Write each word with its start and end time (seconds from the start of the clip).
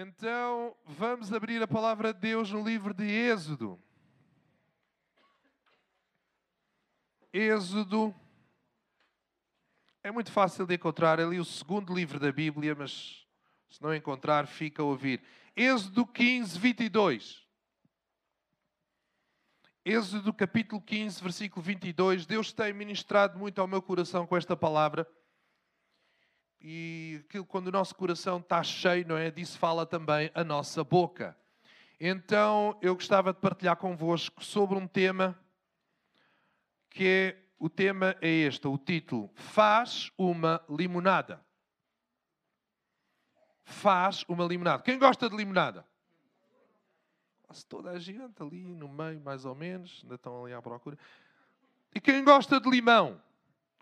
Então, 0.00 0.76
vamos 0.86 1.32
abrir 1.32 1.60
a 1.60 1.66
palavra 1.66 2.14
de 2.14 2.20
Deus 2.20 2.52
no 2.52 2.62
livro 2.62 2.94
de 2.94 3.02
Êxodo. 3.02 3.82
Êxodo. 7.32 8.14
É 10.00 10.12
muito 10.12 10.30
fácil 10.30 10.66
de 10.66 10.76
encontrar 10.76 11.18
ali 11.18 11.40
o 11.40 11.44
segundo 11.44 11.92
livro 11.92 12.20
da 12.20 12.30
Bíblia, 12.30 12.76
mas 12.76 13.26
se 13.68 13.82
não 13.82 13.92
encontrar, 13.92 14.46
fica 14.46 14.82
a 14.82 14.84
ouvir. 14.84 15.20
Êxodo 15.56 16.06
15, 16.06 16.56
22. 16.56 17.44
Êxodo 19.84 20.32
capítulo 20.32 20.80
15, 20.80 21.20
versículo 21.20 21.60
22. 21.60 22.24
Deus 22.24 22.52
tem 22.52 22.72
ministrado 22.72 23.36
muito 23.36 23.60
ao 23.60 23.66
meu 23.66 23.82
coração 23.82 24.28
com 24.28 24.36
esta 24.36 24.56
palavra. 24.56 25.04
E 26.60 27.22
aquilo, 27.24 27.44
quando 27.44 27.68
o 27.68 27.72
nosso 27.72 27.94
coração 27.94 28.38
está 28.38 28.62
cheio, 28.62 29.06
não 29.06 29.16
é? 29.16 29.30
Disso 29.30 29.58
fala 29.58 29.86
também 29.86 30.30
a 30.34 30.42
nossa 30.42 30.82
boca. 30.82 31.36
Então, 32.00 32.76
eu 32.82 32.94
gostava 32.94 33.32
de 33.32 33.38
partilhar 33.38 33.76
convosco 33.76 34.44
sobre 34.44 34.76
um 34.76 34.86
tema 34.86 35.38
que 36.90 37.06
é, 37.06 37.42
o 37.58 37.68
tema 37.68 38.16
é 38.20 38.28
este, 38.28 38.66
o 38.66 38.76
título, 38.76 39.30
Faz 39.34 40.10
uma 40.18 40.60
limonada. 40.68 41.40
Faz 43.64 44.24
uma 44.26 44.44
limonada. 44.44 44.82
Quem 44.82 44.98
gosta 44.98 45.28
de 45.28 45.36
limonada? 45.36 45.86
Quase 47.42 47.64
toda 47.66 47.90
a 47.90 47.98
gente 47.98 48.42
ali 48.42 48.74
no 48.74 48.88
meio, 48.88 49.20
mais 49.20 49.44
ou 49.44 49.54
menos, 49.54 50.00
ainda 50.02 50.16
estão 50.16 50.44
ali 50.44 50.54
à 50.54 50.60
procura. 50.60 50.98
E 51.94 52.00
quem 52.00 52.24
gosta 52.24 52.60
de 52.60 52.68
limão? 52.68 53.22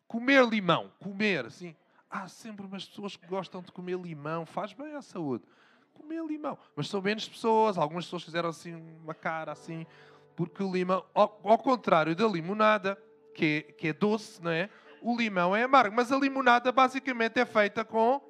Comer 0.06 0.46
limão, 0.46 0.93
comer, 1.01 1.46
assim 1.46 1.74
há 2.10 2.28
sempre 2.28 2.65
umas 2.66 2.87
pessoas 2.87 3.16
que 3.16 3.27
gostam 3.27 3.60
de 3.62 3.73
comer 3.73 3.98
limão, 3.98 4.46
faz 4.46 4.73
bem 4.73 4.95
à 4.95 5.02
saúde. 5.02 5.45
Comer 5.92 6.24
limão. 6.24 6.59
Mas 6.74 6.88
são 6.88 7.01
menos 7.01 7.29
pessoas, 7.29 7.79
algumas 7.79 8.05
pessoas 8.05 8.23
fizeram 8.23 8.51
assim 8.51 8.74
uma 9.02 9.15
cara 9.15 9.52
assim, 9.52 9.87
porque 10.34 10.62
o 10.62 10.71
limão, 10.71 11.04
ao, 11.15 11.40
ao 11.45 11.59
contrário 11.59 12.15
da 12.15 12.27
limonada, 12.27 13.01
que 13.34 13.66
é, 13.68 13.73
que 13.73 13.88
é 13.88 13.93
doce, 13.93 14.43
não 14.43 14.51
é? 14.51 14.71
O 15.02 15.16
limão 15.16 15.54
é 15.54 15.62
amargo, 15.62 15.95
mas 15.95 16.10
a 16.10 16.18
limonada 16.18 16.73
basicamente 16.73 17.38
é 17.38 17.46
feita 17.46 17.84
com, 17.84 18.21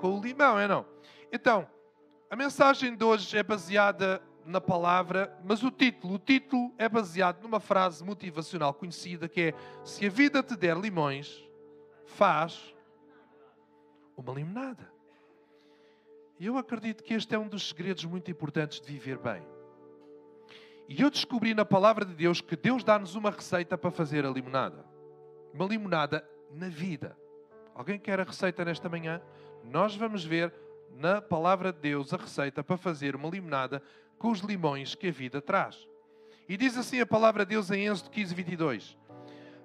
com 0.00 0.18
o 0.18 0.20
limão, 0.20 0.58
é 0.58 0.66
não? 0.66 0.86
Então, 1.32 1.68
a 2.30 2.36
mensagem 2.36 2.94
de 2.94 3.04
hoje 3.04 3.36
é 3.36 3.42
baseada 3.42 4.22
na 4.44 4.60
palavra, 4.60 5.36
mas 5.44 5.62
o 5.62 5.70
título, 5.70 6.14
o 6.14 6.18
título 6.18 6.72
é 6.78 6.88
baseado 6.88 7.42
numa 7.42 7.60
frase 7.60 8.04
motivacional 8.04 8.72
conhecida 8.72 9.28
que 9.28 9.40
é: 9.40 9.54
Se 9.84 10.06
a 10.06 10.10
vida 10.10 10.42
te 10.42 10.56
der 10.56 10.76
limões, 10.76 11.44
faz 12.04 12.75
uma 14.16 14.32
limonada. 14.32 14.90
E 16.38 16.46
eu 16.46 16.58
acredito 16.58 17.02
que 17.02 17.14
este 17.14 17.34
é 17.34 17.38
um 17.38 17.48
dos 17.48 17.68
segredos 17.68 18.04
muito 18.04 18.30
importantes 18.30 18.80
de 18.80 18.92
viver 18.92 19.18
bem. 19.18 19.42
E 20.88 21.02
eu 21.02 21.10
descobri 21.10 21.54
na 21.54 21.64
palavra 21.64 22.04
de 22.04 22.14
Deus 22.14 22.40
que 22.40 22.56
Deus 22.56 22.84
dá-nos 22.84 23.14
uma 23.14 23.30
receita 23.30 23.76
para 23.76 23.90
fazer 23.90 24.24
a 24.24 24.30
limonada. 24.30 24.84
Uma 25.52 25.66
limonada 25.66 26.28
na 26.52 26.68
vida. 26.68 27.16
Alguém 27.74 27.98
quer 27.98 28.20
a 28.20 28.24
receita 28.24 28.64
nesta 28.64 28.88
manhã? 28.88 29.20
Nós 29.64 29.96
vamos 29.96 30.24
ver 30.24 30.52
na 30.90 31.20
palavra 31.20 31.72
de 31.72 31.80
Deus 31.80 32.12
a 32.14 32.16
receita 32.16 32.62
para 32.62 32.76
fazer 32.76 33.16
uma 33.16 33.28
limonada 33.28 33.82
com 34.18 34.30
os 34.30 34.40
limões 34.40 34.94
que 34.94 35.08
a 35.08 35.12
vida 35.12 35.42
traz. 35.42 35.86
E 36.48 36.56
diz 36.56 36.76
assim 36.76 37.00
a 37.00 37.06
palavra 37.06 37.44
de 37.44 37.50
Deus 37.50 37.70
em 37.70 37.86
Êxodo 37.86 38.10
15, 38.10 38.34
22. 38.34 38.96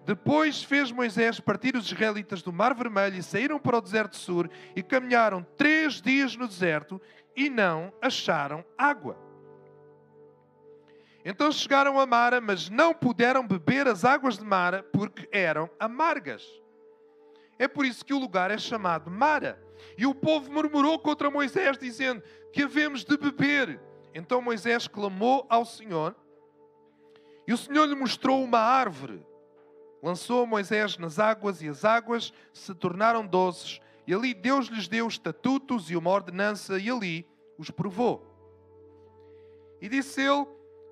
Depois 0.06 0.64
fez 0.64 0.92
Moisés 0.92 1.40
partir 1.40 1.76
os 1.76 1.86
israelitas 1.86 2.42
do 2.42 2.52
Mar 2.52 2.74
Vermelho 2.74 3.18
e 3.18 3.24
saíram 3.24 3.60
para 3.60 3.78
o 3.78 3.82
deserto 3.82 4.12
de 4.12 4.18
Sur 4.18 4.50
e 4.76 4.82
caminharam 4.82 5.44
três 5.56 6.02
dias 6.02 6.36
no 6.36 6.48
deserto 6.48 7.00
e 7.36 7.50
não 7.50 7.94
acharam 8.02 8.66
água. 8.78 9.18
Então 11.24 11.52
chegaram 11.52 12.00
a 12.00 12.06
Mara, 12.08 12.42
mas 12.42 12.68
não 12.68 12.96
puderam 12.96 13.48
beber 13.48 13.88
as 13.88 14.04
águas 14.04 14.40
de 14.40 14.44
Mara 14.44 14.82
porque 14.92 15.30
eram 15.32 15.70
amargas. 15.80 16.44
É 17.60 17.68
por 17.68 17.86
isso 17.86 18.04
que 18.04 18.14
o 18.14 18.20
lugar 18.20 18.50
é 18.50 18.58
chamado 18.58 19.12
Mara. 19.12 19.62
E 19.96 20.08
o 20.08 20.16
povo 20.16 20.52
murmurou 20.52 20.98
contra 20.98 21.30
Moisés, 21.30 21.78
dizendo: 21.78 22.24
Que 22.52 22.64
havemos 22.64 23.04
de 23.04 23.16
beber? 23.18 23.80
Então 24.16 24.42
Moisés 24.42 24.88
clamou 24.88 25.46
ao 25.48 25.64
Senhor, 25.64 26.16
e 27.48 27.54
o 27.54 27.58
Senhor 27.58 27.86
lhe 27.86 27.96
mostrou 27.96 28.44
uma 28.44 28.60
árvore 28.60 29.24
lançou 30.02 30.46
Moisés 30.48 30.98
nas 30.98 31.20
águas 31.20 31.62
e 31.62 31.70
as 31.70 31.86
águas 31.86 32.34
se 32.54 32.74
tornaram 32.74 33.26
doces, 33.26 33.80
e 34.08 34.14
ali 34.14 34.34
Deus 34.34 34.68
lhes 34.68 34.88
deu 34.88 35.08
estatutos 35.08 35.92
e 35.92 35.96
uma 35.96 36.10
ordenança, 36.10 36.80
e 36.80 36.90
ali 36.90 37.26
os 37.58 37.70
provou. 37.70 38.26
E 39.80 39.88
disse 39.88 40.22
ele: 40.22 40.48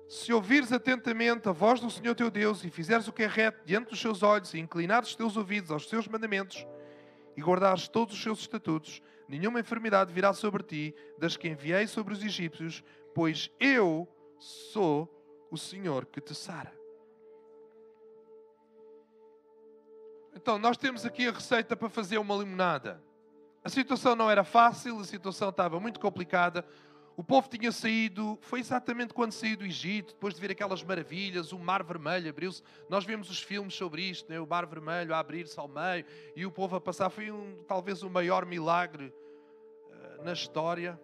Se 0.08 0.32
ouvires 0.32 0.72
atentamente 0.72 1.48
a 1.48 1.52
voz 1.52 1.80
do 1.80 1.90
Senhor 1.90 2.14
teu 2.14 2.30
Deus 2.30 2.64
e 2.64 2.70
fizeres 2.70 3.08
o 3.08 3.12
que 3.12 3.22
é 3.24 3.26
reto 3.26 3.64
diante 3.64 3.90
dos 3.90 4.00
seus 4.00 4.22
olhos 4.22 4.54
e 4.54 4.58
inclinares 4.58 5.10
os 5.10 5.16
teus 5.16 5.36
ouvidos 5.36 5.70
aos 5.70 5.88
seus 5.88 6.06
mandamentos 6.08 6.66
e 7.36 7.42
guardares 7.42 7.88
todos 7.88 8.14
os 8.14 8.22
seus 8.22 8.40
estatutos, 8.40 9.00
nenhuma 9.28 9.60
enfermidade 9.60 10.12
virá 10.12 10.32
sobre 10.32 10.62
ti 10.62 10.94
das 11.18 11.36
que 11.36 11.48
enviei 11.48 11.86
sobre 11.86 12.12
os 12.12 12.22
egípcios, 12.22 12.82
pois 13.14 13.50
eu 13.58 14.08
sou 14.38 15.08
o 15.50 15.56
Senhor 15.56 16.06
que 16.06 16.20
te 16.20 16.34
sara. 16.34 16.79
Então, 20.40 20.58
nós 20.58 20.78
temos 20.78 21.04
aqui 21.04 21.28
a 21.28 21.32
receita 21.32 21.76
para 21.76 21.90
fazer 21.90 22.16
uma 22.16 22.34
limonada. 22.34 22.98
A 23.62 23.68
situação 23.68 24.16
não 24.16 24.30
era 24.30 24.42
fácil, 24.42 24.98
a 24.98 25.04
situação 25.04 25.50
estava 25.50 25.78
muito 25.78 26.00
complicada. 26.00 26.64
O 27.14 27.22
povo 27.22 27.46
tinha 27.46 27.70
saído, 27.70 28.38
foi 28.40 28.60
exatamente 28.60 29.12
quando 29.12 29.32
saiu 29.32 29.58
do 29.58 29.66
Egito, 29.66 30.14
depois 30.14 30.32
de 30.32 30.40
ver 30.40 30.50
aquelas 30.50 30.82
maravilhas, 30.82 31.52
o 31.52 31.58
Mar 31.58 31.84
Vermelho 31.84 32.30
abriu-se. 32.30 32.62
Nós 32.88 33.04
vemos 33.04 33.28
os 33.28 33.42
filmes 33.42 33.74
sobre 33.74 34.00
isto, 34.00 34.30
né? 34.32 34.40
o 34.40 34.46
Mar 34.46 34.64
Vermelho 34.64 35.14
a 35.14 35.18
abrir-se 35.18 35.60
ao 35.60 35.68
meio 35.68 36.06
e 36.34 36.46
o 36.46 36.50
povo 36.50 36.74
a 36.74 36.80
passar. 36.80 37.10
Foi 37.10 37.30
um, 37.30 37.62
talvez 37.68 38.02
o 38.02 38.08
maior 38.08 38.46
milagre 38.46 39.12
uh, 39.90 40.24
na 40.24 40.32
história. 40.32 40.98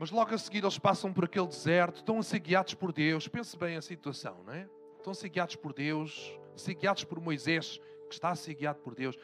Mas 0.00 0.10
logo 0.10 0.34
a 0.34 0.38
seguir 0.38 0.64
eles 0.64 0.80
passam 0.80 1.12
por 1.12 1.26
aquele 1.26 1.46
deserto, 1.46 1.98
estão 1.98 2.18
a 2.18 2.24
ser 2.24 2.40
guiados 2.40 2.74
por 2.74 2.92
Deus. 2.92 3.28
Pense 3.28 3.56
bem 3.56 3.76
a 3.76 3.82
situação, 3.82 4.42
não 4.44 4.52
é? 4.52 4.68
Estão 5.02 5.10
a 5.10 5.14
ser 5.14 5.28
guiados 5.28 5.56
por 5.56 5.72
Deus 5.72 6.38
ser 6.56 6.74
guiados 6.74 7.04
por 7.04 7.20
Moisés, 7.20 7.80
que 8.08 8.14
está 8.14 8.30
a 8.30 8.36
ser 8.36 8.54
guiado 8.54 8.80
por 8.80 8.94
Deus. 8.94 9.16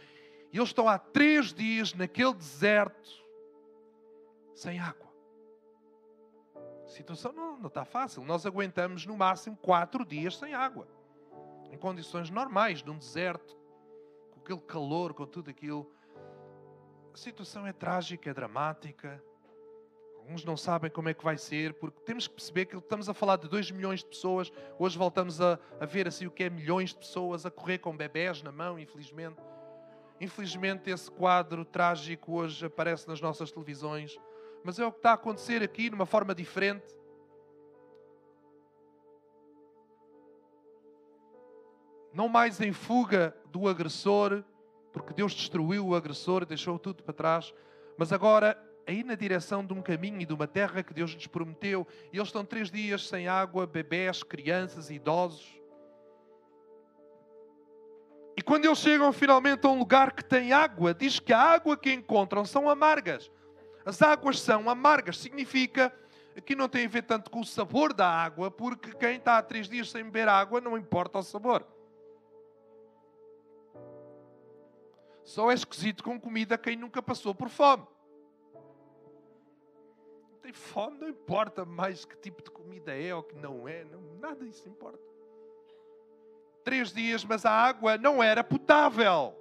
E 0.52 0.56
eles 0.56 0.70
estão 0.70 0.88
há 0.88 0.98
três 0.98 1.52
dias 1.52 1.92
naquele 1.92 2.34
deserto, 2.34 3.10
sem 4.54 4.78
água. 4.78 5.08
A 6.84 6.88
situação 6.88 7.32
não, 7.32 7.58
não 7.58 7.68
está 7.68 7.84
fácil. 7.84 8.24
Nós 8.24 8.46
aguentamos 8.46 9.04
no 9.04 9.16
máximo 9.16 9.56
quatro 9.56 10.04
dias 10.04 10.36
sem 10.36 10.54
água. 10.54 10.88
Em 11.70 11.76
condições 11.76 12.30
normais, 12.30 12.82
num 12.82 12.96
deserto, 12.96 13.56
com 14.30 14.40
aquele 14.40 14.60
calor, 14.60 15.12
com 15.12 15.26
tudo 15.26 15.50
aquilo. 15.50 15.90
A 17.12 17.16
situação 17.16 17.66
é 17.66 17.72
trágica, 17.72 18.30
é 18.30 18.34
dramática. 18.34 19.22
Uns 20.28 20.44
não 20.44 20.58
sabem 20.58 20.90
como 20.90 21.08
é 21.08 21.14
que 21.14 21.24
vai 21.24 21.38
ser, 21.38 21.72
porque 21.74 21.98
temos 22.02 22.28
que 22.28 22.34
perceber 22.34 22.66
que 22.66 22.76
estamos 22.76 23.08
a 23.08 23.14
falar 23.14 23.36
de 23.36 23.48
2 23.48 23.70
milhões 23.70 24.00
de 24.00 24.06
pessoas. 24.06 24.52
Hoje 24.78 24.98
voltamos 24.98 25.40
a, 25.40 25.58
a 25.80 25.86
ver 25.86 26.06
assim 26.06 26.26
o 26.26 26.30
que 26.30 26.44
é 26.44 26.50
milhões 26.50 26.90
de 26.90 26.96
pessoas 26.96 27.46
a 27.46 27.50
correr 27.50 27.78
com 27.78 27.96
bebés 27.96 28.42
na 28.42 28.52
mão, 28.52 28.78
infelizmente. 28.78 29.38
Infelizmente, 30.20 30.90
esse 30.90 31.10
quadro 31.10 31.64
trágico 31.64 32.34
hoje 32.34 32.66
aparece 32.66 33.08
nas 33.08 33.22
nossas 33.22 33.50
televisões. 33.50 34.18
Mas 34.62 34.78
é 34.78 34.84
o 34.84 34.92
que 34.92 34.98
está 34.98 35.12
a 35.12 35.14
acontecer 35.14 35.62
aqui, 35.62 35.88
de 35.88 35.94
uma 35.94 36.04
forma 36.04 36.34
diferente. 36.34 36.94
Não 42.12 42.28
mais 42.28 42.60
em 42.60 42.72
fuga 42.72 43.34
do 43.46 43.66
agressor, 43.66 44.44
porque 44.92 45.14
Deus 45.14 45.32
destruiu 45.32 45.86
o 45.86 45.94
agressor, 45.94 46.44
deixou 46.44 46.78
tudo 46.78 47.02
para 47.02 47.14
trás, 47.14 47.54
mas 47.96 48.12
agora 48.12 48.67
a 48.88 48.90
ir 48.90 49.04
na 49.04 49.14
direção 49.14 49.62
de 49.62 49.74
um 49.74 49.82
caminho 49.82 50.18
e 50.22 50.24
de 50.24 50.32
uma 50.32 50.46
terra 50.46 50.82
que 50.82 50.94
Deus 50.94 51.10
lhes 51.10 51.26
prometeu. 51.26 51.86
E 52.10 52.16
eles 52.16 52.28
estão 52.28 52.42
três 52.42 52.70
dias 52.70 53.06
sem 53.06 53.28
água, 53.28 53.66
bebés, 53.66 54.22
crianças, 54.22 54.88
idosos. 54.88 55.60
E 58.34 58.40
quando 58.40 58.64
eles 58.64 58.78
chegam 58.78 59.12
finalmente 59.12 59.66
a 59.66 59.68
um 59.68 59.78
lugar 59.78 60.12
que 60.12 60.24
tem 60.24 60.54
água, 60.54 60.94
diz 60.94 61.20
que 61.20 61.34
a 61.34 61.38
água 61.38 61.76
que 61.76 61.92
encontram 61.92 62.46
são 62.46 62.66
amargas. 62.66 63.30
As 63.84 64.00
águas 64.00 64.40
são 64.40 64.70
amargas, 64.70 65.18
significa 65.18 65.92
que 66.46 66.56
não 66.56 66.66
tem 66.66 66.86
a 66.86 66.88
ver 66.88 67.02
tanto 67.02 67.30
com 67.30 67.40
o 67.40 67.44
sabor 67.44 67.92
da 67.92 68.08
água, 68.08 68.50
porque 68.50 68.94
quem 68.94 69.16
está 69.16 69.36
há 69.36 69.42
três 69.42 69.68
dias 69.68 69.90
sem 69.90 70.02
beber 70.04 70.28
água 70.28 70.62
não 70.62 70.78
importa 70.78 71.18
o 71.18 71.22
sabor. 71.22 71.62
Só 75.24 75.50
é 75.50 75.54
esquisito 75.54 76.02
com 76.02 76.18
comida 76.18 76.56
quem 76.56 76.74
nunca 76.74 77.02
passou 77.02 77.34
por 77.34 77.50
fome 77.50 77.86
tem 80.48 80.52
fome, 80.52 80.96
não 80.98 81.08
importa 81.08 81.64
mais 81.66 82.06
que 82.06 82.16
tipo 82.16 82.42
de 82.42 82.50
comida 82.50 82.98
é 82.98 83.14
ou 83.14 83.22
que 83.22 83.36
não 83.36 83.68
é, 83.68 83.84
não, 83.84 84.00
nada 84.18 84.46
disso 84.46 84.66
importa. 84.66 84.98
Três 86.64 86.90
dias, 86.90 87.22
mas 87.22 87.44
a 87.44 87.50
água 87.50 87.98
não 87.98 88.22
era 88.22 88.42
potável. 88.42 89.34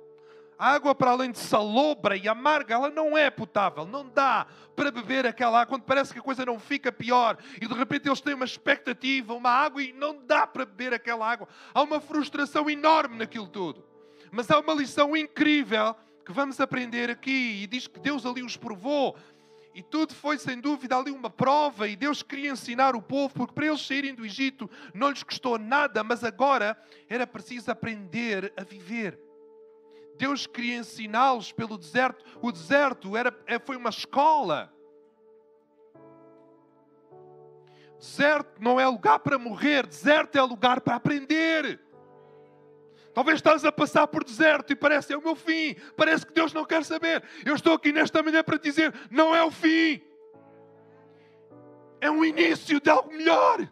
A 0.60 0.74
água, 0.74 0.94
para 0.94 1.12
além 1.12 1.32
de 1.32 1.40
salobra 1.40 2.18
e 2.18 2.28
amarga, 2.28 2.74
ela 2.74 2.90
não 2.90 3.18
é 3.18 3.30
potável. 3.30 3.86
Não 3.86 4.10
dá 4.10 4.48
para 4.76 4.92
beber 4.92 5.26
aquela 5.26 5.62
água 5.62 5.78
quando 5.78 5.84
parece 5.84 6.12
que 6.12 6.20
a 6.20 6.22
coisa 6.22 6.46
não 6.46 6.60
fica 6.60 6.92
pior 6.92 7.38
e 7.62 7.66
de 7.66 7.74
repente 7.74 8.10
eles 8.10 8.20
têm 8.20 8.34
uma 8.34 8.46
expectativa, 8.46 9.34
uma 9.34 9.50
água 9.50 9.82
e 9.82 9.94
não 9.94 10.20
dá 10.26 10.46
para 10.46 10.66
beber 10.66 10.94
aquela 10.94 11.30
água. 11.30 11.48
Há 11.74 11.82
uma 11.84 12.02
frustração 12.02 12.70
enorme 12.70 13.18
naquilo 13.18 13.48
tudo. 13.48 13.86
Mas 14.30 14.52
há 14.52 14.60
uma 14.60 14.74
lição 14.74 15.16
incrível 15.16 15.96
que 16.26 16.34
vamos 16.34 16.60
aprender 16.60 17.10
aqui 17.10 17.62
e 17.64 17.68
diz 17.68 17.88
que 17.88 18.00
Deus 18.00 18.26
ali 18.26 18.44
os 18.44 18.58
provou. 18.58 19.16
E 19.78 19.84
tudo 19.84 20.16
foi, 20.16 20.40
sem 20.40 20.60
dúvida, 20.60 20.98
ali 20.98 21.12
uma 21.12 21.30
prova, 21.30 21.88
e 21.88 21.96
Deus 21.96 22.24
queria 22.24 22.50
ensinar 22.50 22.96
o 22.96 23.02
povo, 23.02 23.32
porque 23.32 23.54
para 23.54 23.68
eles 23.68 23.86
saírem 23.86 24.16
do 24.16 24.26
Egito 24.26 24.68
não 24.92 25.12
lhes 25.12 25.22
custou 25.22 25.60
nada, 25.60 26.04
mas 26.04 26.24
agora 26.24 26.76
era 27.08 27.28
preciso 27.28 27.70
aprender 27.70 28.52
a 28.58 28.64
viver. 28.64 29.20
Deus 30.18 30.48
queria 30.48 30.78
ensiná-los 30.78 31.52
pelo 31.52 31.78
deserto. 31.78 32.26
O 32.42 32.52
deserto 32.52 33.16
era, 33.16 33.32
é, 33.46 33.60
foi 33.60 33.78
uma 33.78 33.92
escola. 33.92 34.74
Deserto 38.00 38.60
não 38.60 38.80
é 38.80 38.88
lugar 38.88 39.20
para 39.20 39.38
morrer, 39.38 39.86
deserto 39.86 40.40
é 40.40 40.42
lugar 40.42 40.82
para 40.82 40.96
aprender. 40.96 41.80
Talvez 43.18 43.38
estás 43.38 43.66
a 43.66 43.72
passar 43.72 44.06
por 44.06 44.24
deserto 44.24 44.72
e 44.72 44.76
parece 44.76 45.12
é 45.12 45.18
o 45.18 45.24
meu 45.24 45.36
fim, 45.36 45.76
parece 45.96 46.24
que 46.24 46.34
Deus 46.34 46.54
não 46.54 46.64
quer 46.64 46.86
saber. 46.86 47.24
Eu 47.44 47.56
estou 47.56 47.74
aqui 47.74 47.92
nesta 47.92 48.22
manhã 48.22 48.44
para 48.44 48.60
dizer: 48.60 48.94
não 49.10 49.36
é 49.36 49.44
o 49.44 49.50
fim, 49.50 50.00
é 52.00 52.12
um 52.12 52.24
início 52.24 52.80
de 52.80 52.88
algo 52.92 53.12
melhor. 53.12 53.68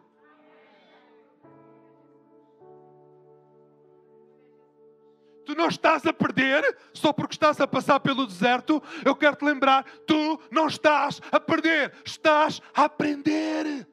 Tu 5.46 5.54
não 5.56 5.68
estás 5.68 6.04
a 6.08 6.12
perder 6.12 6.76
só 6.92 7.14
porque 7.14 7.36
estás 7.36 7.62
a 7.62 7.68
passar 7.68 8.00
pelo 8.00 8.26
deserto. 8.26 8.82
Eu 9.06 9.16
quero 9.16 9.36
te 9.36 9.46
lembrar: 9.46 9.84
tu 10.08 10.42
não 10.50 10.66
estás 10.66 11.22
a 11.32 11.40
perder, 11.40 11.94
estás 12.04 12.60
a 12.74 12.86
aprender. 12.86 13.88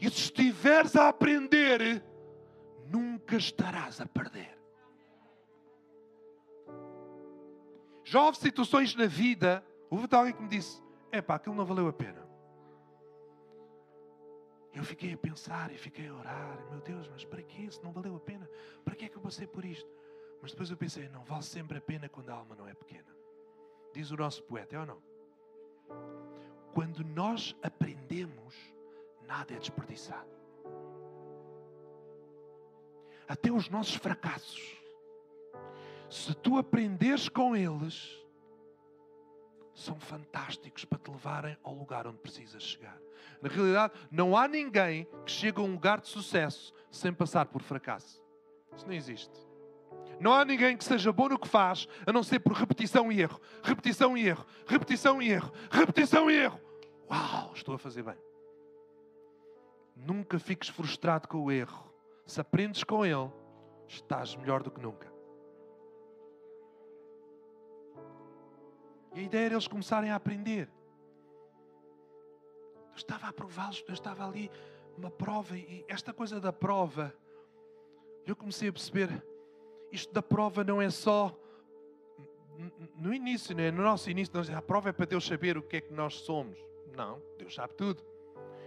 E 0.00 0.10
se 0.10 0.22
estiveres 0.22 0.96
a 0.96 1.08
aprender, 1.08 2.02
nunca 3.24 3.36
estarás 3.36 4.00
a 4.00 4.06
perder. 4.06 4.58
Já 8.04 8.22
houve 8.22 8.36
situações 8.36 8.94
na 8.94 9.06
vida, 9.06 9.64
houve 9.88 10.06
alguém 10.12 10.34
que 10.34 10.42
me 10.42 10.48
disse: 10.48 10.82
é 11.10 11.22
pá, 11.22 11.36
aquilo 11.36 11.54
não 11.54 11.64
valeu 11.64 11.88
a 11.88 11.92
pena. 11.92 12.22
Eu 14.74 14.84
fiquei 14.84 15.14
a 15.14 15.16
pensar 15.16 15.72
e 15.72 15.78
fiquei 15.78 16.08
a 16.08 16.14
orar, 16.14 16.66
meu 16.70 16.80
Deus, 16.80 17.08
mas 17.08 17.24
para 17.24 17.42
que 17.42 17.62
isso 17.62 17.80
não 17.82 17.92
valeu 17.92 18.16
a 18.16 18.20
pena? 18.20 18.48
Para 18.84 18.94
que 18.94 19.04
é 19.06 19.08
que 19.08 19.16
eu 19.16 19.22
passei 19.22 19.46
por 19.46 19.64
isto? 19.64 19.88
Mas 20.42 20.50
depois 20.50 20.68
eu 20.68 20.76
pensei, 20.76 21.08
não 21.08 21.24
vale 21.24 21.44
sempre 21.44 21.78
a 21.78 21.80
pena 21.80 22.08
quando 22.08 22.28
a 22.28 22.34
alma 22.34 22.56
não 22.56 22.68
é 22.68 22.74
pequena. 22.74 23.06
Diz 23.94 24.10
o 24.10 24.16
nosso 24.16 24.42
poeta, 24.42 24.74
é 24.74 24.80
ou 24.80 24.86
não? 24.86 25.02
Quando 26.74 27.04
nós 27.04 27.56
aprendemos, 27.62 28.54
nada 29.22 29.54
é 29.54 29.58
desperdiçado. 29.58 30.33
Até 33.28 33.50
os 33.50 33.68
nossos 33.68 33.94
fracassos. 33.94 34.76
Se 36.10 36.34
tu 36.34 36.58
aprenderes 36.58 37.28
com 37.28 37.56
eles, 37.56 38.24
são 39.74 39.98
fantásticos 39.98 40.84
para 40.84 40.98
te 40.98 41.10
levarem 41.10 41.56
ao 41.62 41.74
lugar 41.74 42.06
onde 42.06 42.18
precisas 42.18 42.62
chegar. 42.62 42.98
Na 43.42 43.48
realidade, 43.48 43.92
não 44.10 44.36
há 44.36 44.46
ninguém 44.46 45.06
que 45.24 45.30
chegue 45.32 45.60
a 45.60 45.64
um 45.64 45.72
lugar 45.72 46.00
de 46.00 46.08
sucesso 46.08 46.72
sem 46.90 47.12
passar 47.12 47.46
por 47.46 47.62
fracasso. 47.62 48.22
Isso 48.76 48.86
não 48.86 48.94
existe. 48.94 49.44
Não 50.20 50.32
há 50.32 50.44
ninguém 50.44 50.76
que 50.76 50.84
seja 50.84 51.12
bom 51.12 51.28
no 51.28 51.38
que 51.38 51.48
faz, 51.48 51.88
a 52.06 52.12
não 52.12 52.22
ser 52.22 52.38
por 52.38 52.52
repetição 52.52 53.10
e 53.10 53.20
erro. 53.20 53.40
Repetição 53.62 54.16
e 54.16 54.26
erro. 54.26 54.46
Repetição 54.66 55.20
e 55.20 55.30
erro. 55.30 55.52
Repetição 55.70 56.30
e 56.30 56.36
erro. 56.36 56.60
Uau, 57.10 57.52
estou 57.54 57.74
a 57.74 57.78
fazer 57.78 58.02
bem. 58.02 58.16
Nunca 59.96 60.38
fiques 60.38 60.68
frustrado 60.68 61.28
com 61.28 61.38
o 61.38 61.52
erro. 61.52 61.92
Se 62.24 62.40
aprendes 62.40 62.84
com 62.84 63.04
ele, 63.04 63.30
estás 63.86 64.34
melhor 64.36 64.62
do 64.62 64.70
que 64.70 64.80
nunca. 64.80 65.12
E 69.14 69.20
a 69.20 69.22
ideia 69.22 69.46
era 69.46 69.54
eles 69.54 69.68
começarem 69.68 70.10
a 70.10 70.16
aprender. 70.16 70.68
Eu 72.90 72.96
estava 72.96 73.28
a 73.28 73.32
prová-los, 73.32 73.84
eu 73.86 73.94
estava 73.94 74.26
ali 74.26 74.50
uma 74.96 75.10
prova, 75.10 75.56
e 75.56 75.84
esta 75.88 76.12
coisa 76.12 76.40
da 76.40 76.52
prova, 76.52 77.14
eu 78.26 78.34
comecei 78.34 78.68
a 78.68 78.72
perceber 78.72 79.24
isto 79.94 80.12
da 80.12 80.22
prova 80.22 80.64
não 80.64 80.82
é 80.82 80.90
só 80.90 81.36
no 82.96 83.14
início, 83.14 83.54
né? 83.54 83.70
no 83.70 83.82
nosso 83.82 84.10
início, 84.10 84.32
a 84.56 84.62
prova 84.62 84.88
é 84.88 84.92
para 84.92 85.06
Deus 85.06 85.24
saber 85.24 85.56
o 85.56 85.62
que 85.62 85.76
é 85.76 85.80
que 85.80 85.92
nós 85.92 86.14
somos. 86.14 86.58
Não, 86.96 87.20
Deus 87.38 87.54
sabe 87.54 87.74
tudo. 87.74 88.02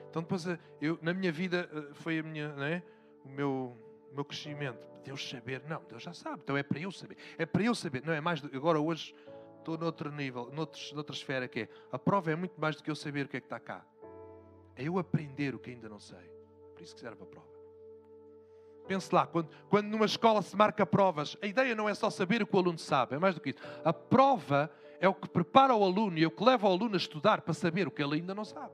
Então 0.09 0.21
depois, 0.21 0.47
eh, 0.47 0.57
eu, 0.81 0.97
na 1.01 1.13
minha 1.13 1.31
vida, 1.31 1.69
eh, 1.71 1.93
foi 1.93 2.19
a 2.19 2.23
minha, 2.23 2.53
né? 2.55 2.83
O 3.27 3.29
meu, 3.29 3.77
o 4.11 4.15
meu 4.15 4.25
crescimento. 4.25 4.87
Deus 5.03 5.29
saber, 5.29 5.63
não, 5.67 5.81
Deus 5.87 6.03
já 6.03 6.13
sabe, 6.13 6.41
então 6.43 6.57
é 6.57 6.63
para 6.63 6.79
eu 6.79 6.91
saber. 6.91 7.17
É 7.37 7.45
para 7.45 7.63
eu 7.63 7.73
saber, 7.73 8.03
não 8.05 8.13
é 8.13 8.19
mais, 8.19 8.41
do, 8.41 8.55
agora 8.55 8.79
hoje 8.79 9.15
estou 9.59 9.77
noutro 9.77 10.11
nível, 10.11 10.49
noutro, 10.51 10.81
noutra 10.93 11.15
esfera 11.15 11.47
que 11.47 11.61
é, 11.61 11.69
a 11.91 11.99
prova 11.99 12.31
é 12.31 12.35
muito 12.35 12.59
mais 12.59 12.75
do 12.75 12.83
que 12.83 12.91
eu 12.91 12.95
saber 12.95 13.25
o 13.25 13.29
que 13.29 13.37
é 13.37 13.39
que 13.39 13.45
está 13.45 13.59
cá. 13.59 13.85
É 14.75 14.83
eu 14.83 14.99
aprender 14.99 15.55
o 15.55 15.59
que 15.59 15.71
ainda 15.71 15.87
não 15.87 15.99
sei. 15.99 16.29
Por 16.73 16.83
isso 16.83 16.93
que 16.93 17.01
serve 17.01 17.23
a 17.23 17.25
prova. 17.25 17.47
Pense 18.87 19.13
lá, 19.13 19.27
quando, 19.27 19.49
quando 19.69 19.87
numa 19.87 20.05
escola 20.05 20.41
se 20.41 20.55
marca 20.55 20.85
provas, 20.85 21.35
a 21.41 21.47
ideia 21.47 21.75
não 21.75 21.89
é 21.89 21.93
só 21.93 22.09
saber 22.09 22.41
o 22.41 22.47
que 22.47 22.55
o 22.55 22.59
aluno 22.59 22.77
sabe, 22.77 23.15
é 23.15 23.19
mais 23.19 23.35
do 23.35 23.41
que 23.41 23.49
isso. 23.49 23.59
A 23.83 23.91
prova 23.91 24.71
é 24.99 25.07
o 25.07 25.13
que 25.13 25.27
prepara 25.27 25.75
o 25.75 25.83
aluno 25.83 26.17
e 26.17 26.23
é 26.23 26.27
o 26.27 26.31
que 26.31 26.43
leva 26.43 26.67
o 26.67 26.71
aluno 26.71 26.95
a 26.95 26.97
estudar 26.97 27.41
para 27.41 27.53
saber 27.53 27.87
o 27.87 27.91
que 27.91 28.01
ele 28.01 28.15
ainda 28.15 28.33
não 28.33 28.45
sabe. 28.45 28.73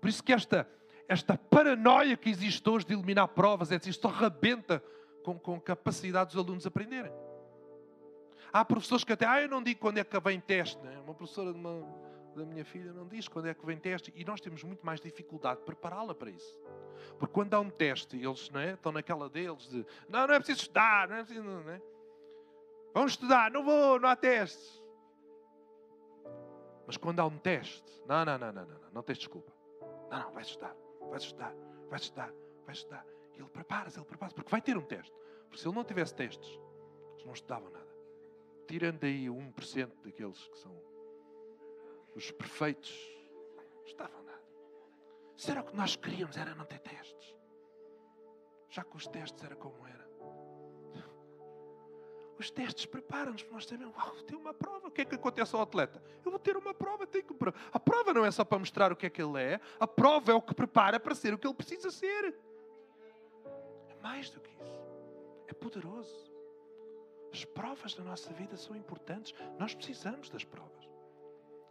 Por 0.00 0.08
isso 0.08 0.22
que 0.22 0.32
esta, 0.32 0.68
esta 1.08 1.38
paranoia 1.38 2.16
que 2.16 2.28
existe 2.28 2.68
hoje 2.68 2.86
de 2.86 2.94
eliminar 2.94 3.28
provas, 3.28 3.70
é 3.70 3.78
isto 3.86 4.08
rebenta 4.08 4.82
com, 5.22 5.38
com 5.38 5.60
capacidade 5.60 6.32
dos 6.32 6.44
alunos 6.44 6.66
aprenderem. 6.66 7.12
Há 8.52 8.64
professores 8.64 9.04
que 9.04 9.12
até, 9.12 9.26
ah, 9.26 9.42
eu 9.42 9.48
não 9.48 9.62
digo 9.62 9.80
quando 9.80 9.98
é 9.98 10.04
que 10.04 10.18
vem 10.20 10.40
teste. 10.40 10.82
Né? 10.82 10.98
Uma 11.04 11.14
professora 11.14 11.52
de 11.52 11.58
uma, 11.58 11.82
da 12.34 12.44
minha 12.44 12.64
filha 12.64 12.92
não 12.92 13.06
diz 13.06 13.28
quando 13.28 13.46
é 13.46 13.54
que 13.54 13.64
vem 13.66 13.76
teste 13.76 14.12
e 14.16 14.24
nós 14.24 14.40
temos 14.40 14.62
muito 14.64 14.84
mais 14.84 15.00
dificuldade 15.00 15.60
de 15.60 15.66
prepará-la 15.66 16.14
para 16.14 16.30
isso. 16.30 16.60
Porque 17.18 17.32
quando 17.32 17.54
há 17.54 17.60
um 17.60 17.70
teste, 17.70 18.16
eles 18.16 18.50
não 18.50 18.60
é, 18.60 18.72
estão 18.74 18.92
naquela 18.92 19.28
deles 19.28 19.68
de 19.68 19.84
não, 20.08 20.26
não 20.26 20.34
é 20.34 20.38
preciso 20.38 20.60
estudar, 20.60 21.08
não 21.08 21.16
é 21.16 21.24
preciso. 21.24 21.42
Não 21.42 21.70
é? 21.70 21.82
Vamos 22.94 23.12
estudar, 23.12 23.50
não 23.50 23.64
vou, 23.64 24.00
não 24.00 24.08
há 24.08 24.16
testes. 24.16 24.82
Mas 26.86 26.96
quando 26.96 27.20
há 27.20 27.26
um 27.26 27.36
teste, 27.36 28.02
não, 28.06 28.24
não, 28.24 28.38
não, 28.38 28.52
não, 28.52 28.64
não, 28.64 28.78
não, 28.78 28.90
não 28.92 29.02
tens 29.02 29.18
desculpa. 29.18 29.52
Não, 30.10 30.20
não, 30.20 30.32
vais 30.32 30.46
estudar, 30.46 30.74
vais 31.10 31.22
estudar, 31.22 31.54
vais 31.88 32.02
estudar, 32.02 32.32
vais 32.64 32.78
estudar. 32.78 33.06
E 33.34 33.40
ele 33.40 33.48
prepara-se, 33.48 33.98
ele 33.98 34.06
prepara-se, 34.06 34.34
porque 34.34 34.50
vai 34.50 34.60
ter 34.60 34.76
um 34.76 34.82
teste. 34.82 35.14
Porque 35.44 35.58
se 35.58 35.68
ele 35.68 35.74
não 35.74 35.84
tivesse 35.84 36.14
testes, 36.14 36.48
eles 37.12 37.24
não 37.24 37.32
estudavam 37.32 37.70
nada. 37.70 37.86
Tirando 38.66 39.04
aí 39.04 39.26
1% 39.26 39.92
daqueles 40.02 40.48
que 40.48 40.58
são 40.58 40.74
os 42.14 42.30
perfeitos, 42.30 42.90
não 43.76 43.84
estudavam 43.84 44.26
se 45.36 45.50
era 45.50 45.60
o 45.60 45.64
que 45.64 45.76
nós 45.76 45.96
queríamos, 45.96 46.36
era 46.36 46.54
não 46.54 46.64
ter 46.64 46.78
testes. 46.78 47.34
Já 48.70 48.82
que 48.82 48.96
os 48.96 49.06
testes 49.06 49.42
era 49.44 49.54
como 49.54 49.86
era. 49.86 50.05
Os 52.38 52.50
testes 52.50 52.86
preparam-nos 52.86 53.42
para 53.42 53.54
nós 53.54 53.64
sabermos, 53.64 53.96
uau, 53.96 54.14
tem 54.26 54.36
uma 54.36 54.52
prova. 54.52 54.88
O 54.88 54.90
que 54.90 55.00
é 55.00 55.04
que 55.04 55.14
acontece 55.14 55.54
ao 55.54 55.62
atleta? 55.62 56.02
Eu 56.24 56.30
vou 56.30 56.38
ter 56.38 56.56
uma 56.56 56.74
prova, 56.74 57.06
tenho 57.06 57.24
que 57.24 57.34
A 57.72 57.80
prova 57.80 58.12
não 58.12 58.24
é 58.24 58.30
só 58.30 58.44
para 58.44 58.58
mostrar 58.58 58.92
o 58.92 58.96
que 58.96 59.06
é 59.06 59.10
que 59.10 59.22
ele 59.22 59.40
é, 59.40 59.60
a 59.80 59.86
prova 59.86 60.32
é 60.32 60.34
o 60.34 60.42
que 60.42 60.54
prepara 60.54 61.00
para 61.00 61.14
ser 61.14 61.32
o 61.32 61.38
que 61.38 61.46
ele 61.46 61.54
precisa 61.54 61.90
ser. 61.90 62.34
É 63.88 63.94
mais 64.02 64.30
do 64.30 64.40
que 64.40 64.50
isso. 64.50 64.86
É 65.48 65.52
poderoso. 65.52 66.32
As 67.32 67.44
provas 67.44 67.94
da 67.94 68.04
nossa 68.04 68.32
vida 68.32 68.56
são 68.56 68.76
importantes. 68.76 69.34
Nós 69.58 69.74
precisamos 69.74 70.28
das 70.28 70.44
provas. 70.44 70.86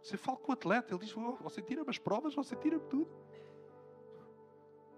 Você 0.02 0.16
fala 0.16 0.38
com 0.38 0.50
o 0.50 0.54
atleta, 0.54 0.94
ele 0.94 1.04
diz: 1.04 1.16
oh, 1.16 1.36
Você 1.42 1.62
tira-me 1.62 1.90
as 1.90 1.98
provas, 1.98 2.34
você 2.34 2.54
tira-me 2.54 2.84
tudo 2.88 3.26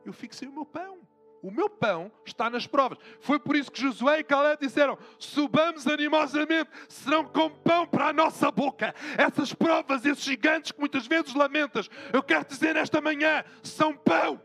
eu 0.08 0.12
fico 0.12 0.34
sem 0.34 0.48
o 0.48 0.52
meu 0.52 0.64
pão. 0.64 0.98
O 1.42 1.50
meu 1.50 1.70
pão 1.70 2.10
está 2.24 2.50
nas 2.50 2.66
provas. 2.66 2.98
Foi 3.20 3.38
por 3.38 3.54
isso 3.54 3.70
que 3.70 3.80
Josué 3.80 4.20
e 4.20 4.24
Caleb 4.24 4.60
disseram: 4.60 4.98
subamos 5.18 5.86
animosamente, 5.86 6.70
serão 6.88 7.24
como 7.24 7.56
pão 7.56 7.86
para 7.86 8.08
a 8.08 8.12
nossa 8.12 8.50
boca. 8.50 8.94
Essas 9.16 9.52
provas, 9.54 10.04
esses 10.04 10.24
gigantes 10.24 10.72
que 10.72 10.80
muitas 10.80 11.06
vezes 11.06 11.34
lamentas, 11.34 11.88
eu 12.12 12.22
quero 12.22 12.44
dizer 12.44 12.74
nesta 12.74 13.00
manhã, 13.00 13.44
são 13.62 13.96
pão. 13.96 14.40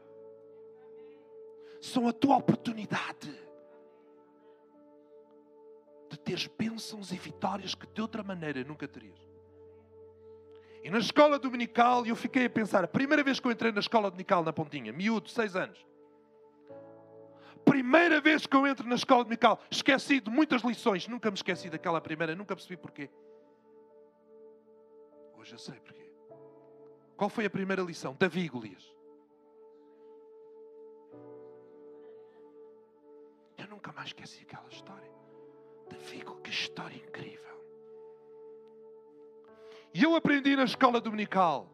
São 1.81 2.07
a 2.07 2.13
tua 2.13 2.37
oportunidade 2.37 3.43
de 6.09 6.19
teres 6.19 6.47
bênçãos 6.47 7.11
e 7.11 7.17
vitórias 7.17 7.73
que 7.73 7.87
de 7.87 8.01
outra 8.01 8.23
maneira 8.23 8.63
nunca 8.63 8.87
terias. 8.87 9.19
E 10.83 10.89
na 10.89 10.99
escola 10.99 11.39
dominical 11.39 12.05
eu 12.05 12.15
fiquei 12.15 12.45
a 12.45 12.49
pensar, 12.49 12.83
a 12.83 12.87
primeira 12.87 13.23
vez 13.23 13.39
que 13.39 13.47
eu 13.47 13.51
entrei 13.51 13.71
na 13.71 13.79
escola 13.79 14.11
dominical 14.11 14.43
na 14.43 14.53
Pontinha, 14.53 14.93
miúdo, 14.93 15.29
seis 15.29 15.55
anos. 15.55 15.83
Primeira 17.73 18.21
vez 18.21 18.45
que 18.45 18.55
eu 18.55 18.67
entro 18.67 18.87
na 18.87 18.93
escola 18.93 19.23
dominical, 19.23 19.59
esqueci 19.71 20.19
de 20.19 20.29
muitas 20.29 20.61
lições. 20.61 21.07
Nunca 21.07 21.31
me 21.31 21.35
esqueci 21.35 21.71
daquela 21.71 21.99
primeira, 21.99 22.35
nunca 22.35 22.55
percebi 22.55 22.77
porquê. 22.77 23.09
Hoje 25.35 25.53
eu 25.55 25.57
sei 25.57 25.79
porquê. 25.79 26.07
Qual 27.17 27.31
foi 27.31 27.47
a 27.47 27.49
primeira 27.49 27.81
lição? 27.81 28.15
Davi 28.19 28.41
e 28.41 28.47
Golias. 28.47 28.95
Eu 33.57 33.67
nunca 33.69 33.91
mais 33.91 34.09
esqueci 34.09 34.43
aquela 34.43 34.69
história. 34.69 35.11
Davi, 35.89 36.23
que 36.43 36.51
história 36.51 36.95
incrível. 36.95 37.57
E 39.95 40.03
eu 40.03 40.15
aprendi 40.15 40.55
na 40.55 40.65
escola 40.65 41.01
dominical. 41.01 41.67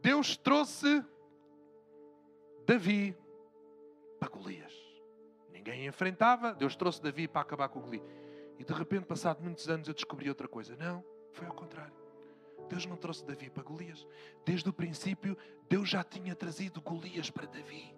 Deus 0.00 0.38
trouxe 0.38 1.04
Davi 2.64 3.14
para 4.18 4.30
Golias. 4.30 4.79
Ninguém 5.60 5.86
enfrentava, 5.86 6.54
Deus 6.54 6.74
trouxe 6.74 7.02
Davi 7.02 7.28
para 7.28 7.42
acabar 7.42 7.68
com 7.68 7.82
Golias. 7.82 8.02
E 8.58 8.64
de 8.64 8.72
repente, 8.72 9.04
passado 9.04 9.42
muitos 9.42 9.68
anos, 9.68 9.86
eu 9.86 9.92
descobri 9.92 10.26
outra 10.26 10.48
coisa. 10.48 10.74
Não, 10.74 11.04
foi 11.34 11.46
ao 11.46 11.52
contrário. 11.52 11.92
Deus 12.66 12.86
não 12.86 12.96
trouxe 12.96 13.26
Davi 13.26 13.50
para 13.50 13.62
Golias. 13.62 14.06
Desde 14.42 14.66
o 14.70 14.72
princípio, 14.72 15.36
Deus 15.68 15.86
já 15.86 16.02
tinha 16.02 16.34
trazido 16.34 16.80
Golias 16.80 17.30
para 17.30 17.44
Davi. 17.44 17.94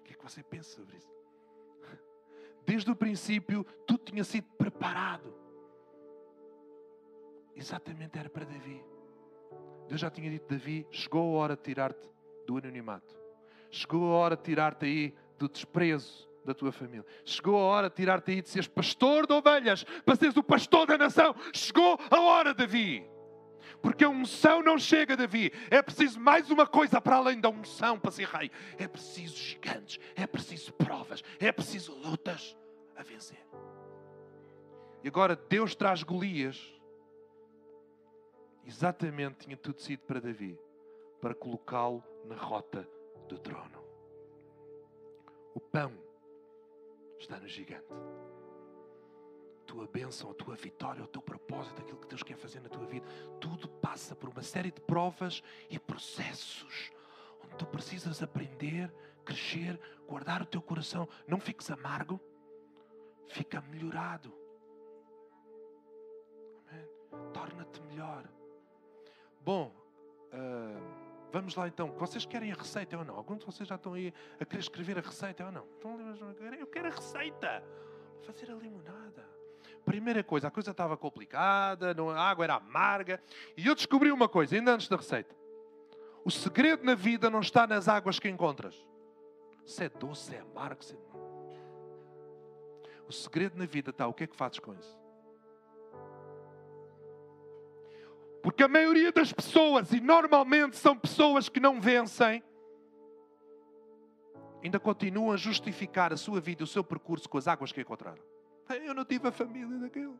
O 0.00 0.02
que 0.02 0.14
é 0.14 0.16
que 0.16 0.22
você 0.22 0.42
pensa 0.42 0.70
sobre 0.70 0.96
isso? 0.96 1.14
Desde 2.64 2.90
o 2.90 2.96
princípio, 2.96 3.64
tudo 3.86 4.02
tinha 4.04 4.24
sido 4.24 4.48
preparado. 4.56 5.34
Exatamente 7.54 8.18
era 8.18 8.30
para 8.30 8.46
Davi. 8.46 8.82
Deus 9.88 10.00
já 10.00 10.10
tinha 10.10 10.30
dito: 10.30 10.48
Davi, 10.48 10.86
chegou 10.90 11.36
a 11.36 11.42
hora 11.42 11.54
de 11.54 11.62
tirar-te 11.62 12.08
do 12.46 12.56
anonimato. 12.56 13.25
Chegou 13.76 14.10
a 14.10 14.16
hora 14.16 14.36
de 14.36 14.42
tirar-te 14.42 14.86
aí 14.86 15.14
do 15.38 15.50
desprezo 15.50 16.26
da 16.42 16.54
tua 16.54 16.72
família. 16.72 17.04
Chegou 17.26 17.60
a 17.60 17.64
hora 17.64 17.90
de 17.90 17.96
tirar-te 17.96 18.30
aí 18.30 18.40
de 18.40 18.48
seres 18.48 18.66
pastor 18.66 19.26
de 19.26 19.34
ovelhas 19.34 19.84
para 20.02 20.16
seres 20.16 20.34
o 20.34 20.42
pastor 20.42 20.86
da 20.86 20.96
nação. 20.96 21.34
Chegou 21.52 21.98
a 22.10 22.20
hora, 22.20 22.54
Davi. 22.54 23.06
Porque 23.82 24.02
a 24.02 24.08
unção 24.08 24.62
não 24.62 24.78
chega, 24.78 25.14
Davi. 25.14 25.52
É 25.70 25.82
preciso 25.82 26.18
mais 26.18 26.50
uma 26.50 26.66
coisa 26.66 27.02
para 27.02 27.16
além 27.16 27.38
da 27.38 27.50
unção 27.50 27.98
para 27.98 28.10
ser 28.10 28.26
rei. 28.28 28.50
É 28.78 28.88
preciso 28.88 29.36
gigantes, 29.36 30.00
é 30.14 30.26
preciso 30.26 30.72
provas, 30.72 31.22
é 31.38 31.52
preciso 31.52 31.92
lutas 31.96 32.56
a 32.96 33.02
vencer. 33.02 33.44
E 35.04 35.08
agora 35.08 35.36
Deus 35.36 35.74
traz 35.74 36.02
Golias. 36.02 36.74
Exatamente 38.64 39.40
tinha 39.40 39.56
tudo 39.56 39.82
sido 39.82 40.00
para 40.00 40.18
Davi, 40.18 40.58
para 41.20 41.34
colocá-lo 41.34 42.02
na 42.24 42.36
rota 42.36 42.88
do 43.26 43.38
trono. 43.38 43.84
O 45.54 45.60
pão 45.60 45.92
está 47.18 47.38
no 47.38 47.48
gigante. 47.48 47.86
A 49.62 49.66
tua 49.66 49.86
bênção, 49.86 50.30
a 50.30 50.34
tua 50.34 50.54
vitória, 50.54 51.02
o 51.02 51.08
teu 51.08 51.20
propósito, 51.20 51.82
aquilo 51.82 51.98
que 51.98 52.08
Deus 52.08 52.22
quer 52.22 52.36
fazer 52.36 52.60
na 52.60 52.68
tua 52.68 52.86
vida, 52.86 53.06
tudo 53.40 53.68
passa 53.68 54.14
por 54.14 54.28
uma 54.28 54.42
série 54.42 54.70
de 54.70 54.80
provas 54.80 55.42
e 55.68 55.78
processos 55.78 56.92
onde 57.44 57.56
tu 57.56 57.66
precisas 57.66 58.22
aprender, 58.22 58.92
crescer, 59.24 59.80
guardar 60.06 60.42
o 60.42 60.46
teu 60.46 60.60
coração. 60.60 61.08
Não 61.26 61.40
fiques 61.40 61.70
amargo, 61.70 62.20
fica 63.28 63.60
melhorado. 63.60 64.32
Torna-te 67.32 67.80
melhor. 67.82 68.28
Bom, 69.40 69.72
uh, 70.32 71.05
Vamos 71.36 71.54
lá 71.54 71.68
então. 71.68 71.92
Vocês 71.98 72.24
querem 72.24 72.50
a 72.50 72.54
receita 72.54 72.96
ou 72.96 73.04
não? 73.04 73.14
Alguns 73.14 73.40
de 73.40 73.44
vocês 73.44 73.68
já 73.68 73.74
estão 73.74 73.92
aí 73.92 74.10
a 74.40 74.44
querer 74.46 74.60
escrever 74.60 74.96
a 74.96 75.02
receita 75.02 75.44
ou 75.44 75.52
não? 75.52 75.66
Estão 75.74 76.00
eu 76.58 76.66
quero 76.66 76.88
a 76.88 76.90
receita. 76.90 77.62
Vou 78.14 78.22
fazer 78.24 78.50
a 78.50 78.54
limonada. 78.54 79.22
Primeira 79.84 80.24
coisa, 80.24 80.48
a 80.48 80.50
coisa 80.50 80.70
estava 80.70 80.96
complicada, 80.96 81.94
a 81.94 82.22
água 82.22 82.46
era 82.46 82.54
amarga. 82.54 83.22
E 83.54 83.66
eu 83.66 83.74
descobri 83.74 84.10
uma 84.10 84.30
coisa, 84.30 84.56
ainda 84.56 84.72
antes 84.72 84.88
da 84.88 84.96
receita. 84.96 85.36
O 86.24 86.30
segredo 86.30 86.82
na 86.86 86.94
vida 86.94 87.28
não 87.28 87.40
está 87.40 87.66
nas 87.66 87.86
águas 87.86 88.18
que 88.18 88.30
encontras. 88.30 88.74
Se 89.66 89.84
é 89.84 89.90
doce, 89.90 90.30
se 90.30 90.36
é 90.36 90.40
amargo, 90.40 90.82
se 90.82 90.94
é... 90.94 90.98
O 93.06 93.12
segredo 93.12 93.58
na 93.58 93.66
vida 93.66 93.90
está, 93.90 94.06
o 94.08 94.14
que 94.14 94.24
é 94.24 94.26
que 94.26 94.34
fazes 94.34 94.58
com 94.58 94.72
isso? 94.72 94.98
Porque 98.46 98.62
a 98.62 98.68
maioria 98.68 99.10
das 99.10 99.32
pessoas, 99.32 99.90
e 99.90 100.00
normalmente 100.00 100.76
são 100.76 100.96
pessoas 100.96 101.48
que 101.48 101.58
não 101.58 101.80
vencem, 101.80 102.44
ainda 104.62 104.78
continuam 104.78 105.32
a 105.32 105.36
justificar 105.36 106.12
a 106.12 106.16
sua 106.16 106.40
vida, 106.40 106.62
o 106.62 106.66
seu 106.66 106.84
percurso 106.84 107.28
com 107.28 107.38
as 107.38 107.48
águas 107.48 107.72
que 107.72 107.80
encontraram. 107.80 108.22
Eu 108.84 108.94
não 108.94 109.04
tive 109.04 109.26
a 109.26 109.32
família 109.32 109.76
daquele. 109.78 110.14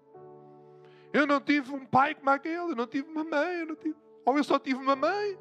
Eu 1.12 1.24
não 1.24 1.40
tive 1.40 1.72
um 1.72 1.86
pai 1.86 2.16
como 2.16 2.28
aquele. 2.30 2.72
Eu 2.72 2.74
não 2.74 2.88
tive 2.88 3.08
uma 3.08 3.22
mãe. 3.22 3.60
Eu 3.60 3.66
não 3.66 3.76
tive... 3.76 3.94
Ou 4.24 4.36
eu 4.36 4.42
só 4.42 4.58
tive 4.58 4.80
uma 4.80 4.96
mãe. 4.96 5.38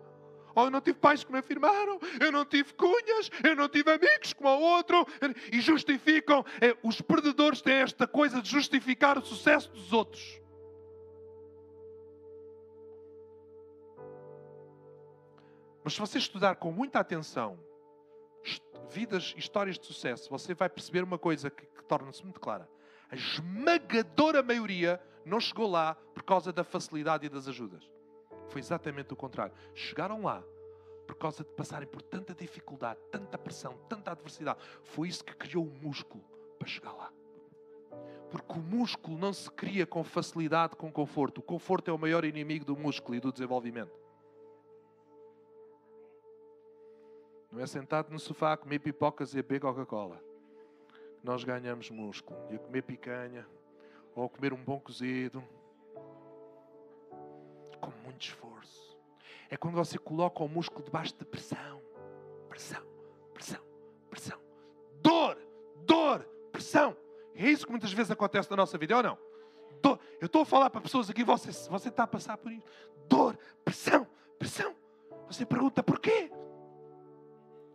Ou 0.53 0.65
eu 0.65 0.69
não 0.69 0.79
tive 0.79 0.99
pais 0.99 1.23
que 1.23 1.31
me 1.31 1.39
afirmaram. 1.39 1.99
Eu 2.19 2.31
não 2.31 2.45
tive 2.45 2.71
cunhas. 2.75 3.31
Eu 3.43 3.55
não 3.55 3.67
tive 3.67 3.91
amigos 3.91 4.31
como 4.33 4.49
o 4.49 4.61
outro. 4.61 5.07
E 5.51 5.59
justificam. 5.59 6.45
É, 6.61 6.77
os 6.83 7.01
perdedores 7.01 7.63
têm 7.63 7.77
esta 7.77 8.05
coisa 8.05 8.43
de 8.43 8.47
justificar 8.47 9.17
o 9.17 9.25
sucesso 9.25 9.71
dos 9.71 9.91
outros. 9.91 10.44
Mas 15.85 15.93
se 15.93 15.99
você 15.99 16.17
estudar 16.17 16.55
com 16.55 16.71
muita 16.71 16.99
atenção 16.99 17.59
vidas, 18.89 19.35
histórias 19.37 19.77
de 19.77 19.85
sucesso, 19.85 20.27
você 20.31 20.55
vai 20.55 20.67
perceber 20.67 21.03
uma 21.03 21.19
coisa 21.19 21.51
que, 21.51 21.63
que 21.63 21.83
torna-se 21.83 22.23
muito 22.23 22.39
clara. 22.39 22.67
A 23.07 23.15
esmagadora 23.15 24.41
maioria 24.41 24.99
não 25.23 25.39
chegou 25.39 25.69
lá 25.69 25.93
por 25.93 26.23
causa 26.23 26.51
da 26.51 26.63
facilidade 26.63 27.27
e 27.27 27.29
das 27.29 27.47
ajudas. 27.47 27.87
Foi 28.47 28.59
exatamente 28.59 29.13
o 29.13 29.15
contrário. 29.15 29.53
Chegaram 29.75 30.23
lá 30.23 30.43
por 31.05 31.15
causa 31.17 31.43
de 31.43 31.51
passarem 31.51 31.87
por 31.87 32.01
tanta 32.01 32.33
dificuldade, 32.33 32.99
tanta 33.11 33.37
pressão, 33.37 33.77
tanta 33.87 34.09
adversidade. 34.09 34.57
Foi 34.81 35.07
isso 35.07 35.23
que 35.23 35.35
criou 35.35 35.67
o 35.67 35.71
músculo 35.71 36.23
para 36.57 36.67
chegar 36.67 36.93
lá. 36.93 37.13
Porque 38.31 38.53
o 38.53 38.63
músculo 38.63 39.19
não 39.19 39.31
se 39.31 39.51
cria 39.51 39.85
com 39.85 40.03
facilidade, 40.03 40.75
com 40.75 40.91
conforto. 40.91 41.37
O 41.37 41.43
conforto 41.43 41.91
é 41.91 41.93
o 41.93 41.99
maior 41.99 42.25
inimigo 42.25 42.65
do 42.65 42.75
músculo 42.75 43.15
e 43.15 43.19
do 43.19 43.31
desenvolvimento. 43.31 44.04
Não 47.55 47.63
é 47.63 47.67
sentado 47.67 48.11
no 48.11 48.19
sofá 48.19 48.51
a 48.51 48.57
comer 48.57 48.79
pipocas 48.79 49.33
e 49.33 49.39
a 49.39 49.41
beber 49.41 49.61
Coca-Cola. 49.61 50.21
Nós 51.23 51.45
ganhamos 51.45 51.89
músculo. 51.89 52.37
E 52.51 52.55
a 52.55 52.59
comer 52.59 52.81
picanha, 52.81 53.47
ou 54.13 54.25
a 54.25 54.29
comer 54.29 54.51
um 54.51 54.61
bom 54.61 54.77
cozido, 54.77 55.41
com 57.79 57.91
muito 58.03 58.21
esforço. 58.21 58.97
É 59.49 59.55
quando 59.55 59.75
você 59.75 59.97
coloca 59.97 60.43
o 60.43 60.49
músculo 60.49 60.83
debaixo 60.83 61.15
de 61.17 61.23
pressão. 61.23 61.81
Pressão, 62.49 62.83
pressão, 63.33 63.63
pressão. 64.09 64.39
Dor, 65.01 65.37
dor, 65.85 66.27
pressão. 66.51 66.93
É 67.33 67.49
isso 67.49 67.65
que 67.65 67.71
muitas 67.71 67.93
vezes 67.93 68.11
acontece 68.11 68.51
na 68.51 68.57
nossa 68.57 68.77
vida, 68.77 68.97
ou 68.97 69.03
não? 69.03 69.17
Dor. 69.81 69.97
Eu 70.19 70.25
estou 70.25 70.41
a 70.41 70.45
falar 70.45 70.69
para 70.69 70.81
pessoas 70.81 71.09
aqui, 71.09 71.23
você, 71.23 71.53
você 71.69 71.87
está 71.87 72.03
a 72.03 72.07
passar 72.07 72.35
por 72.35 72.51
isso. 72.51 72.65
Dor, 73.07 73.39
pressão, 73.63 74.05
pressão. 74.37 74.75
Você 75.29 75.45
pergunta 75.45 75.81
porquê? 75.81 76.29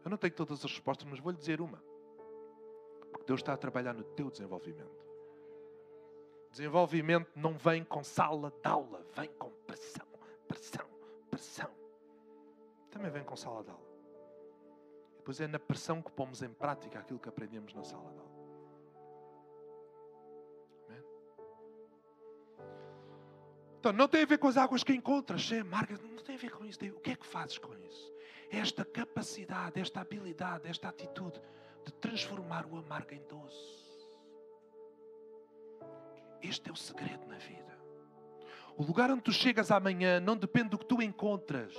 Eu 0.04 0.10
não 0.10 0.16
tenho 0.16 0.34
todas 0.34 0.64
as 0.64 0.70
respostas, 0.70 1.06
mas 1.08 1.18
vou 1.18 1.32
lhe 1.32 1.38
dizer 1.38 1.60
uma. 1.60 1.82
Porque 3.10 3.26
Deus 3.26 3.40
está 3.40 3.52
a 3.52 3.56
trabalhar 3.56 3.92
no 3.92 4.04
teu 4.04 4.30
desenvolvimento. 4.30 5.06
Desenvolvimento 6.50 7.30
não 7.36 7.56
vem 7.56 7.84
com 7.84 8.02
sala 8.02 8.50
de 8.50 8.68
aula, 8.68 9.06
vem 9.14 9.28
com 9.38 9.50
pressão, 9.66 10.06
pressão, 10.48 10.86
pressão. 11.30 11.70
Também 12.90 13.10
vem 13.10 13.22
com 13.22 13.36
sala 13.36 13.62
de 13.62 13.70
aula. 13.70 13.90
Depois 15.18 15.40
é 15.40 15.46
na 15.46 15.58
pressão 15.58 16.02
que 16.02 16.10
pomos 16.10 16.42
em 16.42 16.52
prática 16.52 16.98
aquilo 16.98 17.20
que 17.20 17.28
aprendemos 17.28 17.72
na 17.74 17.84
sala 17.84 18.10
de 18.10 18.18
aula. 18.18 18.30
Então, 23.80 23.94
não 23.94 24.06
tem 24.06 24.22
a 24.22 24.26
ver 24.26 24.36
com 24.36 24.46
as 24.46 24.58
águas 24.58 24.84
que 24.84 24.92
encontras, 24.92 25.50
é 25.52 25.60
amarga, 25.60 25.98
não 26.02 26.22
tem 26.22 26.34
a 26.34 26.38
ver 26.38 26.50
com 26.50 26.66
isso. 26.66 26.78
O 26.84 27.00
que 27.00 27.12
é 27.12 27.16
que 27.16 27.26
fazes 27.26 27.56
com 27.56 27.74
isso? 27.78 28.12
Esta 28.50 28.84
capacidade, 28.84 29.80
esta 29.80 30.00
habilidade, 30.00 30.68
esta 30.68 30.88
atitude 30.88 31.40
de 31.84 31.92
transformar 31.92 32.66
o 32.66 32.76
amargo 32.76 33.14
em 33.14 33.22
doce. 33.28 33.80
Este 36.42 36.68
é 36.68 36.72
o 36.72 36.76
segredo 36.76 37.26
na 37.26 37.36
vida. 37.36 37.78
O 38.76 38.82
lugar 38.82 39.10
onde 39.10 39.22
tu 39.22 39.32
chegas 39.32 39.70
amanhã 39.70 40.20
não 40.20 40.36
depende 40.36 40.70
do 40.70 40.78
que 40.78 40.86
tu 40.86 41.00
encontras, 41.02 41.74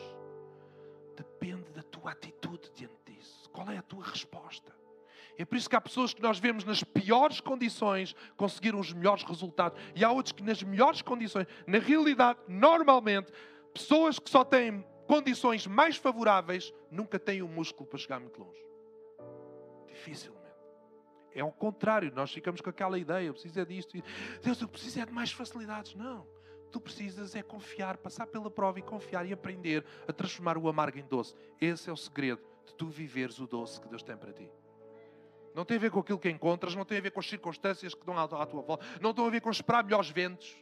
depende 1.16 1.70
da 1.72 1.84
tua 1.84 2.12
atitude 2.12 2.72
diante 2.74 2.96
disso. 3.06 3.50
Qual 3.50 3.70
é 3.70 3.78
a 3.78 3.82
tua 3.82 4.04
resposta? 4.04 4.72
É 5.38 5.46
por 5.46 5.56
isso 5.56 5.70
que 5.70 5.76
há 5.76 5.82
pessoas 5.82 6.14
que 6.14 6.22
nós 6.22 6.40
vemos 6.40 6.64
nas 6.64 6.84
piores 6.84 7.42
condições 7.42 8.16
conseguiram 8.38 8.80
os 8.80 8.94
melhores 8.94 9.24
resultados, 9.24 9.82
e 9.96 10.04
há 10.04 10.12
outros 10.12 10.34
que 10.34 10.44
nas 10.44 10.62
melhores 10.62 11.02
condições, 11.02 11.48
na 11.66 11.80
realidade, 11.80 12.40
normalmente, 12.48 13.32
pessoas 13.74 14.20
que 14.20 14.30
só 14.30 14.44
têm 14.44 14.86
condições 15.12 15.68
mais 15.68 15.98
favoráveis 15.98 16.74
nunca 16.90 17.20
têm 17.20 17.42
o 17.42 17.48
músculo 17.50 17.86
para 17.86 18.00
chegar 18.00 18.18
muito 18.18 18.42
longe. 18.42 18.66
Dificilmente. 19.86 20.40
É 21.36 21.42
ao 21.42 21.52
contrário, 21.52 22.10
nós 22.16 22.32
ficamos 22.32 22.62
com 22.62 22.70
aquela 22.70 22.98
ideia, 22.98 23.28
eu 23.28 23.34
preciso 23.34 23.60
é 23.60 23.66
disto. 23.66 24.02
Deus, 24.42 24.62
eu 24.62 24.70
preciso 24.70 25.02
é 25.02 25.06
de 25.06 25.12
mais 25.12 25.30
facilidades. 25.30 25.96
Não. 25.96 26.26
Tu 26.72 26.80
precisas 26.80 27.36
é 27.36 27.44
confiar, 27.44 27.98
passar 27.98 28.26
pela 28.26 28.50
prova 28.50 28.80
e 28.80 28.82
confiar 28.82 29.26
e 29.26 29.34
aprender 29.34 29.86
a 30.08 30.14
transformar 30.14 30.58
o 30.58 30.70
amargo 30.70 30.98
em 30.98 31.06
doce. 31.06 31.36
Esse 31.60 31.90
é 31.90 31.94
o 31.94 31.98
segredo 31.98 32.42
de 32.66 32.74
tu 32.76 32.88
viveres 32.88 33.38
o 33.38 33.46
doce 33.46 33.82
que 33.82 33.90
Deus 33.90 34.04
tem 34.04 34.16
para 34.16 34.32
ti. 34.32 34.50
Não 35.54 35.66
tem 35.66 35.76
a 35.76 35.82
ver 35.82 35.92
com 35.92 36.00
aquilo 36.00 36.20
que 36.20 36.30
encontras, 36.30 36.74
não 36.74 36.86
tem 36.86 37.00
a 37.00 37.02
ver 37.02 37.12
com 37.12 37.20
as 37.20 37.28
circunstâncias 37.28 37.94
que 37.94 38.06
dão 38.06 38.18
à 38.18 38.46
tua 38.46 38.62
volta, 38.62 38.86
não 39.02 39.14
tem 39.14 39.28
a 39.28 39.30
ver 39.30 39.42
com 39.42 39.50
esperar 39.50 39.84
melhores 39.84 40.10
ventos. 40.10 40.56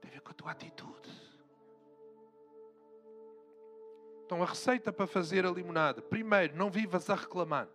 Tem 0.00 0.10
a 0.10 0.14
ver 0.14 0.20
com 0.22 0.30
a 0.30 0.34
tua 0.34 0.52
atitude. 0.52 1.29
Então, 4.30 4.44
a 4.44 4.46
receita 4.46 4.92
para 4.92 5.08
fazer 5.08 5.44
a 5.44 5.50
limonada: 5.50 6.00
primeiro, 6.00 6.56
não 6.56 6.70
vivas 6.70 7.10
a 7.10 7.16
reclamar. 7.16 7.66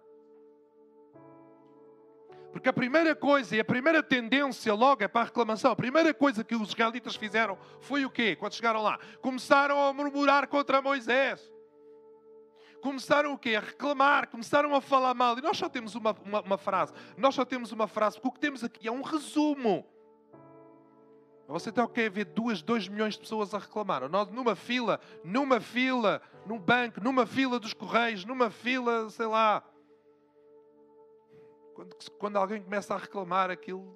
Porque 2.53 2.69
a 2.69 2.71
primeira 2.71 3.13
coisa 3.13 3.57
e 3.57 3.59
a 3.59 3.65
primeira 3.65 4.01
tendência 4.01 4.73
logo 4.73 5.03
é 5.03 5.07
para 5.09 5.23
a 5.23 5.25
reclamação. 5.25 5.71
A 5.71 5.75
primeira 5.75 6.13
coisa 6.13 6.45
que 6.45 6.55
os 6.55 6.69
israelitas 6.69 7.17
fizeram 7.17 7.57
foi 7.81 8.05
o 8.05 8.09
quê? 8.09 8.37
Quando 8.37 8.53
chegaram 8.53 8.81
lá? 8.81 8.97
Começaram 9.21 9.85
a 9.85 9.91
murmurar 9.91 10.47
contra 10.47 10.81
Moisés. 10.81 11.51
Começaram 12.79 13.33
o 13.33 13.37
quê? 13.37 13.57
A 13.57 13.59
reclamar, 13.59 14.29
começaram 14.29 14.73
a 14.73 14.79
falar 14.79 15.13
mal. 15.13 15.37
E 15.37 15.41
nós 15.41 15.57
só 15.57 15.67
temos 15.67 15.93
uma, 15.93 16.15
uma, 16.23 16.39
uma 16.39 16.57
frase. 16.57 16.93
Nós 17.17 17.35
só 17.35 17.43
temos 17.43 17.73
uma 17.73 17.85
frase, 17.85 18.15
porque 18.15 18.29
o 18.29 18.31
que 18.31 18.39
temos 18.39 18.63
aqui 18.63 18.87
é 18.87 18.91
um 18.93 19.01
resumo. 19.01 19.85
Você 21.47 21.71
tem 21.71 21.83
o 21.83 21.87
quê? 21.87 22.09
Ver 22.09 22.25
duas, 22.25 22.61
dois 22.61 22.87
milhões 22.87 23.13
de 23.13 23.19
pessoas 23.19 23.53
a 23.53 23.59
reclamar. 23.59 24.09
Nós, 24.09 24.29
numa 24.29 24.55
fila, 24.55 24.99
numa 25.23 25.59
fila, 25.59 26.21
num 26.45 26.57
banco, 26.57 26.99
numa 27.01 27.25
fila 27.25 27.59
dos 27.59 27.73
correios, 27.73 28.25
numa 28.25 28.49
fila, 28.49 29.09
sei 29.09 29.27
lá, 29.27 29.63
quando, 31.75 31.95
quando 32.17 32.37
alguém 32.37 32.61
começa 32.61 32.95
a 32.95 32.97
reclamar, 32.97 33.51
aquilo 33.51 33.95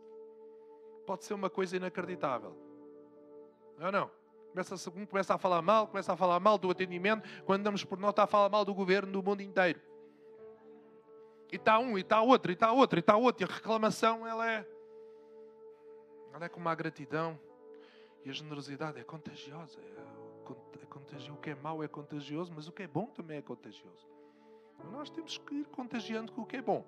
pode 1.07 1.25
ser 1.25 1.33
uma 1.33 1.49
coisa 1.49 1.75
inacreditável. 1.75 2.55
É 3.79 3.91
não. 3.91 4.11
Começa, 4.51 4.91
começa 4.91 5.33
a 5.33 5.37
falar 5.37 5.61
mal, 5.61 5.87
começa 5.87 6.13
a 6.13 6.17
falar 6.17 6.39
mal 6.39 6.57
do 6.57 6.69
atendimento, 6.69 7.27
quando 7.45 7.63
damos 7.63 7.83
por 7.83 7.97
está 8.09 8.23
a 8.23 8.27
falar 8.27 8.49
mal 8.49 8.65
do 8.65 8.73
governo 8.73 9.11
do 9.11 9.23
mundo 9.23 9.41
inteiro. 9.41 9.79
E 11.51 11.55
está 11.55 11.79
um, 11.79 11.97
e 11.97 12.01
está 12.01 12.21
outro, 12.21 12.51
e 12.51 12.53
está 12.53 12.71
outro, 12.71 12.99
e 12.99 13.01
está 13.01 13.15
outro. 13.15 13.43
E 13.43 13.49
a 13.49 13.53
reclamação, 13.53 14.27
ela 14.27 14.49
é, 14.49 14.67
é 16.45 16.49
como 16.49 16.69
a 16.69 16.75
gratidão. 16.75 17.39
E 18.25 18.29
a 18.29 18.33
generosidade 18.33 18.99
é 18.99 19.03
contagiosa. 19.03 19.79
É, 19.79 20.83
é 20.83 20.85
contagioso. 20.85 21.33
O 21.33 21.37
que 21.37 21.51
é 21.51 21.55
mau 21.55 21.83
é 21.83 21.87
contagioso, 21.87 22.51
mas 22.53 22.67
o 22.67 22.71
que 22.71 22.83
é 22.83 22.87
bom 22.87 23.05
também 23.07 23.37
é 23.37 23.41
contagioso. 23.41 24.07
Nós 24.91 25.09
temos 25.09 25.37
que 25.37 25.55
ir 25.55 25.65
contagiando 25.67 26.31
com 26.31 26.41
o 26.41 26.45
que 26.45 26.57
é 26.57 26.61
bom. 26.61 26.85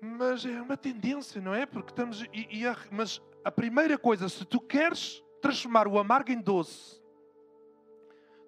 Mas 0.00 0.44
é 0.44 0.60
uma 0.60 0.76
tendência, 0.76 1.40
não 1.40 1.54
é? 1.54 1.66
Porque 1.66 1.90
estamos. 1.90 2.22
E, 2.32 2.60
e 2.60 2.66
a, 2.66 2.76
mas 2.90 3.20
a 3.44 3.50
primeira 3.50 3.98
coisa, 3.98 4.28
se 4.28 4.44
tu 4.44 4.60
queres 4.60 5.22
transformar 5.40 5.88
o 5.88 5.98
amargo 5.98 6.30
em 6.30 6.40
doce, 6.40 7.00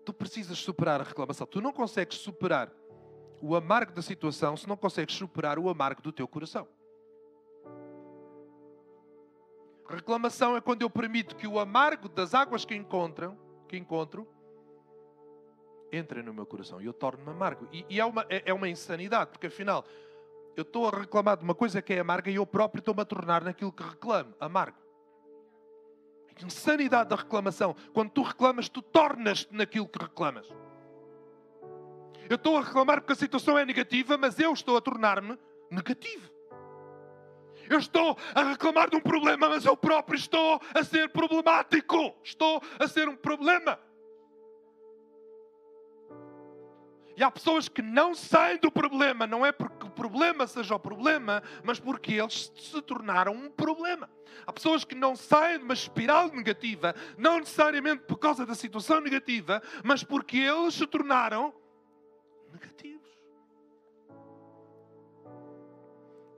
tu 0.04 0.12
precisas 0.12 0.58
superar 0.58 1.00
a 1.00 1.04
reclamação. 1.04 1.46
Tu 1.46 1.60
não 1.60 1.72
consegues 1.72 2.18
superar 2.18 2.72
o 3.42 3.56
amargo 3.56 3.92
da 3.92 4.02
situação 4.02 4.56
se 4.56 4.68
não 4.68 4.76
consegues 4.76 5.14
superar 5.14 5.58
o 5.58 5.68
amargo 5.68 6.02
do 6.02 6.12
teu 6.12 6.28
coração. 6.28 6.68
Reclamação 9.90 10.56
é 10.56 10.60
quando 10.60 10.82
eu 10.82 10.90
permito 10.90 11.36
que 11.36 11.46
o 11.46 11.58
amargo 11.58 12.08
das 12.08 12.34
águas 12.34 12.64
que 12.64 12.74
encontram, 12.74 13.36
que 13.68 13.76
encontro, 13.76 14.26
entre 15.92 16.22
no 16.22 16.32
meu 16.32 16.46
coração 16.46 16.80
e 16.80 16.86
eu 16.86 16.92
torno-me 16.92 17.30
amargo. 17.30 17.68
E, 17.72 17.84
e 17.88 18.00
é, 18.00 18.04
uma, 18.04 18.24
é, 18.28 18.42
é 18.46 18.54
uma 18.54 18.68
insanidade, 18.68 19.30
porque 19.30 19.48
afinal 19.48 19.84
eu 20.56 20.62
estou 20.62 20.88
a 20.88 20.90
reclamar 20.90 21.36
de 21.36 21.44
uma 21.44 21.54
coisa 21.54 21.80
que 21.80 21.92
é 21.92 22.00
amarga 22.00 22.30
e 22.30 22.36
eu 22.36 22.46
próprio 22.46 22.80
estou-me 22.80 23.00
a 23.00 23.04
tornar 23.04 23.42
naquilo 23.42 23.72
que 23.72 23.82
reclamo, 23.82 24.34
amargo. 24.40 24.78
Insanidade 26.44 27.10
da 27.10 27.16
reclamação. 27.16 27.76
Quando 27.92 28.10
tu 28.10 28.22
reclamas, 28.22 28.68
tu 28.68 28.80
tornas-te 28.80 29.54
naquilo 29.54 29.86
que 29.86 29.98
reclamas. 29.98 30.48
Eu 32.28 32.36
estou 32.36 32.56
a 32.56 32.62
reclamar 32.62 33.00
porque 33.00 33.12
a 33.12 33.16
situação 33.16 33.58
é 33.58 33.64
negativa, 33.64 34.16
mas 34.16 34.38
eu 34.38 34.52
estou 34.52 34.76
a 34.76 34.80
tornar-me 34.80 35.38
negativo. 35.70 36.30
Eu 37.70 37.78
estou 37.78 38.18
a 38.34 38.42
reclamar 38.42 38.90
de 38.90 38.96
um 38.96 39.00
problema, 39.00 39.48
mas 39.48 39.64
eu 39.64 39.76
próprio 39.76 40.16
estou 40.16 40.60
a 40.74 40.82
ser 40.82 41.08
problemático. 41.10 42.16
Estou 42.24 42.60
a 42.80 42.88
ser 42.88 43.08
um 43.08 43.14
problema. 43.14 43.78
E 47.16 47.22
há 47.22 47.30
pessoas 47.30 47.68
que 47.68 47.80
não 47.80 48.12
saem 48.12 48.58
do 48.58 48.72
problema, 48.72 49.24
não 49.26 49.46
é 49.46 49.52
porque 49.52 49.86
o 49.86 49.90
problema 49.90 50.48
seja 50.48 50.74
o 50.74 50.80
problema, 50.80 51.42
mas 51.62 51.78
porque 51.78 52.14
eles 52.14 52.50
se 52.56 52.82
tornaram 52.82 53.32
um 53.34 53.50
problema. 53.50 54.10
Há 54.44 54.52
pessoas 54.52 54.84
que 54.84 54.94
não 54.94 55.14
saem 55.14 55.58
de 55.58 55.64
uma 55.64 55.74
espiral 55.74 56.28
negativa, 56.32 56.92
não 57.16 57.38
necessariamente 57.38 58.02
por 58.04 58.16
causa 58.16 58.44
da 58.44 58.54
situação 58.54 59.00
negativa, 59.00 59.62
mas 59.84 60.02
porque 60.02 60.38
eles 60.38 60.74
se 60.74 60.86
tornaram 60.86 61.54
negativos. 62.52 62.99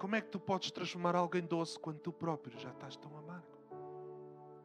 Como 0.03 0.17
é 0.17 0.21
que 0.21 0.31
tu 0.31 0.41
podes 0.41 0.73
transformar 0.73 1.15
alguém 1.15 1.43
doce 1.43 1.79
quando 1.79 2.01
tu 2.01 2.13
próprio 2.13 2.59
já 2.59 2.71
estás 2.71 2.97
tão 2.97 3.17
amargo? 3.19 3.47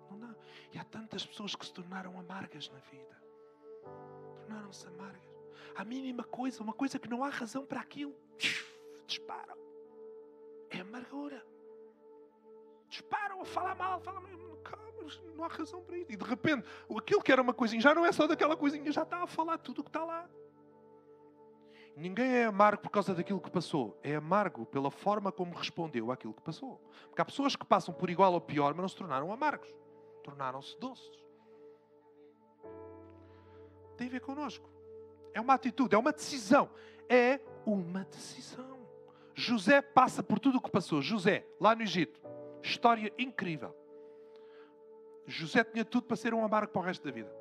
Não 0.10 0.18
dá. 0.18 0.36
E 0.74 0.80
há 0.80 0.84
tantas 0.84 1.24
pessoas 1.28 1.56
que 1.56 1.64
se 1.64 1.72
tornaram 1.72 2.20
amargas 2.20 2.72
na 2.72 2.80
vida. 2.80 3.22
Tornaram-se 4.36 4.88
amargas 4.88 5.22
a 5.76 5.86
mínima 5.86 6.24
coisa, 6.24 6.64
uma 6.64 6.74
coisa 6.74 6.98
que 6.98 7.08
não 7.08 7.24
há 7.24 7.30
razão 7.30 7.64
para 7.68 7.80
aquilo, 7.80 8.16
disparam. 9.06 9.56
É 10.72 10.80
amargura. 10.80 11.46
Disparam 12.90 13.40
a 13.40 13.46
falar 13.46 13.76
mal, 13.76 14.00
falam 14.00 14.24
não 15.36 15.44
há 15.44 15.50
razão 15.50 15.84
para 15.84 16.00
isso. 16.00 16.12
E 16.12 16.18
de 16.18 16.26
repente, 16.26 16.68
aquilo 16.98 17.22
que 17.22 17.32
era 17.32 17.44
uma 17.44 17.54
coisinha 17.54 17.80
já 17.80 17.94
não 17.94 18.04
é 18.04 18.12
só 18.12 18.26
daquela 18.26 18.58
coisinha, 18.58 18.92
já 18.92 19.04
está 19.04 19.22
a 19.22 19.28
falar 19.28 19.60
tudo 19.60 19.82
o 19.82 19.84
que 19.84 19.90
está 19.90 20.04
lá. 20.04 20.28
Ninguém 21.98 22.32
é 22.32 22.46
amargo 22.46 22.84
por 22.84 22.92
causa 22.92 23.16
daquilo 23.16 23.42
que 23.42 23.50
passou. 23.50 24.00
É 24.04 24.16
amargo 24.16 24.68
pela 24.68 24.92
forma 24.92 25.32
como 25.32 25.56
respondeu 25.56 26.12
àquilo 26.12 26.32
que 26.32 26.44
passou. 26.44 26.80
Porque 27.08 27.20
há 27.20 27.26
pessoas 27.26 27.56
que 27.56 27.66
passam 27.66 27.92
por 27.92 28.08
igual 28.08 28.34
ou 28.34 28.40
pior, 28.40 28.72
mas 28.76 28.84
não 28.84 28.88
se 28.90 28.96
tornaram 28.96 29.34
amargos. 29.34 29.68
Tornaram-se 30.24 30.78
doces. 30.80 31.26
Tem 33.98 34.06
a 34.06 34.12
ver 34.12 34.20
connosco. 34.20 34.70
É 35.34 35.42
uma 35.42 35.56
atitude, 35.56 35.96
é 35.96 35.98
uma 35.98 36.12
decisão. 36.12 36.70
É 37.10 37.40
uma 37.66 38.04
decisão. 38.04 38.78
José 39.34 39.82
passa 39.82 40.22
por 40.22 40.38
tudo 40.38 40.60
o 40.60 40.62
que 40.62 40.70
passou. 40.70 41.02
José, 41.02 41.48
lá 41.60 41.74
no 41.74 41.82
Egito. 41.82 42.22
História 42.62 43.12
incrível. 43.18 43.76
José 45.26 45.64
tinha 45.64 45.84
tudo 45.84 46.06
para 46.06 46.16
ser 46.16 46.32
um 46.32 46.46
amargo 46.46 46.72
para 46.72 46.80
o 46.80 46.86
resto 46.86 47.04
da 47.04 47.12
vida. 47.12 47.36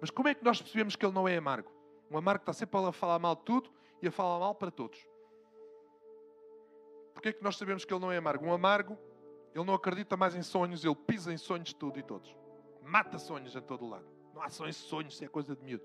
Mas 0.00 0.10
como 0.10 0.28
é 0.28 0.34
que 0.34 0.44
nós 0.44 0.62
percebemos 0.62 0.94
que 0.94 1.04
ele 1.04 1.12
não 1.12 1.26
é 1.26 1.36
amargo? 1.36 1.76
Um 2.10 2.16
amargo 2.16 2.42
está 2.42 2.52
sempre 2.52 2.78
a 2.78 2.92
falar 2.92 3.18
mal 3.18 3.36
de 3.36 3.42
tudo 3.42 3.70
e 4.00 4.08
a 4.08 4.10
falar 4.10 4.38
mal 4.38 4.54
para 4.54 4.70
todos. 4.70 4.98
Porquê 7.12 7.30
é 7.30 7.32
que 7.32 7.42
nós 7.42 7.56
sabemos 7.56 7.84
que 7.84 7.92
ele 7.92 8.00
não 8.00 8.12
é 8.12 8.16
amargo? 8.16 8.46
Um 8.46 8.52
amargo, 8.52 8.96
ele 9.54 9.64
não 9.64 9.74
acredita 9.74 10.16
mais 10.16 10.34
em 10.34 10.42
sonhos, 10.42 10.84
ele 10.84 10.94
pisa 10.94 11.32
em 11.32 11.36
sonhos 11.36 11.68
de 11.68 11.74
tudo 11.74 11.98
e 11.98 12.02
todos. 12.02 12.34
Mata 12.82 13.18
sonhos 13.18 13.56
a 13.56 13.60
todo 13.60 13.86
lado. 13.86 14.06
Não 14.34 14.42
há 14.42 14.48
sonhos, 14.48 14.76
sonhos, 14.76 15.14
isso 15.14 15.24
é 15.24 15.28
coisa 15.28 15.56
de 15.56 15.64
miúdo. 15.64 15.84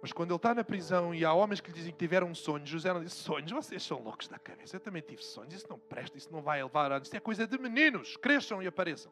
Mas 0.00 0.12
quando 0.12 0.30
ele 0.30 0.36
está 0.36 0.54
na 0.54 0.62
prisão 0.62 1.14
e 1.14 1.24
há 1.24 1.32
homens 1.32 1.60
que 1.60 1.68
lhe 1.68 1.74
dizem 1.74 1.92
que 1.92 1.98
tiveram 1.98 2.28
um 2.28 2.34
sonho, 2.34 2.64
José 2.64 2.92
não 2.92 3.02
disse: 3.02 3.16
Sonhos, 3.16 3.50
vocês 3.50 3.82
são 3.82 4.00
loucos 4.02 4.28
da 4.28 4.38
cabeça. 4.38 4.76
Eu 4.76 4.80
também 4.80 5.02
tive 5.02 5.22
sonhos, 5.24 5.52
isso 5.52 5.66
não 5.68 5.78
presta, 5.78 6.16
isso 6.16 6.32
não 6.32 6.40
vai 6.40 6.62
levar 6.62 6.92
a. 6.92 6.98
Isso 6.98 7.16
é 7.16 7.20
coisa 7.20 7.46
de 7.46 7.58
meninos, 7.58 8.16
cresçam 8.16 8.62
e 8.62 8.66
apareçam. 8.66 9.10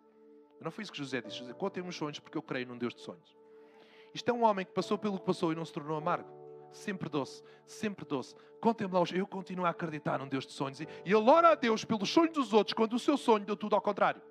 Não 0.60 0.70
foi 0.70 0.82
isso 0.82 0.92
que 0.92 0.98
José 0.98 1.20
disse. 1.20 1.38
José, 1.38 1.52
contem 1.54 1.82
uns 1.82 1.96
sonhos 1.96 2.20
porque 2.20 2.38
eu 2.38 2.42
creio 2.42 2.68
num 2.68 2.78
Deus 2.78 2.94
de 2.94 3.00
sonhos. 3.00 3.36
Isto 4.14 4.30
é 4.30 4.32
um 4.32 4.44
homem 4.44 4.64
que 4.64 4.72
passou 4.72 4.96
pelo 4.96 5.18
que 5.18 5.26
passou 5.26 5.52
e 5.52 5.56
não 5.56 5.64
se 5.64 5.72
tornou 5.72 5.96
amargo. 5.96 6.28
Sempre 6.70 7.08
doce, 7.08 7.42
sempre 7.66 8.04
doce. 8.04 8.34
Contem-me 8.60 8.92
lá, 8.92 9.00
eu 9.12 9.26
continuo 9.26 9.66
a 9.66 9.70
acreditar 9.70 10.18
num 10.18 10.28
Deus 10.28 10.46
de 10.46 10.52
sonhos. 10.52 10.80
E 10.80 10.86
ele 11.04 11.14
ora 11.30 11.50
a 11.50 11.54
Deus 11.54 11.84
pelos 11.84 12.08
sonhos 12.08 12.32
dos 12.32 12.52
outros, 12.52 12.74
quando 12.74 12.94
o 12.94 12.98
seu 12.98 13.16
sonho 13.16 13.44
deu 13.44 13.56
tudo 13.56 13.74
ao 13.74 13.82
contrário. 13.82 14.22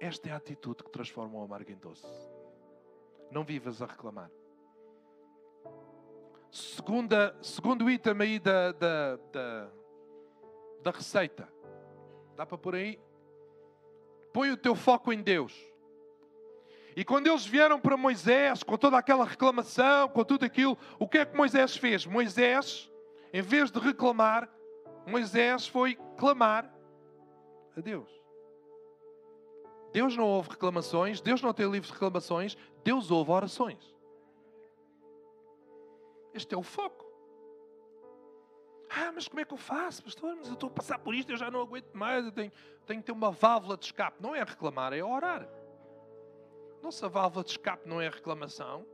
Esta 0.00 0.28
é 0.28 0.32
a 0.32 0.36
atitude 0.36 0.84
que 0.84 0.90
transforma 0.90 1.38
o 1.38 1.44
amargo 1.44 1.70
em 1.70 1.76
doce. 1.76 2.06
Não 3.30 3.44
vivas 3.44 3.82
a 3.82 3.86
reclamar. 3.86 4.30
Segunda, 6.50 7.36
segundo 7.42 7.90
item 7.90 8.14
aí 8.20 8.38
da, 8.38 8.70
da, 8.72 9.16
da, 9.32 9.70
da 10.82 10.90
receita. 10.92 11.48
Dá 12.36 12.46
para 12.46 12.58
pôr 12.58 12.76
aí? 12.76 13.00
Põe 14.34 14.50
o 14.50 14.56
teu 14.56 14.74
foco 14.74 15.12
em 15.12 15.22
Deus. 15.22 15.54
E 16.96 17.04
quando 17.04 17.28
eles 17.28 17.46
vieram 17.46 17.78
para 17.80 17.96
Moisés, 17.96 18.64
com 18.64 18.76
toda 18.76 18.98
aquela 18.98 19.24
reclamação, 19.24 20.08
com 20.08 20.24
tudo 20.24 20.44
aquilo, 20.44 20.76
o 20.98 21.08
que 21.08 21.18
é 21.18 21.24
que 21.24 21.36
Moisés 21.36 21.76
fez? 21.76 22.04
Moisés, 22.04 22.90
em 23.32 23.40
vez 23.40 23.70
de 23.70 23.78
reclamar, 23.78 24.52
Moisés 25.06 25.68
foi 25.68 25.94
clamar 26.16 26.68
a 27.76 27.80
Deus. 27.80 28.10
Deus 29.92 30.16
não 30.16 30.24
ouve 30.24 30.50
reclamações, 30.50 31.20
Deus 31.20 31.40
não 31.40 31.54
tem 31.54 31.70
livro 31.70 31.86
de 31.86 31.92
reclamações, 31.92 32.56
Deus 32.82 33.12
ouve 33.12 33.30
orações. 33.30 33.96
Este 36.32 36.56
é 36.56 36.58
o 36.58 36.62
foco. 36.64 37.03
Ah, 38.96 39.10
mas 39.12 39.26
como 39.26 39.40
é 39.40 39.44
que 39.44 39.52
eu 39.52 39.58
faço, 39.58 40.04
pastor? 40.04 40.36
Mas 40.36 40.46
eu 40.46 40.54
estou 40.54 40.68
a 40.68 40.72
passar 40.72 40.98
por 40.98 41.14
isto, 41.14 41.32
eu 41.32 41.36
já 41.36 41.50
não 41.50 41.60
aguento 41.60 41.92
mais, 41.92 42.24
eu 42.24 42.30
tenho, 42.30 42.52
tenho 42.86 43.00
que 43.00 43.06
ter 43.06 43.12
uma 43.12 43.32
válvula 43.32 43.76
de 43.76 43.86
escape. 43.86 44.22
Não 44.22 44.34
é 44.34 44.44
reclamar, 44.44 44.92
é 44.92 45.02
orar. 45.02 45.48
Nossa 46.80 47.08
válvula 47.08 47.42
de 47.42 47.50
escape 47.50 47.88
não 47.88 48.00
é 48.00 48.08
reclamação, 48.08 48.86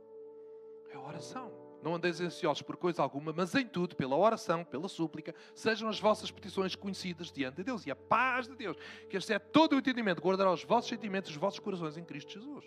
é 0.89 0.97
oração. 0.97 1.51
Não 1.83 1.95
andeis 1.95 2.19
ansiosos 2.21 2.61
por 2.61 2.77
coisa 2.77 3.01
alguma, 3.01 3.33
mas 3.33 3.53
em 3.53 3.65
tudo, 3.65 3.95
pela 3.95 4.15
oração, 4.15 4.63
pela 4.63 4.87
súplica, 4.87 5.35
sejam 5.53 5.89
as 5.89 5.99
vossas 5.99 6.31
petições 6.31 6.75
conhecidas 6.75 7.31
diante 7.31 7.57
de 7.57 7.63
Deus. 7.63 7.85
E 7.85 7.91
a 7.91 7.95
paz 7.95 8.47
de 8.47 8.55
Deus, 8.55 8.77
que 9.09 9.17
excede 9.17 9.45
todo 9.51 9.73
o 9.73 9.79
entendimento, 9.79 10.21
guardará 10.21 10.51
os 10.51 10.63
vossos 10.63 10.89
sentimentos, 10.89 11.31
os 11.31 11.37
vossos 11.37 11.59
corações 11.59 11.97
em 11.97 12.03
Cristo 12.03 12.31
Jesus. 12.33 12.65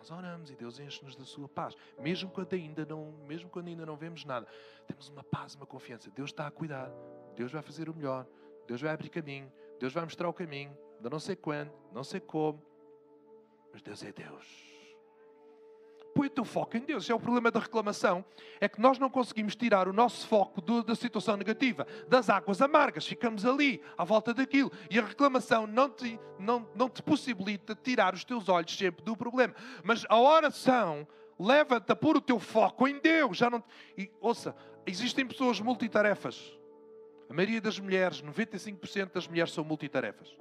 Nós 0.00 0.10
oramos 0.10 0.50
e 0.50 0.56
Deus 0.56 0.80
enche-nos 0.80 1.14
da 1.14 1.26
sua 1.26 1.46
paz. 1.46 1.76
Mesmo 1.98 2.30
quando, 2.30 2.54
ainda 2.54 2.86
não, 2.86 3.12
mesmo 3.26 3.50
quando 3.50 3.68
ainda 3.68 3.84
não 3.84 3.96
vemos 3.96 4.24
nada, 4.24 4.46
temos 4.86 5.10
uma 5.10 5.22
paz, 5.22 5.54
uma 5.54 5.66
confiança. 5.66 6.10
Deus 6.10 6.30
está 6.30 6.46
a 6.46 6.50
cuidar. 6.50 6.90
Deus 7.36 7.52
vai 7.52 7.60
fazer 7.60 7.86
o 7.90 7.94
melhor. 7.94 8.26
Deus 8.66 8.80
vai 8.80 8.94
abrir 8.94 9.10
caminho. 9.10 9.52
Deus 9.78 9.92
vai 9.92 10.02
mostrar 10.02 10.26
o 10.26 10.32
caminho. 10.32 10.74
Ainda 10.96 11.10
não 11.10 11.20
sei 11.20 11.36
quando, 11.36 11.70
não 11.92 12.02
sei 12.02 12.18
como. 12.18 12.64
Mas 13.70 13.82
Deus 13.82 14.02
é 14.02 14.10
Deus 14.10 14.69
põe 16.14 16.26
o 16.26 16.30
teu 16.30 16.44
foco 16.44 16.76
em 16.76 16.80
Deus. 16.80 17.08
É 17.08 17.14
o 17.14 17.20
problema 17.20 17.50
da 17.50 17.60
reclamação. 17.60 18.24
É 18.60 18.68
que 18.68 18.80
nós 18.80 18.98
não 18.98 19.08
conseguimos 19.08 19.56
tirar 19.56 19.88
o 19.88 19.92
nosso 19.92 20.26
foco 20.26 20.60
do, 20.60 20.82
da 20.82 20.94
situação 20.94 21.36
negativa, 21.36 21.86
das 22.08 22.28
águas 22.28 22.60
amargas. 22.60 23.06
Ficamos 23.06 23.44
ali, 23.46 23.82
à 23.96 24.04
volta 24.04 24.34
daquilo. 24.34 24.70
E 24.90 24.98
a 24.98 25.04
reclamação 25.04 25.66
não 25.66 25.88
te, 25.88 26.18
não, 26.38 26.68
não 26.74 26.88
te 26.88 27.02
possibilita 27.02 27.74
tirar 27.74 28.14
os 28.14 28.24
teus 28.24 28.48
olhos 28.48 28.76
sempre 28.76 29.04
do 29.04 29.16
problema. 29.16 29.54
Mas 29.82 30.04
a 30.08 30.18
oração 30.18 31.06
leva-te 31.38 31.90
a 31.90 31.96
pôr 31.96 32.16
o 32.16 32.20
teu 32.20 32.38
foco 32.38 32.86
em 32.86 32.98
Deus. 32.98 33.38
Já 33.38 33.48
não, 33.48 33.62
e, 33.96 34.10
ouça, 34.20 34.54
existem 34.86 35.26
pessoas 35.26 35.60
multitarefas. 35.60 36.58
A 37.28 37.32
maioria 37.32 37.60
das 37.60 37.78
mulheres, 37.78 38.22
95% 38.22 39.12
das 39.12 39.28
mulheres 39.28 39.52
são 39.52 39.64
multitarefas. 39.64 40.36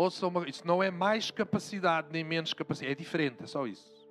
Ouça 0.00 0.26
uma, 0.26 0.48
isso 0.48 0.66
não 0.66 0.82
é 0.82 0.90
mais 0.90 1.30
capacidade 1.30 2.08
nem 2.10 2.24
menos 2.24 2.54
capacidade, 2.54 2.90
é 2.90 2.94
diferente, 2.94 3.44
é 3.44 3.46
só 3.46 3.66
isso. 3.66 4.08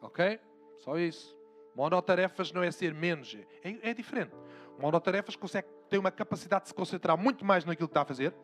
Ok? 0.00 0.40
Só 0.78 0.96
isso. 0.96 1.36
Monotarefas 1.76 2.52
não 2.52 2.62
é 2.62 2.70
ser 2.70 2.94
menos, 2.94 3.36
é, 3.62 3.90
é 3.90 3.92
diferente. 3.92 4.32
Monotarefas 4.78 5.36
consegue 5.36 5.68
ter 5.90 5.98
uma 5.98 6.10
capacidade 6.10 6.62
de 6.62 6.68
se 6.68 6.74
concentrar 6.74 7.18
muito 7.18 7.44
mais 7.44 7.66
naquilo 7.66 7.86
que 7.86 7.90
está 7.90 8.00
a 8.00 8.06
fazer 8.06 8.34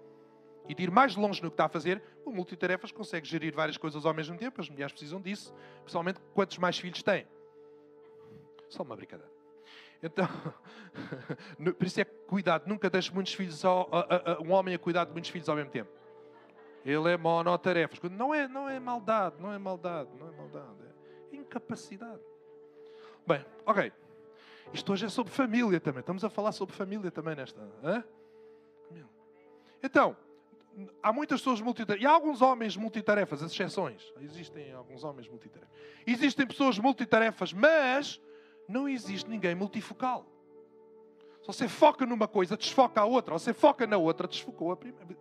e 0.68 0.74
de 0.74 0.82
ir 0.82 0.90
mais 0.90 1.16
longe 1.16 1.42
no 1.42 1.48
que 1.48 1.54
está 1.54 1.64
a 1.64 1.70
fazer. 1.70 2.02
O 2.26 2.30
multitarefas 2.30 2.92
consegue 2.92 3.26
gerir 3.26 3.54
várias 3.54 3.78
coisas 3.78 4.04
ao 4.04 4.12
mesmo 4.12 4.36
tempo, 4.36 4.60
as 4.60 4.68
mulheres 4.68 4.92
precisam 4.92 5.18
disso, 5.18 5.54
principalmente 5.80 6.20
quantos 6.34 6.58
mais 6.58 6.78
filhos 6.78 7.02
têm. 7.02 7.26
Só 8.68 8.82
uma 8.82 8.94
brincadeira. 8.94 9.37
Então, 10.02 10.28
por 11.76 11.86
isso 11.86 12.00
é 12.00 12.04
que 12.04 12.14
cuidado, 12.26 12.66
nunca 12.66 12.88
deixe 12.88 13.12
muitos 13.12 13.34
filhos, 13.34 13.64
ao, 13.64 13.88
a, 13.92 14.32
a, 14.32 14.42
um 14.42 14.52
homem 14.52 14.74
a 14.74 14.78
cuidar 14.78 15.04
de 15.04 15.12
muitos 15.12 15.30
filhos 15.30 15.48
ao 15.48 15.56
mesmo 15.56 15.70
tempo. 15.70 15.90
Ele 16.84 17.10
é 17.10 17.16
monotarefas. 17.16 17.98
Não 18.10 18.32
é, 18.32 18.46
não 18.46 18.68
é 18.68 18.78
maldade, 18.78 19.36
não 19.40 19.52
é 19.52 19.58
maldade, 19.58 20.08
não 20.18 20.28
é 20.28 20.30
maldade. 20.30 20.76
É 21.32 21.36
incapacidade. 21.36 22.20
Bem, 23.26 23.44
ok. 23.66 23.92
Isto 24.72 24.92
hoje 24.92 25.06
é 25.06 25.08
sobre 25.08 25.32
família 25.32 25.80
também. 25.80 26.00
Estamos 26.00 26.24
a 26.24 26.30
falar 26.30 26.52
sobre 26.52 26.74
família 26.74 27.10
também 27.10 27.34
nesta. 27.34 27.60
Então, 29.82 30.16
há 31.02 31.12
muitas 31.12 31.40
pessoas 31.40 31.60
multitarefas. 31.60 32.02
E 32.02 32.06
há 32.06 32.10
alguns 32.10 32.40
homens 32.40 32.76
multitarefas, 32.76 33.42
as 33.42 33.52
exceções. 33.52 34.12
Existem 34.20 34.72
alguns 34.72 35.04
homens 35.04 35.28
multitarefas. 35.28 35.74
Existem 36.06 36.46
pessoas 36.46 36.78
multitarefas, 36.78 37.52
mas 37.52 38.20
não 38.68 38.88
existe 38.88 39.28
ninguém 39.28 39.54
multifocal. 39.54 40.26
Se 41.40 41.46
você 41.46 41.68
foca 41.68 42.04
numa 42.04 42.28
coisa, 42.28 42.56
desfoca 42.56 43.00
a 43.00 43.04
outra. 43.04 43.32
Você 43.32 43.54
foca 43.54 43.86
na 43.86 43.96
outra, 43.96 44.28
desfocou 44.28 44.72
a 44.72 44.76
primeira. 44.76 45.16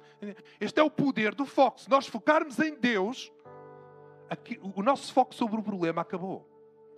Este 0.59 0.79
é 0.79 0.83
o 0.83 0.91
poder 0.91 1.33
do 1.33 1.45
foco. 1.45 1.79
Se 1.79 1.89
nós 1.89 2.05
focarmos 2.05 2.59
em 2.59 2.75
Deus, 2.75 3.31
aqui, 4.29 4.59
o 4.61 4.83
nosso 4.83 5.13
foco 5.13 5.33
sobre 5.33 5.59
o 5.59 5.63
problema 5.63 6.01
acabou. 6.01 6.45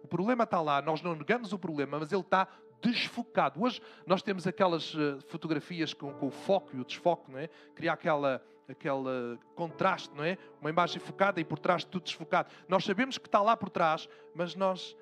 O 0.04 0.08
problema 0.08 0.46
está 0.46 0.62
lá, 0.62 0.82
nós 0.82 1.02
não 1.02 1.14
negamos 1.14 1.54
o 1.54 1.60
problema, 1.60 2.00
mas 2.00 2.12
ele 2.12 2.22
está 2.22 2.48
desfocado. 2.82 3.62
Hoje 3.62 3.82
nós 4.06 4.22
temos 4.22 4.48
aquelas 4.48 4.94
uh, 4.96 5.20
fotografias 5.28 5.94
com, 5.94 6.14
com, 6.14 6.28
o 6.28 6.32
foco 6.32 6.76
e 6.76 6.80
o 6.80 6.86
desfoque, 6.86 7.30
não 7.30 7.38
é? 7.38 7.50
Criar 7.76 7.94
aquela, 7.94 8.42
aquele 8.68 9.38
contraste, 9.56 10.16
não 10.16 10.24
é? 10.24 10.38
Uma 10.62 10.70
imagem 10.70 11.00
focada 11.00 11.40
e 11.40 11.44
por 11.44 11.60
trás 11.60 11.84
tudo 11.84 12.04
desfocado. 12.04 12.50
Nós 12.68 12.86
sabemos 12.86 13.18
que 13.18 13.28
está 13.28 13.42
lá 13.42 13.56
por 13.56 13.70
trás, 13.70 14.08
mas 14.34 14.56
nós 14.56 14.96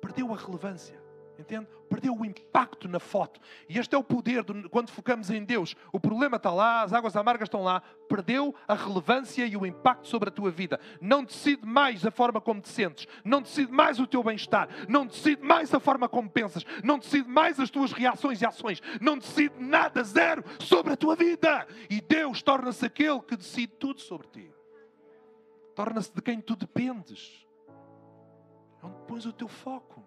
perdeu 0.00 0.32
a 0.32 0.36
relevância. 0.36 1.08
Entende? 1.38 1.68
Perdeu 1.88 2.16
o 2.18 2.24
impacto 2.24 2.88
na 2.88 2.98
foto. 2.98 3.40
E 3.68 3.78
este 3.78 3.94
é 3.94 3.98
o 3.98 4.02
poder 4.02 4.42
de, 4.42 4.68
quando 4.68 4.90
focamos 4.90 5.30
em 5.30 5.44
Deus. 5.44 5.76
O 5.92 6.00
problema 6.00 6.36
está 6.36 6.52
lá, 6.52 6.82
as 6.82 6.92
águas 6.92 7.14
amargas 7.14 7.46
estão 7.46 7.62
lá. 7.62 7.80
Perdeu 8.08 8.52
a 8.66 8.74
relevância 8.74 9.46
e 9.46 9.56
o 9.56 9.64
impacto 9.64 10.08
sobre 10.08 10.30
a 10.30 10.32
tua 10.32 10.50
vida. 10.50 10.80
Não 11.00 11.22
decide 11.22 11.64
mais 11.64 12.04
a 12.04 12.10
forma 12.10 12.40
como 12.40 12.60
te 12.60 12.68
sentes. 12.68 13.06
Não 13.24 13.40
decide 13.40 13.70
mais 13.70 14.00
o 14.00 14.06
teu 14.06 14.20
bem-estar. 14.20 14.68
Não 14.88 15.06
decide 15.06 15.40
mais 15.40 15.72
a 15.72 15.78
forma 15.78 16.08
como 16.08 16.28
pensas. 16.28 16.66
Não 16.82 16.98
decide 16.98 17.28
mais 17.28 17.60
as 17.60 17.70
tuas 17.70 17.92
reações 17.92 18.42
e 18.42 18.46
ações. 18.46 18.82
Não 19.00 19.16
decide 19.16 19.54
nada, 19.60 20.02
zero, 20.02 20.42
sobre 20.58 20.94
a 20.94 20.96
tua 20.96 21.14
vida. 21.14 21.68
E 21.88 22.00
Deus 22.00 22.42
torna-se 22.42 22.84
aquele 22.84 23.20
que 23.20 23.36
decide 23.36 23.74
tudo 23.74 24.00
sobre 24.00 24.26
ti. 24.26 24.50
Torna-se 25.76 26.12
de 26.12 26.20
quem 26.20 26.40
tu 26.40 26.56
dependes. 26.56 27.47
É 28.82 28.86
onde 28.86 28.96
pões 29.06 29.26
o 29.26 29.32
teu 29.32 29.48
foco. 29.48 30.04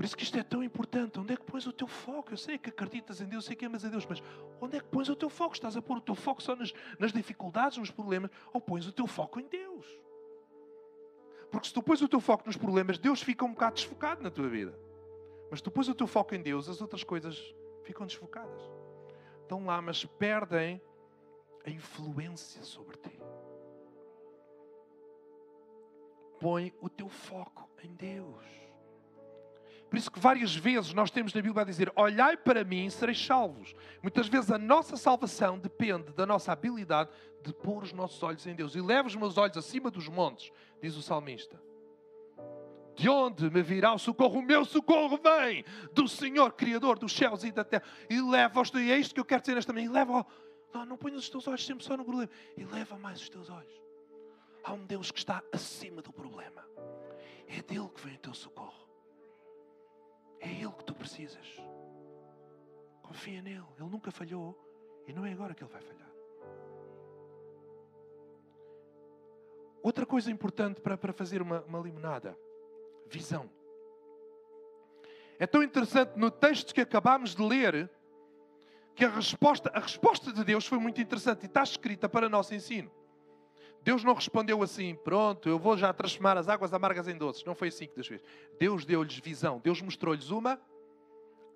Por 0.00 0.04
isso 0.06 0.16
que 0.16 0.22
isto 0.22 0.38
é 0.38 0.42
tão 0.42 0.62
importante. 0.64 1.20
Onde 1.20 1.34
é 1.34 1.36
que 1.36 1.44
pões 1.44 1.66
o 1.66 1.72
teu 1.74 1.86
foco? 1.86 2.32
Eu 2.32 2.36
sei 2.38 2.56
que 2.56 2.70
acreditas 2.70 3.20
em 3.20 3.26
Deus, 3.26 3.44
sei 3.44 3.54
que 3.54 3.66
amas 3.66 3.84
a 3.84 3.88
Deus, 3.90 4.06
mas 4.06 4.22
onde 4.58 4.78
é 4.78 4.80
que 4.80 4.86
pões 4.86 5.10
o 5.10 5.14
teu 5.14 5.28
foco? 5.28 5.54
Estás 5.54 5.76
a 5.76 5.82
pôr 5.82 5.98
o 5.98 6.00
teu 6.00 6.14
foco 6.14 6.42
só 6.42 6.56
nas, 6.56 6.72
nas 6.98 7.12
dificuldades, 7.12 7.76
nos 7.76 7.90
problemas, 7.90 8.30
ou 8.50 8.62
pões 8.62 8.86
o 8.86 8.92
teu 8.92 9.06
foco 9.06 9.38
em 9.38 9.46
Deus? 9.46 9.86
Porque 11.50 11.66
se 11.66 11.74
tu 11.74 11.82
pões 11.82 12.00
o 12.00 12.08
teu 12.08 12.18
foco 12.18 12.44
nos 12.46 12.56
problemas, 12.56 12.96
Deus 12.96 13.20
fica 13.20 13.44
um 13.44 13.50
bocado 13.50 13.74
desfocado 13.74 14.22
na 14.22 14.30
tua 14.30 14.48
vida. 14.48 14.74
Mas 15.50 15.58
se 15.58 15.64
tu 15.64 15.70
pões 15.70 15.86
o 15.86 15.94
teu 15.94 16.06
foco 16.06 16.34
em 16.34 16.40
Deus, 16.40 16.66
as 16.66 16.80
outras 16.80 17.04
coisas 17.04 17.54
ficam 17.82 18.06
desfocadas. 18.06 18.62
Estão 19.42 19.66
lá, 19.66 19.82
mas 19.82 20.02
perdem 20.06 20.80
a 21.66 21.68
influência 21.68 22.62
sobre 22.62 22.96
ti 22.96 23.19
põe 26.40 26.72
o 26.80 26.88
teu 26.88 27.08
foco 27.08 27.68
em 27.84 27.94
Deus. 27.94 28.42
Por 29.90 29.98
isso 29.98 30.10
que 30.10 30.20
várias 30.20 30.54
vezes 30.54 30.94
nós 30.94 31.10
temos 31.10 31.34
na 31.34 31.42
Bíblia 31.42 31.62
a 31.62 31.64
dizer: 31.64 31.92
Olhai 31.94 32.36
para 32.36 32.64
mim 32.64 32.86
e 32.86 32.90
sereis 32.90 33.24
salvos. 33.24 33.74
Muitas 34.02 34.28
vezes 34.28 34.50
a 34.50 34.58
nossa 34.58 34.96
salvação 34.96 35.58
depende 35.58 36.12
da 36.12 36.24
nossa 36.24 36.52
habilidade 36.52 37.10
de 37.42 37.52
pôr 37.52 37.82
os 37.82 37.92
nossos 37.92 38.22
olhos 38.22 38.46
em 38.46 38.54
Deus. 38.54 38.74
E 38.74 38.80
levo 38.80 39.08
os 39.08 39.16
meus 39.16 39.36
olhos 39.36 39.56
acima 39.56 39.90
dos 39.90 40.08
montes, 40.08 40.50
diz 40.80 40.96
o 40.96 41.02
salmista. 41.02 41.60
De 42.94 43.08
onde 43.08 43.50
me 43.50 43.62
virá 43.62 43.92
o 43.92 43.98
socorro? 43.98 44.38
O 44.38 44.42
meu 44.42 44.64
socorro 44.64 45.18
vem 45.18 45.64
do 45.92 46.06
Senhor, 46.06 46.52
Criador 46.52 46.98
dos 46.98 47.12
céus 47.12 47.42
e 47.44 47.50
da 47.50 47.64
terra. 47.64 47.82
E 48.08 48.20
leva-os, 48.20 48.70
e 48.74 48.92
é 48.92 48.98
isto 48.98 49.14
que 49.14 49.20
eu 49.20 49.24
quero 49.24 49.40
dizer 49.40 49.54
nesta 49.54 49.72
manhã. 49.72 49.90
Leva, 49.90 50.24
não, 50.72 50.86
não 50.86 50.96
ponhas 50.96 51.20
os 51.20 51.30
teus 51.30 51.48
olhos 51.48 51.66
sempre 51.66 51.84
só 51.84 51.96
no 51.96 52.04
problema. 52.04 52.30
E 52.56 52.64
leva 52.64 52.96
mais 52.96 53.20
os 53.20 53.28
teus 53.28 53.50
olhos 53.50 53.79
Há 54.62 54.72
um 54.72 54.84
Deus 54.84 55.10
que 55.10 55.18
está 55.18 55.42
acima 55.52 56.02
do 56.02 56.12
problema. 56.12 56.64
É 57.48 57.62
dele 57.62 57.88
que 57.88 58.00
vem 58.02 58.14
o 58.14 58.18
teu 58.18 58.34
socorro. 58.34 58.88
É 60.38 60.48
ele 60.48 60.72
que 60.72 60.84
tu 60.84 60.94
precisas. 60.94 61.46
Confia 63.02 63.42
nele. 63.42 63.64
Ele 63.78 63.88
nunca 63.88 64.10
falhou 64.10 64.56
e 65.06 65.12
não 65.12 65.26
é 65.26 65.32
agora 65.32 65.54
que 65.54 65.62
ele 65.62 65.72
vai 65.72 65.80
falhar. 65.80 66.10
Outra 69.82 70.04
coisa 70.04 70.30
importante 70.30 70.80
para, 70.80 70.96
para 70.96 71.12
fazer 71.12 71.40
uma, 71.40 71.62
uma 71.62 71.80
limonada: 71.80 72.36
visão. 73.08 73.50
É 75.38 75.46
tão 75.46 75.62
interessante 75.62 76.18
no 76.18 76.30
texto 76.30 76.74
que 76.74 76.82
acabámos 76.82 77.34
de 77.34 77.42
ler 77.42 77.90
que 78.94 79.04
a 79.04 79.08
resposta, 79.08 79.70
a 79.74 79.80
resposta 79.80 80.30
de 80.32 80.44
Deus 80.44 80.66
foi 80.66 80.78
muito 80.78 81.00
interessante 81.00 81.44
e 81.44 81.46
está 81.46 81.62
escrita 81.62 82.08
para 82.08 82.28
nosso 82.28 82.54
ensino. 82.54 82.90
Deus 83.82 84.04
não 84.04 84.14
respondeu 84.14 84.62
assim, 84.62 84.94
pronto, 84.94 85.48
eu 85.48 85.58
vou 85.58 85.76
já 85.76 85.92
transformar 85.92 86.36
as 86.36 86.48
águas 86.48 86.72
amargas 86.74 87.08
em 87.08 87.16
doces. 87.16 87.44
Não 87.44 87.54
foi 87.54 87.68
assim 87.68 87.86
que 87.86 87.94
Deus 87.94 88.06
fez. 88.06 88.22
Deus 88.58 88.84
deu-lhes 88.84 89.18
visão. 89.18 89.58
Deus 89.58 89.80
mostrou-lhes 89.80 90.30
uma 90.30 90.60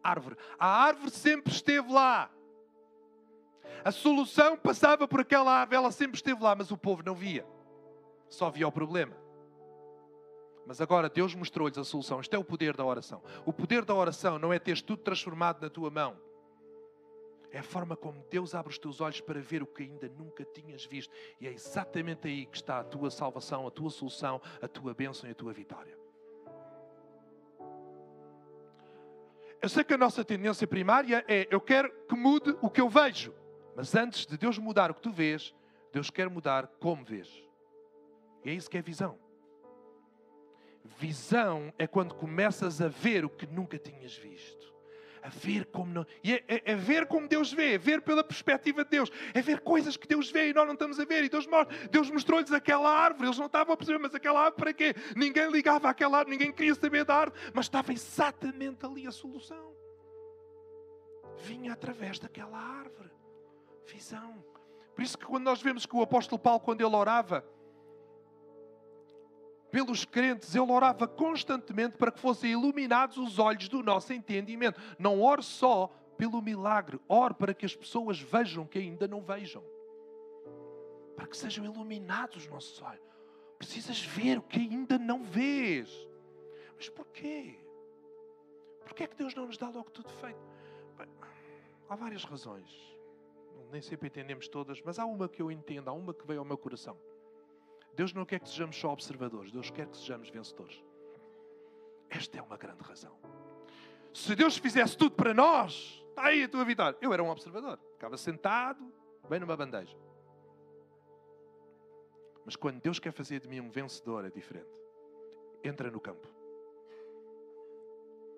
árvore. 0.02 0.36
A 0.58 0.66
árvore 0.66 1.10
sempre 1.10 1.52
esteve 1.52 1.92
lá. 1.92 2.30
A 3.84 3.90
solução 3.90 4.56
passava 4.56 5.06
por 5.06 5.20
aquela 5.20 5.52
árvore, 5.52 5.76
ela 5.76 5.90
sempre 5.90 6.16
esteve 6.16 6.42
lá, 6.42 6.54
mas 6.54 6.70
o 6.70 6.76
povo 6.76 7.02
não 7.04 7.14
via. 7.14 7.46
Só 8.28 8.50
via 8.50 8.66
o 8.66 8.72
problema. 8.72 9.14
Mas 10.66 10.80
agora 10.80 11.10
Deus 11.10 11.34
mostrou-lhes 11.34 11.76
a 11.76 11.84
solução. 11.84 12.20
Isto 12.20 12.34
é 12.34 12.38
o 12.38 12.44
poder 12.44 12.74
da 12.74 12.84
oração. 12.84 13.22
O 13.44 13.52
poder 13.52 13.84
da 13.84 13.94
oração 13.94 14.38
não 14.38 14.52
é 14.52 14.58
teres 14.58 14.80
tudo 14.80 15.02
transformado 15.02 15.60
na 15.60 15.68
tua 15.68 15.90
mão. 15.90 16.16
É 17.54 17.60
a 17.60 17.62
forma 17.62 17.96
como 17.96 18.20
Deus 18.28 18.52
abre 18.52 18.72
os 18.72 18.78
teus 18.80 19.00
olhos 19.00 19.20
para 19.20 19.40
ver 19.40 19.62
o 19.62 19.66
que 19.66 19.84
ainda 19.84 20.08
nunca 20.08 20.44
tinhas 20.44 20.84
visto. 20.84 21.14
E 21.40 21.46
é 21.46 21.52
exatamente 21.52 22.26
aí 22.26 22.46
que 22.46 22.56
está 22.56 22.80
a 22.80 22.82
tua 22.82 23.12
salvação, 23.12 23.64
a 23.64 23.70
tua 23.70 23.90
solução, 23.90 24.42
a 24.60 24.66
tua 24.66 24.92
bênção 24.92 25.28
e 25.28 25.32
a 25.32 25.36
tua 25.36 25.52
vitória. 25.52 25.96
Eu 29.62 29.68
sei 29.68 29.84
que 29.84 29.94
a 29.94 29.96
nossa 29.96 30.24
tendência 30.24 30.66
primária 30.66 31.24
é 31.28 31.46
eu 31.48 31.60
quero 31.60 31.92
que 32.08 32.16
mude 32.16 32.56
o 32.60 32.68
que 32.68 32.80
eu 32.80 32.88
vejo. 32.88 33.32
Mas 33.76 33.94
antes 33.94 34.26
de 34.26 34.36
Deus 34.36 34.58
mudar 34.58 34.90
o 34.90 34.94
que 34.94 35.02
tu 35.02 35.12
vês, 35.12 35.54
Deus 35.92 36.10
quer 36.10 36.28
mudar 36.28 36.66
como 36.80 37.04
vês. 37.04 37.40
E 38.44 38.50
é 38.50 38.52
isso 38.52 38.68
que 38.68 38.78
é 38.78 38.82
visão. 38.82 39.16
Visão 40.84 41.72
é 41.78 41.86
quando 41.86 42.16
começas 42.16 42.82
a 42.82 42.88
ver 42.88 43.24
o 43.24 43.30
que 43.30 43.46
nunca 43.46 43.78
tinhas 43.78 44.16
visto. 44.16 44.73
A 45.24 45.30
ver 45.30 45.64
como 45.64 45.90
não. 45.90 46.06
E 46.22 46.34
é, 46.34 46.44
é, 46.46 46.72
é, 46.72 46.76
ver 46.76 47.06
como 47.06 47.26
Deus 47.26 47.50
vê, 47.50 47.76
é 47.76 47.78
ver 47.78 48.02
pela 48.02 48.22
perspectiva 48.22 48.84
de 48.84 48.90
Deus, 48.90 49.10
é 49.32 49.40
ver 49.40 49.60
coisas 49.60 49.96
que 49.96 50.06
Deus 50.06 50.30
vê 50.30 50.50
e 50.50 50.52
nós 50.52 50.66
não 50.66 50.74
estamos 50.74 51.00
a 51.00 51.04
ver. 51.06 51.24
E 51.24 51.30
Deus, 51.30 51.48
Deus 51.90 52.10
mostrou-lhes 52.10 52.52
aquela 52.52 52.90
árvore, 52.90 53.28
eles 53.28 53.38
não 53.38 53.46
estavam 53.46 53.72
a 53.72 53.76
perceber, 53.76 53.98
mas 53.98 54.14
aquela 54.14 54.40
árvore 54.40 54.56
para 54.62 54.72
quê? 54.74 54.94
Ninguém 55.16 55.50
ligava 55.50 55.88
àquela 55.88 56.18
árvore, 56.18 56.36
ninguém 56.36 56.52
queria 56.52 56.74
saber 56.74 57.06
da 57.06 57.16
árvore, 57.16 57.40
mas 57.54 57.64
estava 57.64 57.90
exatamente 57.90 58.84
ali 58.84 59.06
a 59.06 59.10
solução. 59.10 59.74
Vinha 61.38 61.72
através 61.72 62.18
daquela 62.18 62.58
árvore. 62.58 63.10
Visão. 63.86 64.44
Por 64.94 65.02
isso 65.02 65.16
que 65.16 65.24
quando 65.24 65.44
nós 65.44 65.62
vemos 65.62 65.86
que 65.86 65.96
o 65.96 66.02
apóstolo 66.02 66.38
Paulo, 66.38 66.60
quando 66.60 66.82
ele 66.82 66.94
orava, 66.94 67.42
pelos 69.74 70.04
crentes, 70.04 70.54
ele 70.54 70.70
orava 70.70 71.08
constantemente 71.08 71.98
para 71.98 72.12
que 72.12 72.20
fossem 72.20 72.52
iluminados 72.52 73.16
os 73.16 73.40
olhos 73.40 73.68
do 73.68 73.82
nosso 73.82 74.12
entendimento. 74.12 74.80
Não 74.96 75.20
ore 75.20 75.42
só 75.42 75.88
pelo 76.16 76.40
milagre, 76.40 77.00
ore 77.08 77.34
para 77.34 77.52
que 77.52 77.66
as 77.66 77.74
pessoas 77.74 78.20
vejam 78.20 78.64
que 78.64 78.78
ainda 78.78 79.08
não 79.08 79.20
vejam. 79.20 79.64
Para 81.16 81.26
que 81.26 81.36
sejam 81.36 81.64
iluminados 81.64 82.36
os 82.36 82.46
nossos 82.46 82.80
olhos. 82.82 83.02
Precisas 83.58 84.00
ver 84.00 84.38
o 84.38 84.42
que 84.42 84.60
ainda 84.60 84.96
não 84.96 85.24
vês. 85.24 85.90
Mas 86.76 86.88
porquê? 86.88 87.58
Porquê 88.84 89.02
é 89.02 89.06
que 89.08 89.16
Deus 89.16 89.34
não 89.34 89.46
nos 89.46 89.58
dá 89.58 89.68
logo 89.70 89.90
tudo 89.90 90.08
feito? 90.08 90.38
Bem, 90.96 91.08
há 91.88 91.96
várias 91.96 92.22
razões. 92.22 92.96
Nem 93.72 93.82
sempre 93.82 94.06
entendemos 94.06 94.46
todas, 94.46 94.80
mas 94.82 95.00
há 95.00 95.04
uma 95.04 95.28
que 95.28 95.42
eu 95.42 95.50
entendo, 95.50 95.88
há 95.88 95.92
uma 95.92 96.14
que 96.14 96.24
veio 96.24 96.38
ao 96.38 96.44
meu 96.44 96.56
coração. 96.56 96.96
Deus 97.94 98.12
não 98.12 98.24
quer 98.24 98.40
que 98.40 98.48
sejamos 98.48 98.76
só 98.76 98.92
observadores, 98.92 99.52
Deus 99.52 99.70
quer 99.70 99.86
que 99.86 99.96
sejamos 99.96 100.28
vencedores. 100.30 100.82
Esta 102.10 102.38
é 102.38 102.42
uma 102.42 102.56
grande 102.56 102.82
razão. 102.82 103.16
Se 104.12 104.34
Deus 104.36 104.56
fizesse 104.56 104.96
tudo 104.96 105.16
para 105.16 105.34
nós, 105.34 106.04
está 106.10 106.26
aí 106.26 106.44
a 106.44 106.48
tua 106.48 106.64
vitória. 106.64 106.96
Eu 107.00 107.12
era 107.12 107.22
um 107.22 107.30
observador, 107.30 107.78
ficava 107.92 108.16
sentado, 108.16 108.92
bem 109.28 109.40
numa 109.40 109.56
bandeja. 109.56 109.96
Mas 112.44 112.56
quando 112.56 112.80
Deus 112.80 112.98
quer 112.98 113.12
fazer 113.12 113.40
de 113.40 113.48
mim 113.48 113.60
um 113.60 113.70
vencedor, 113.70 114.24
é 114.24 114.30
diferente. 114.30 114.68
Entra 115.62 115.90
no 115.90 115.98
campo. 115.98 116.28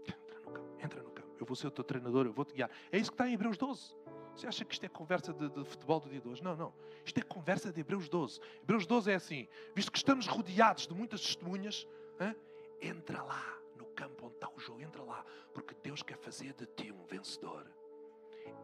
Entra 0.07 0.41
no 0.41 0.51
campo, 0.51 0.83
entra 0.83 1.03
no 1.03 1.11
campo. 1.11 1.29
Eu 1.39 1.45
vou 1.45 1.57
ser 1.57 1.67
o 1.67 1.71
teu 1.71 1.85
treinador, 1.85 2.25
eu 2.25 2.33
vou 2.33 2.45
te 2.45 2.55
guiar. 2.55 2.71
É 2.91 2.99
isso 2.99 3.11
que 3.11 3.15
está 3.15 3.29
em 3.29 3.35
Hebreus 3.35 3.57
12. 3.57 3.97
Você 4.37 4.47
acha 4.47 4.65
que 4.67 4.75
isto 4.75 4.85
é 4.85 4.89
conversa 4.89 5.33
de, 5.33 5.49
de, 5.49 5.65
futebol 5.65 5.99
do 5.99 6.11
dia 6.11 6.21
de 6.21 6.29
hoje? 6.29 6.45
Não, 6.45 6.55
não. 6.55 6.73
Isto 7.05 7.19
é 7.19 7.23
conversa 7.23 7.73
de 7.73 7.81
Hebreus 7.81 8.07
12. 8.07 8.39
Hebreus 8.63 8.87
12 8.87 9.11
é 9.11 9.15
assim: 9.15 9.49
visto 9.75 9.91
que 9.91 9.97
estamos 9.97 10.27
rodeados 10.27 10.87
de 10.87 10.95
muitas 10.95 11.23
testemunhas, 11.23 11.89
hein? 12.21 12.37
entra 12.81 13.23
lá 13.23 13.59
no 13.79 13.87
campo 13.87 14.27
onde 14.27 14.35
está 14.35 14.51
o 14.55 14.61
jogo, 14.61 14.83
entra 14.83 15.03
lá, 15.03 15.25
porque 15.55 15.75
Deus 15.83 16.03
quer 16.03 16.19
fazer 16.19 16.53
de 16.53 16.67
ti 16.67 16.93
um 16.93 17.03
vencedor 17.07 17.67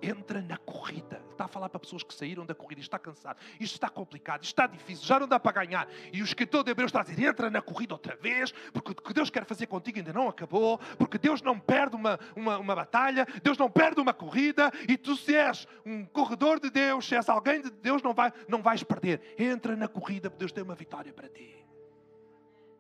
entra 0.02 0.42
na 0.42 0.56
corrida. 0.56 1.22
Está 1.30 1.44
a 1.44 1.48
falar 1.48 1.68
para 1.68 1.78
pessoas 1.78 2.02
que 2.02 2.12
saíram 2.12 2.44
da 2.44 2.54
corrida. 2.54 2.80
Está 2.80 2.98
cansado, 2.98 3.38
isto 3.60 3.74
está 3.74 3.88
complicado, 3.88 4.42
isto 4.42 4.52
está 4.52 4.66
difícil, 4.66 5.06
já 5.06 5.20
não 5.20 5.28
dá 5.28 5.38
para 5.38 5.64
ganhar. 5.64 5.88
E 6.12 6.20
o 6.20 6.24
escritor 6.24 6.64
de 6.64 6.72
Hebreus 6.72 6.88
está 6.88 7.00
a 7.00 7.04
dizer: 7.04 7.28
entra 7.28 7.48
na 7.48 7.62
corrida 7.62 7.94
outra 7.94 8.16
vez, 8.16 8.52
porque 8.72 8.92
o 8.92 8.94
que 8.94 9.14
Deus 9.14 9.30
quer 9.30 9.44
fazer 9.44 9.66
contigo 9.66 9.98
ainda 9.98 10.12
não 10.12 10.28
acabou, 10.28 10.78
porque 10.98 11.18
Deus 11.18 11.40
não 11.40 11.58
perde 11.58 11.94
uma, 11.94 12.18
uma, 12.34 12.58
uma 12.58 12.74
batalha, 12.74 13.26
Deus 13.42 13.56
não 13.56 13.70
perde 13.70 14.00
uma 14.00 14.12
corrida, 14.12 14.70
e 14.88 14.96
tu, 14.96 15.16
se 15.16 15.34
és 15.34 15.66
um 15.86 16.04
corredor 16.04 16.58
de 16.58 16.70
Deus, 16.70 17.06
se 17.06 17.14
és 17.14 17.28
alguém 17.28 17.62
de 17.62 17.70
Deus, 17.70 18.02
não, 18.02 18.12
vai, 18.12 18.32
não 18.48 18.60
vais 18.60 18.82
perder. 18.82 19.34
Entra 19.38 19.76
na 19.76 19.88
corrida, 19.88 20.28
porque 20.28 20.40
Deus 20.40 20.52
tem 20.52 20.64
uma 20.64 20.74
vitória 20.74 21.12
para 21.12 21.28
ti. 21.28 21.64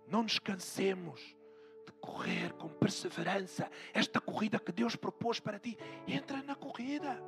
Não 0.08 0.22
nos 0.22 0.38
cansemos 0.38 1.34
correr 2.02 2.52
com 2.54 2.68
perseverança 2.68 3.70
esta 3.94 4.20
corrida 4.20 4.58
que 4.58 4.72
Deus 4.72 4.96
propôs 4.96 5.38
para 5.38 5.58
ti. 5.58 5.78
Entra 6.06 6.42
na 6.42 6.56
corrida. 6.56 7.22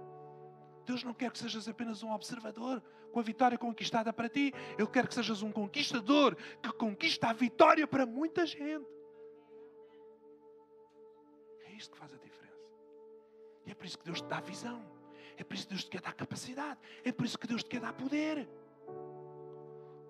Deus 0.85 1.03
não 1.03 1.15
quer 1.15 1.31
que 1.31 1.39
sejas 1.39 1.67
apenas 1.69 2.03
um 2.03 2.13
observador 2.13 2.83
com 3.13 3.21
a 3.21 3.23
vitória 3.23 3.57
conquistada 3.57 4.13
para 4.13 4.29
ti. 4.29 4.53
Ele 4.77 4.89
quer 4.89 5.07
que 5.07 5.15
sejas 5.15 5.41
um 5.41 5.53
conquistador 5.53 6.37
que 6.61 6.73
conquista 6.73 7.29
a 7.29 7.33
vitória 7.33 7.87
para 7.87 8.05
muita 8.05 8.45
gente. 8.45 8.85
É 11.67 11.73
isto 11.73 11.93
que 11.93 11.99
faz 11.99 12.13
a 12.13 12.17
diferença. 12.17 12.59
E 13.65 13.71
é 13.71 13.75
por 13.75 13.87
isso 13.87 13.99
que 13.99 14.05
Deus 14.05 14.21
te 14.21 14.27
dá 14.27 14.41
visão. 14.41 14.85
É 15.37 15.45
por 15.45 15.55
isso 15.55 15.67
que 15.67 15.71
Deus 15.71 15.85
te 15.85 15.91
quer 15.91 16.01
dar 16.01 16.13
capacidade. 16.13 16.81
É 17.05 17.13
por 17.13 17.25
isso 17.25 17.39
que 17.39 17.47
Deus 17.47 17.63
te 17.63 17.71
quer 17.71 17.81
dar 17.81 17.93
poder. 17.93 18.49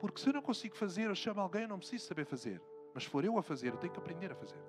Porque 0.01 0.21
se 0.21 0.29
eu 0.29 0.33
não 0.33 0.43
consigo 0.43 0.75
fazer, 0.75 1.05
eu 1.05 1.15
chamo 1.15 1.41
alguém, 1.41 1.63
eu 1.63 1.69
não 1.69 1.79
preciso 1.79 2.07
saber 2.07 2.25
fazer. 2.25 2.61
Mas 2.95 3.03
se 3.03 3.11
for 3.11 3.25
eu 3.25 3.37
a 3.37 3.43
fazer, 3.43 3.73
eu 3.73 3.77
tenho 3.77 3.93
que 3.93 3.99
aprender 3.99 4.31
a 4.31 4.37
fazer. 4.37 4.63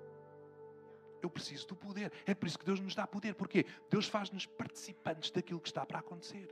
Eu 1.22 1.30
preciso 1.30 1.68
do 1.68 1.76
poder. 1.76 2.12
É 2.26 2.34
por 2.34 2.48
isso 2.48 2.58
que 2.58 2.64
Deus 2.64 2.80
nos 2.80 2.94
dá 2.94 3.06
poder. 3.06 3.34
Porquê? 3.34 3.64
Deus 3.88 4.08
faz-nos 4.08 4.44
participantes 4.44 5.30
daquilo 5.30 5.60
que 5.60 5.68
está 5.68 5.86
para 5.86 6.00
acontecer. 6.00 6.48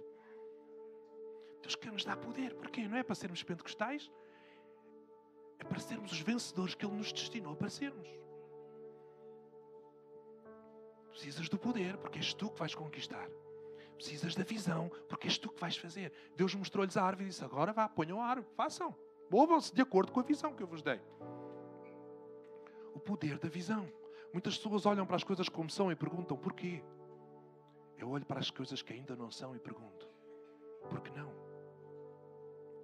Deus 1.61 1.75
quer 1.75 1.93
nos 1.93 2.05
dar 2.05 2.17
poder. 2.17 2.55
Porquê? 2.55 2.87
Não 2.87 2.97
é 2.97 3.03
para 3.03 3.15
sermos 3.15 3.43
pentecostais, 3.43 4.11
é 5.59 5.65
para 5.65 5.81
sermos 5.81 6.13
os 6.13 6.21
vencedores 6.21 6.75
que 6.75 6.87
Ele 6.87 6.95
nos 6.95 7.13
destinou 7.13 7.57
para 7.57 7.69
sermos. 7.69 8.09
Precisas 11.11 11.49
do 11.49 11.59
poder, 11.59 11.97
porque 11.97 12.19
és 12.19 12.35
tu 12.35 12.51
que 12.51 12.59
vais 12.59 12.75
conquistar. 12.75 13.29
Precisas 13.97 14.35
da 14.35 14.43
visão, 14.43 14.91
porque 15.09 15.29
és 15.29 15.39
tu 15.39 15.49
que 15.49 15.61
vais 15.61 15.77
fazer. 15.77 16.13
Deus 16.37 16.55
mostrou-lhes 16.55 16.97
a 16.97 17.03
árvore 17.03 17.27
e 17.27 17.29
disse: 17.29 17.45
Agora 17.45 17.73
vá, 17.73 17.89
ponham 17.89 18.21
a 18.21 18.27
árvore, 18.27 18.53
façam. 18.57 18.95
Movam-se 19.31 19.75
de 19.75 19.81
acordo 19.81 20.13
com 20.13 20.21
a 20.21 20.25
visão 20.25 20.55
que 20.55 20.63
eu 20.63 20.67
vos 20.67 20.83
dei 20.83 21.01
o 22.95 23.01
poder 23.01 23.39
da 23.39 23.49
visão. 23.49 23.91
Muitas 24.33 24.57
pessoas 24.57 24.87
olham 24.87 25.07
para 25.07 25.17
as 25.17 25.25
coisas 25.25 25.49
como 25.49 25.69
são 25.69 25.91
e 25.91 25.97
perguntam 25.97 26.37
porquê. 26.37 26.83
Eu 27.99 28.11
olho 28.11 28.25
para 28.25 28.41
as 28.41 28.51
coisas 28.51 28.83
que 28.83 28.93
ainda 28.93 29.15
não 29.15 29.31
são 29.31 29.55
e 29.55 29.59
pergunto: 29.59 30.09
por 30.89 31.01
que 31.01 31.11
não? 31.11 31.33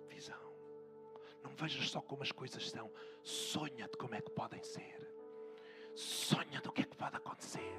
Visão. 0.08 0.40
Não 1.42 1.50
vejas 1.54 1.90
só 1.90 2.00
como 2.00 2.22
as 2.22 2.32
coisas 2.32 2.70
são, 2.70 2.90
sonha 3.22 3.88
de 3.88 3.96
como 3.96 4.14
é 4.14 4.20
que 4.20 4.30
podem 4.30 4.62
ser. 4.62 5.08
Sonha 5.94 6.60
do 6.60 6.72
que 6.72 6.82
é 6.82 6.84
que 6.84 6.96
pode 6.96 7.16
acontecer. 7.16 7.74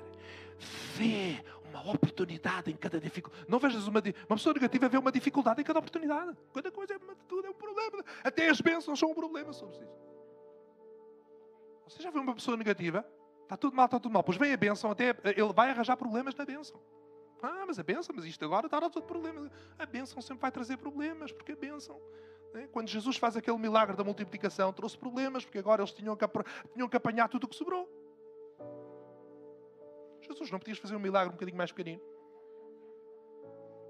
Vê 0.96 1.44
uma 1.70 1.90
oportunidade 1.90 2.70
em 2.70 2.76
cada 2.76 3.00
dificuldade. 3.00 3.46
Não 3.48 3.58
vejas 3.58 3.88
uma, 3.88 4.00
uma 4.00 4.36
pessoa 4.36 4.54
negativa 4.54 4.90
vê 4.90 4.98
uma 4.98 5.12
dificuldade 5.12 5.62
em 5.62 5.64
cada 5.64 5.80
oportunidade. 5.80 6.38
Cada 6.54 6.72
coisa 6.72 6.94
é, 6.94 7.00
tudo 7.28 7.48
é 7.48 7.50
um 7.50 7.54
problema. 7.54 8.04
Até 8.24 8.50
as 8.50 8.60
bênçãos 8.60 9.00
são 9.00 9.12
um 9.12 9.16
problema 9.16 9.54
sobre 9.54 9.78
isso. 9.78 10.11
Você 11.92 12.02
já 12.02 12.10
viu 12.10 12.22
uma 12.22 12.34
pessoa 12.34 12.56
negativa? 12.56 13.06
Está 13.44 13.58
tudo 13.58 13.76
mal, 13.76 13.86
está 13.86 14.00
tudo 14.00 14.14
mal. 14.14 14.24
Pois 14.24 14.38
vem 14.38 14.54
a 14.54 14.58
bênção, 14.58 14.90
até 14.90 15.10
ele 15.26 15.54
vai 15.54 15.70
arranjar 15.70 15.98
problemas 15.98 16.34
na 16.34 16.46
bênção. 16.46 16.80
Ah, 17.44 17.66
mas 17.68 17.78
a 17.78 17.84
bênção, 17.84 18.16
mas 18.16 18.24
isto 18.24 18.46
agora 18.46 18.68
está 18.68 18.78
a 18.78 18.90
todo 18.90 19.04
problema. 19.04 19.52
A 19.78 19.86
bênção 19.86 20.22
sempre 20.22 20.42
vai 20.42 20.52
trazer 20.52 20.78
problemas, 20.78 21.34
porque 21.34 21.52
a 21.52 21.56
bênção. 21.56 22.00
Né? 22.54 22.70
Quando 22.72 22.88
Jesus 22.88 23.18
faz 23.18 23.36
aquele 23.36 23.58
milagre 23.58 23.98
da 23.98 24.06
multiplicação, 24.06 24.72
trouxe 24.72 24.98
problemas, 24.98 25.44
porque 25.44 25.60
agora 25.60 25.82
eles 25.82 25.92
tinham 25.92 26.16
que, 26.16 26.26
tinham 26.74 26.88
que 26.88 26.96
apanhar 26.96 27.28
tudo 27.28 27.44
o 27.44 27.48
que 27.48 27.56
sobrou. 27.56 27.90
Jesus, 30.22 30.50
não 30.50 30.60
podias 30.60 30.78
fazer 30.78 30.96
um 30.96 31.00
milagre 31.00 31.30
um 31.30 31.34
bocadinho 31.34 31.58
mais 31.58 31.74
pequenino? 31.74 32.02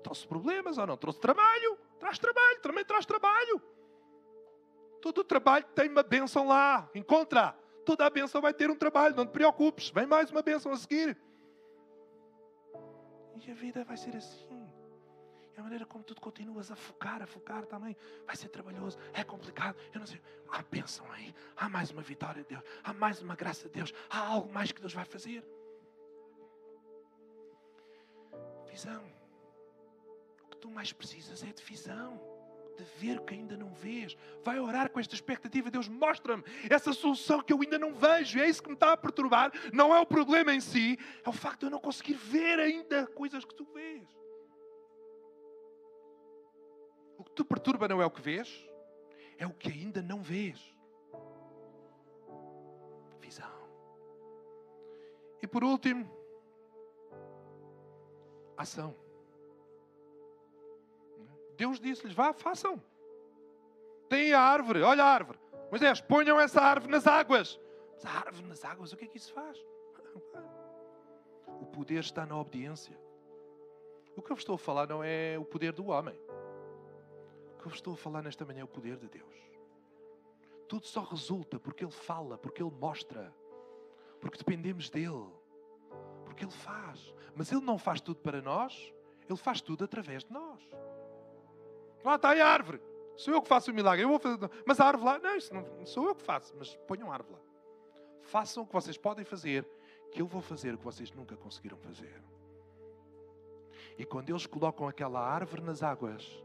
Trouxe 0.02 0.28
problemas 0.28 0.80
ou 0.80 0.88
não? 0.88 0.98
Trouxe 0.98 1.20
trabalho. 1.20 1.78
Traz 2.00 2.18
trabalho, 2.18 2.60
também 2.62 2.84
traz 2.84 3.06
trabalho. 3.06 3.62
Todo 5.02 5.20
o 5.20 5.24
trabalho 5.24 5.66
tem 5.76 5.88
uma 5.88 6.02
bênção 6.02 6.48
lá. 6.48 6.90
Encontra 6.96 7.56
toda 7.86 8.06
a 8.06 8.10
bênção 8.10 8.42
vai 8.42 8.54
ter 8.54 8.70
um 8.70 8.76
trabalho, 8.76 9.16
não 9.16 9.26
te 9.26 9.32
preocupes, 9.32 9.90
vem 9.90 10.06
mais 10.06 10.32
uma 10.32 10.42
bênção 10.42 10.72
a 10.72 10.78
seguir. 10.78 11.18
E 13.36 13.52
a 13.52 13.54
vida 13.54 13.84
vai 13.84 13.98
ser 13.98 14.16
assim. 14.16 14.70
E 15.56 15.60
a 15.60 15.64
maneira 15.64 15.86
como 15.86 16.04
tu 16.04 16.16
continuas 16.20 16.72
a 16.72 16.76
focar, 16.76 17.22
a 17.22 17.28
focar 17.28 17.66
também, 17.66 17.96
vai 18.26 18.36
ser 18.36 18.50
trabalhoso, 18.50 18.98
é 19.14 19.24
complicado. 19.24 19.76
Eu 19.94 20.00
não 20.00 20.08
sei. 20.08 20.22
Há 20.50 20.62
bênção 20.62 21.10
aí, 21.12 21.34
há 21.56 21.68
mais 21.68 21.92
uma 21.92 22.02
vitória 22.02 22.44
de 22.44 22.50
Deus, 22.50 22.64
há 22.84 22.94
mais 22.94 23.22
uma 23.22 23.36
graça 23.36 23.68
de 23.68 23.74
Deus, 23.74 23.94
há 24.10 24.20
algo 24.20 24.52
mais 24.52 24.72
que 24.72 24.80
Deus 24.80 24.94
vai 24.94 25.06
fazer. 25.06 25.44
Visão. 28.70 29.04
O 30.44 30.48
que 30.50 30.58
tu 30.58 30.70
mais 30.70 30.94
precisas 30.94 31.44
é 31.44 31.52
de 31.52 31.64
visão. 31.64 32.31
De 32.78 32.84
ver 32.84 33.20
o 33.20 33.24
que 33.24 33.34
ainda 33.34 33.58
não 33.58 33.74
vês. 33.74 34.18
Vai 34.44 34.60
orar 34.60 34.90
com 34.90 35.00
esta 35.00 35.16
expectativa. 35.16 35.70
Deus, 35.70 35.88
mostra-me 35.88 36.44
essa 36.70 36.94
solução 36.94 37.42
que 37.42 37.54
eu 37.54 37.62
ainda 37.62 37.78
não 37.78 37.94
vejo. 37.94 38.40
É 38.40 38.48
isso 38.48 38.62
que 38.62 38.70
me 38.70 38.76
está 38.76 38.94
a 38.94 38.98
perturbar. 38.98 39.52
Não 39.74 39.96
é 39.96 40.00
o 40.00 40.06
problema 40.06 40.54
em 40.54 40.62
si, 40.62 40.98
é 41.24 41.30
o 41.30 41.34
facto 41.34 41.62
de 41.62 41.66
eu 41.68 41.70
não 41.72 41.80
conseguir 41.80 42.14
ver 42.14 42.60
ainda 42.60 43.08
coisas 43.08 43.46
que 43.46 43.56
tu 43.56 43.66
vês. 43.66 44.08
O 47.18 47.24
que 47.24 47.32
te 47.34 47.44
perturba 47.44 47.88
não 47.88 48.02
é 48.02 48.06
o 48.06 48.12
que 48.12 48.22
vês, 48.22 48.68
é 49.38 49.46
o 49.46 49.54
que 49.54 49.70
ainda 49.70 50.02
não 50.02 50.22
vês. 50.22 50.60
Visão. 53.20 53.70
E 55.42 55.48
por 55.48 55.64
último, 55.64 56.10
ação. 58.58 59.01
Deus 61.62 61.80
disse-lhes: 61.80 62.16
vá, 62.16 62.34
façam. 62.34 62.82
Tem 64.10 64.34
a 64.34 64.42
árvore, 64.42 64.82
olha 64.82 65.04
a 65.04 65.08
árvore. 65.08 65.40
Moisés, 65.70 66.02
ponham 66.02 66.40
essa 66.40 66.60
árvore 66.60 66.92
nas 66.92 67.06
águas. 67.06 67.60
Mas 67.94 68.04
a 68.04 68.10
árvore 68.10 68.48
nas 68.48 68.66
águas, 68.66 68.92
o 68.92 68.98
que 68.98 69.06
é 69.06 69.08
que 69.08 69.18
isso 69.18 69.32
faz? 69.32 69.64
O 71.62 71.68
poder 71.68 72.00
está 72.00 72.26
na 72.26 72.36
obediência. 72.36 73.00
O 74.18 74.24
que 74.24 74.32
eu 74.32 74.36
vos 74.36 74.42
estou 74.42 74.56
a 74.56 74.58
falar 74.58 74.88
não 74.88 75.04
é 75.04 75.38
o 75.38 75.46
poder 75.46 75.72
do 75.72 75.90
homem. 75.90 76.20
O 77.54 77.58
que 77.60 77.68
eu 77.68 77.70
vos 77.70 77.76
estou 77.76 77.94
a 77.94 77.98
falar 77.98 78.24
nesta 78.24 78.44
manhã 78.44 78.62
é 78.62 78.64
o 78.64 78.68
poder 78.68 78.98
de 78.98 79.08
Deus. 79.08 79.38
Tudo 80.68 80.88
só 80.88 81.02
resulta 81.02 81.60
porque 81.60 81.84
Ele 81.84 81.92
fala, 81.92 82.40
porque 82.40 82.64
Ele 82.64 82.72
mostra, 82.72 83.32
porque 84.20 84.40
dependemos 84.40 84.90
dEle, 84.90 85.30
porque 86.26 86.44
Ele 86.44 86.52
faz. 86.52 87.14
Mas 87.36 87.52
Ele 87.52 87.62
não 87.62 87.78
faz 87.78 88.02
tudo 88.02 88.20
para 88.20 88.42
nós, 88.42 88.92
Ele 89.30 89.38
faz 89.38 89.62
tudo 89.62 89.84
através 89.84 90.24
de 90.24 90.34
nós. 90.34 90.60
Lá 92.04 92.16
está 92.16 92.30
a 92.30 92.48
árvore. 92.48 92.82
Sou 93.16 93.34
eu 93.34 93.42
que 93.42 93.48
faço 93.48 93.72
o 93.72 93.74
milagre. 93.74 94.04
Eu 94.04 94.10
vou 94.10 94.20
fazer... 94.20 94.50
Mas 94.66 94.80
a 94.80 94.86
árvore 94.86 95.06
lá, 95.06 95.20
não, 95.20 95.36
isso 95.36 95.54
não 95.54 95.86
sou 95.86 96.08
eu 96.08 96.16
que 96.16 96.24
faço, 96.24 96.54
mas 96.58 96.76
ponham 96.88 97.12
a 97.12 97.14
árvore 97.14 97.36
lá. 97.36 97.42
Façam 98.22 98.64
o 98.64 98.66
que 98.66 98.74
vocês 98.74 98.98
podem 98.98 99.26
fazer, 99.26 99.68
que 100.12 100.22
eu 100.22 100.28
vou 100.28 100.42
fazer 100.42 100.74
o 100.74 100.78
que 100.78 100.84
vocês 100.84 101.12
nunca 101.12 101.36
conseguiram 101.36 101.78
fazer. 101.78 102.22
E 103.98 104.06
quando 104.06 104.30
eles 104.30 104.46
colocam 104.46 104.88
aquela 104.88 105.20
árvore 105.20 105.62
nas 105.62 105.84
águas, 105.84 106.44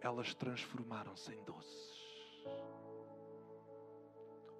elas 0.00 0.34
transformaram-se 0.34 1.32
em 1.32 1.42
doces. 1.44 1.96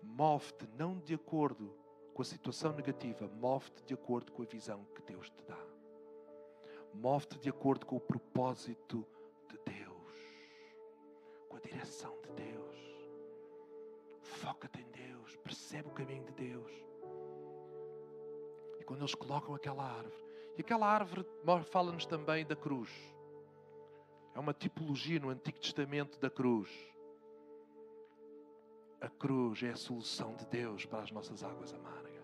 Move-te 0.02 0.68
não 0.76 0.98
de 0.98 1.14
acordo 1.14 1.74
com 2.12 2.22
a 2.22 2.24
situação 2.24 2.72
negativa, 2.72 3.28
move-te 3.28 3.82
de 3.84 3.94
acordo 3.94 4.32
com 4.32 4.42
a 4.42 4.46
visão 4.46 4.84
que 4.94 5.02
Deus 5.02 5.28
te 5.30 5.42
dá. 5.44 5.58
Move-te 6.94 7.38
de 7.38 7.50
acordo 7.50 7.84
com 7.84 7.96
o 7.96 8.00
propósito 8.00 9.06
com 11.56 11.68
a 11.68 11.70
direção 11.70 12.14
de 12.22 12.44
Deus. 12.44 12.76
Foca-te 14.20 14.80
em 14.80 14.90
Deus, 14.90 15.36
percebe 15.36 15.88
o 15.88 15.92
caminho 15.92 16.24
de 16.24 16.32
Deus. 16.32 16.72
E 18.78 18.84
quando 18.84 19.00
eles 19.00 19.14
colocam 19.14 19.54
aquela 19.54 19.84
árvore, 19.84 20.24
e 20.56 20.60
aquela 20.60 20.86
árvore 20.86 21.26
fala-nos 21.70 22.06
também 22.06 22.44
da 22.44 22.56
cruz. 22.56 22.90
É 24.34 24.38
uma 24.38 24.52
tipologia 24.52 25.18
no 25.18 25.30
Antigo 25.30 25.58
Testamento 25.58 26.18
da 26.18 26.28
cruz. 26.28 26.68
A 29.00 29.08
cruz 29.08 29.62
é 29.62 29.70
a 29.70 29.76
solução 29.76 30.34
de 30.36 30.46
Deus 30.46 30.84
para 30.84 31.02
as 31.02 31.10
nossas 31.10 31.42
águas 31.42 31.72
amargas. 31.72 32.16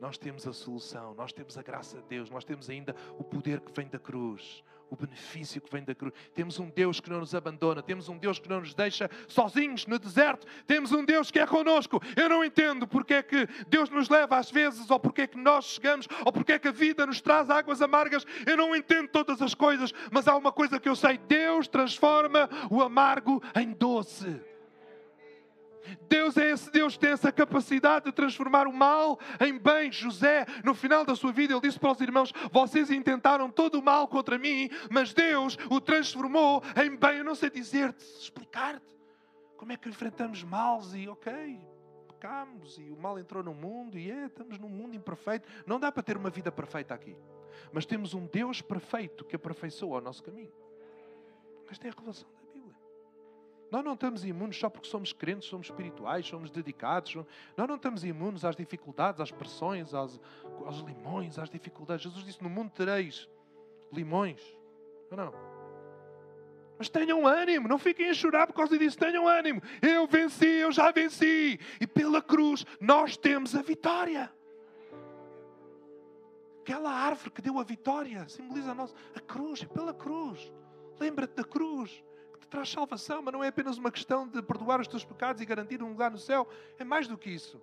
Nós 0.00 0.16
temos 0.16 0.46
a 0.46 0.52
solução, 0.52 1.14
nós 1.14 1.32
temos 1.32 1.58
a 1.58 1.62
graça 1.62 2.00
de 2.00 2.08
Deus, 2.08 2.30
nós 2.30 2.44
temos 2.44 2.70
ainda 2.70 2.94
o 3.18 3.24
poder 3.24 3.60
que 3.60 3.72
vem 3.72 3.86
da 3.86 3.98
cruz, 3.98 4.64
o 4.90 4.96
benefício 4.96 5.60
que 5.60 5.70
vem 5.70 5.84
da 5.84 5.94
cruz. 5.94 6.12
Temos 6.34 6.58
um 6.58 6.68
Deus 6.68 7.00
que 7.00 7.08
não 7.08 7.20
nos 7.20 7.34
abandona, 7.34 7.82
temos 7.82 8.08
um 8.08 8.18
Deus 8.18 8.38
que 8.38 8.48
não 8.48 8.60
nos 8.60 8.74
deixa 8.74 9.08
sozinhos 9.28 9.86
no 9.86 9.98
deserto, 9.98 10.46
temos 10.66 10.92
um 10.92 11.04
Deus 11.04 11.30
que 11.30 11.38
é 11.38 11.46
conosco. 11.46 12.02
Eu 12.16 12.28
não 12.28 12.44
entendo 12.44 12.86
porque 12.86 13.14
é 13.14 13.22
que 13.22 13.46
Deus 13.68 13.88
nos 13.88 14.08
leva 14.08 14.36
às 14.36 14.50
vezes, 14.50 14.90
ou 14.90 14.98
porque 14.98 15.22
é 15.22 15.26
que 15.26 15.38
nós 15.38 15.66
chegamos, 15.66 16.08
ou 16.24 16.32
porque 16.32 16.52
é 16.52 16.58
que 16.58 16.68
a 16.68 16.72
vida 16.72 17.06
nos 17.06 17.20
traz 17.20 17.48
águas 17.48 17.80
amargas. 17.80 18.26
Eu 18.44 18.56
não 18.56 18.74
entendo 18.74 19.08
todas 19.08 19.40
as 19.40 19.54
coisas, 19.54 19.92
mas 20.10 20.26
há 20.26 20.36
uma 20.36 20.52
coisa 20.52 20.80
que 20.80 20.88
eu 20.88 20.96
sei: 20.96 21.18
Deus 21.18 21.68
transforma 21.68 22.50
o 22.68 22.82
amargo 22.82 23.42
em 23.54 23.72
doce. 23.72 24.49
Deus 26.08 26.36
é 26.36 26.50
esse 26.50 26.70
Deus 26.70 26.94
que 26.94 27.00
tem 27.00 27.10
essa 27.10 27.32
capacidade 27.32 28.06
de 28.06 28.12
transformar 28.12 28.66
o 28.66 28.72
mal 28.72 29.18
em 29.40 29.58
bem. 29.58 29.90
José, 29.90 30.46
no 30.64 30.74
final 30.74 31.04
da 31.04 31.14
sua 31.14 31.32
vida, 31.32 31.54
ele 31.54 31.60
disse 31.60 31.78
para 31.78 31.92
os 31.92 32.00
irmãos: 32.00 32.32
Vocês 32.52 32.90
intentaram 32.90 33.50
todo 33.50 33.78
o 33.78 33.82
mal 33.82 34.08
contra 34.08 34.38
mim, 34.38 34.68
mas 34.90 35.12
Deus 35.12 35.56
o 35.70 35.80
transformou 35.80 36.62
em 36.76 36.96
bem. 36.96 37.18
Eu 37.18 37.24
não 37.24 37.34
sei 37.34 37.50
dizer-te, 37.50 38.04
explicar-te 38.04 39.00
como 39.56 39.72
é 39.72 39.76
que 39.76 39.88
enfrentamos 39.88 40.42
males 40.42 40.94
e, 40.94 41.08
ok, 41.08 41.60
pecamos 42.08 42.78
e 42.78 42.90
o 42.90 42.96
mal 42.96 43.18
entrou 43.18 43.42
no 43.42 43.54
mundo 43.54 43.98
e 43.98 44.10
é, 44.10 44.26
estamos 44.26 44.58
num 44.58 44.68
mundo 44.68 44.94
imperfeito. 44.94 45.48
Não 45.66 45.80
dá 45.80 45.90
para 45.90 46.02
ter 46.02 46.16
uma 46.16 46.30
vida 46.30 46.52
perfeita 46.52 46.94
aqui, 46.94 47.16
mas 47.72 47.86
temos 47.86 48.14
um 48.14 48.26
Deus 48.26 48.62
perfeito 48.62 49.24
que 49.24 49.36
aperfeiçoa 49.36 49.98
o 49.98 50.00
nosso 50.00 50.22
caminho. 50.22 50.52
Esta 51.70 51.86
é 51.86 51.90
a 51.90 51.94
revelação 51.94 52.39
nós 53.70 53.84
não 53.84 53.94
estamos 53.94 54.24
imunes 54.24 54.56
só 54.56 54.68
porque 54.68 54.88
somos 54.88 55.12
crentes, 55.12 55.48
somos 55.48 55.68
espirituais, 55.68 56.26
somos 56.26 56.50
dedicados. 56.50 57.14
Nós 57.56 57.68
não 57.68 57.76
estamos 57.76 58.04
imunes 58.04 58.44
às 58.44 58.56
dificuldades, 58.56 59.20
às 59.20 59.30
pressões, 59.30 59.94
aos, 59.94 60.18
limões, 60.84 61.38
às 61.38 61.48
dificuldades. 61.48 62.02
Jesus 62.02 62.24
disse: 62.24 62.42
No 62.42 62.50
mundo 62.50 62.70
tereis 62.70 63.28
limões. 63.92 64.40
Ou 65.10 65.16
não? 65.16 65.32
Mas 66.76 66.88
tenham 66.88 67.26
ânimo, 67.26 67.68
não 67.68 67.78
fiquem 67.78 68.08
a 68.08 68.14
chorar 68.14 68.46
por 68.46 68.54
causa 68.54 68.76
disso. 68.76 68.98
Tenham 68.98 69.28
ânimo. 69.28 69.62
Eu 69.80 70.06
venci, 70.06 70.46
eu 70.46 70.72
já 70.72 70.90
venci. 70.90 71.60
E 71.80 71.86
pela 71.86 72.20
cruz 72.20 72.66
nós 72.80 73.16
temos 73.16 73.54
a 73.54 73.62
vitória. 73.62 74.32
Aquela 76.62 76.90
árvore 76.90 77.30
que 77.30 77.42
deu 77.42 77.58
a 77.58 77.62
vitória 77.62 78.28
simboliza 78.28 78.72
a 78.72 78.74
nossa. 78.74 78.94
A 79.14 79.20
cruz, 79.20 79.62
é 79.62 79.66
pela 79.66 79.94
cruz. 79.94 80.52
Lembra-te 80.98 81.34
da 81.34 81.44
cruz 81.44 82.02
traz 82.50 82.70
salvação, 82.70 83.22
mas 83.22 83.32
não 83.32 83.42
é 83.42 83.48
apenas 83.48 83.78
uma 83.78 83.90
questão 83.90 84.28
de 84.28 84.42
perdoar 84.42 84.80
os 84.80 84.88
teus 84.88 85.04
pecados 85.04 85.40
e 85.40 85.46
garantir 85.46 85.82
um 85.82 85.88
lugar 85.88 86.10
no 86.10 86.18
céu. 86.18 86.46
É 86.78 86.84
mais 86.84 87.06
do 87.06 87.16
que 87.16 87.30
isso. 87.30 87.62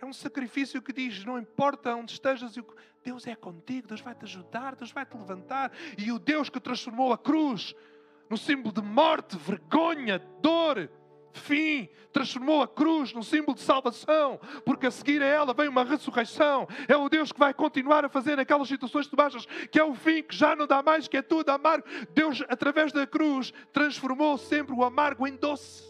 É 0.00 0.04
um 0.04 0.12
sacrifício 0.12 0.82
que 0.82 0.92
diz: 0.92 1.24
não 1.24 1.38
importa 1.38 1.94
onde 1.94 2.12
estejas, 2.12 2.54
Deus 3.02 3.26
é 3.26 3.34
contigo, 3.34 3.88
Deus 3.88 4.00
vai 4.00 4.14
te 4.14 4.24
ajudar, 4.24 4.74
Deus 4.74 4.92
vai 4.92 5.06
te 5.06 5.16
levantar. 5.16 5.72
E 5.96 6.12
o 6.12 6.18
Deus 6.18 6.50
que 6.50 6.60
transformou 6.60 7.12
a 7.12 7.18
cruz 7.18 7.74
no 8.28 8.36
símbolo 8.36 8.74
de 8.74 8.82
morte, 8.82 9.36
vergonha, 9.36 10.18
dor, 10.40 10.90
fim, 11.38 11.88
transformou 12.12 12.62
a 12.62 12.68
cruz 12.68 13.12
num 13.12 13.22
símbolo 13.22 13.54
de 13.54 13.60
salvação, 13.60 14.40
porque 14.64 14.86
a 14.86 14.90
seguir 14.90 15.22
a 15.22 15.26
ela 15.26 15.52
vem 15.52 15.68
uma 15.68 15.84
ressurreição. 15.84 16.66
É 16.88 16.96
o 16.96 17.08
Deus 17.08 17.32
que 17.32 17.38
vai 17.38 17.52
continuar 17.52 18.04
a 18.04 18.08
fazer 18.08 18.36
naquelas 18.36 18.68
situações 18.68 19.06
tu 19.06 19.20
achas 19.20 19.46
que 19.70 19.78
é 19.78 19.84
o 19.84 19.94
fim, 19.94 20.22
que 20.22 20.34
já 20.34 20.54
não 20.54 20.66
dá 20.66 20.82
mais, 20.82 21.08
que 21.08 21.16
é 21.16 21.22
tudo 21.22 21.50
amargo. 21.50 21.86
Deus, 22.10 22.42
através 22.48 22.92
da 22.92 23.06
cruz, 23.06 23.52
transformou 23.72 24.38
sempre 24.38 24.74
o 24.74 24.84
amargo 24.84 25.26
em 25.26 25.36
doce. 25.36 25.84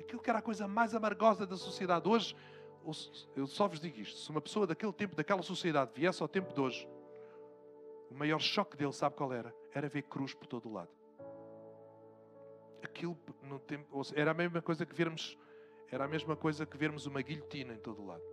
Aquilo 0.00 0.22
que 0.22 0.30
era 0.30 0.38
a 0.38 0.42
coisa 0.42 0.66
mais 0.66 0.94
amargosa 0.94 1.46
da 1.46 1.56
sociedade 1.56 2.08
hoje, 2.08 2.34
eu 3.36 3.46
só 3.46 3.68
vos 3.68 3.80
digo 3.80 4.00
isto: 4.00 4.18
se 4.18 4.30
uma 4.30 4.40
pessoa 4.40 4.66
daquele 4.66 4.92
tempo, 4.92 5.14
daquela 5.14 5.42
sociedade, 5.42 5.90
viesse 5.94 6.22
ao 6.22 6.28
tempo 6.28 6.54
de 6.54 6.60
hoje, 6.60 6.88
o 8.10 8.14
maior 8.14 8.40
choque 8.40 8.76
dele, 8.76 8.92
sabe 8.92 9.16
qual 9.16 9.32
era? 9.32 9.54
Era 9.74 9.88
ver 9.88 10.02
cruz 10.02 10.32
por 10.32 10.46
todo 10.46 10.68
o 10.68 10.72
lado 10.72 11.05
aquilo 12.86 13.16
no 13.42 13.58
tempo, 13.58 14.02
era 14.14 14.30
a 14.30 14.34
mesma 14.34 14.62
coisa 14.62 14.86
que 14.86 14.94
vermos, 14.94 15.38
era 15.90 16.04
a 16.04 16.08
mesma 16.08 16.34
coisa 16.34 16.64
que 16.64 16.76
vermos 16.76 17.06
uma 17.06 17.20
guilhotina 17.20 17.74
em 17.74 17.78
todo 17.78 18.02
o 18.02 18.06
lado. 18.06 18.24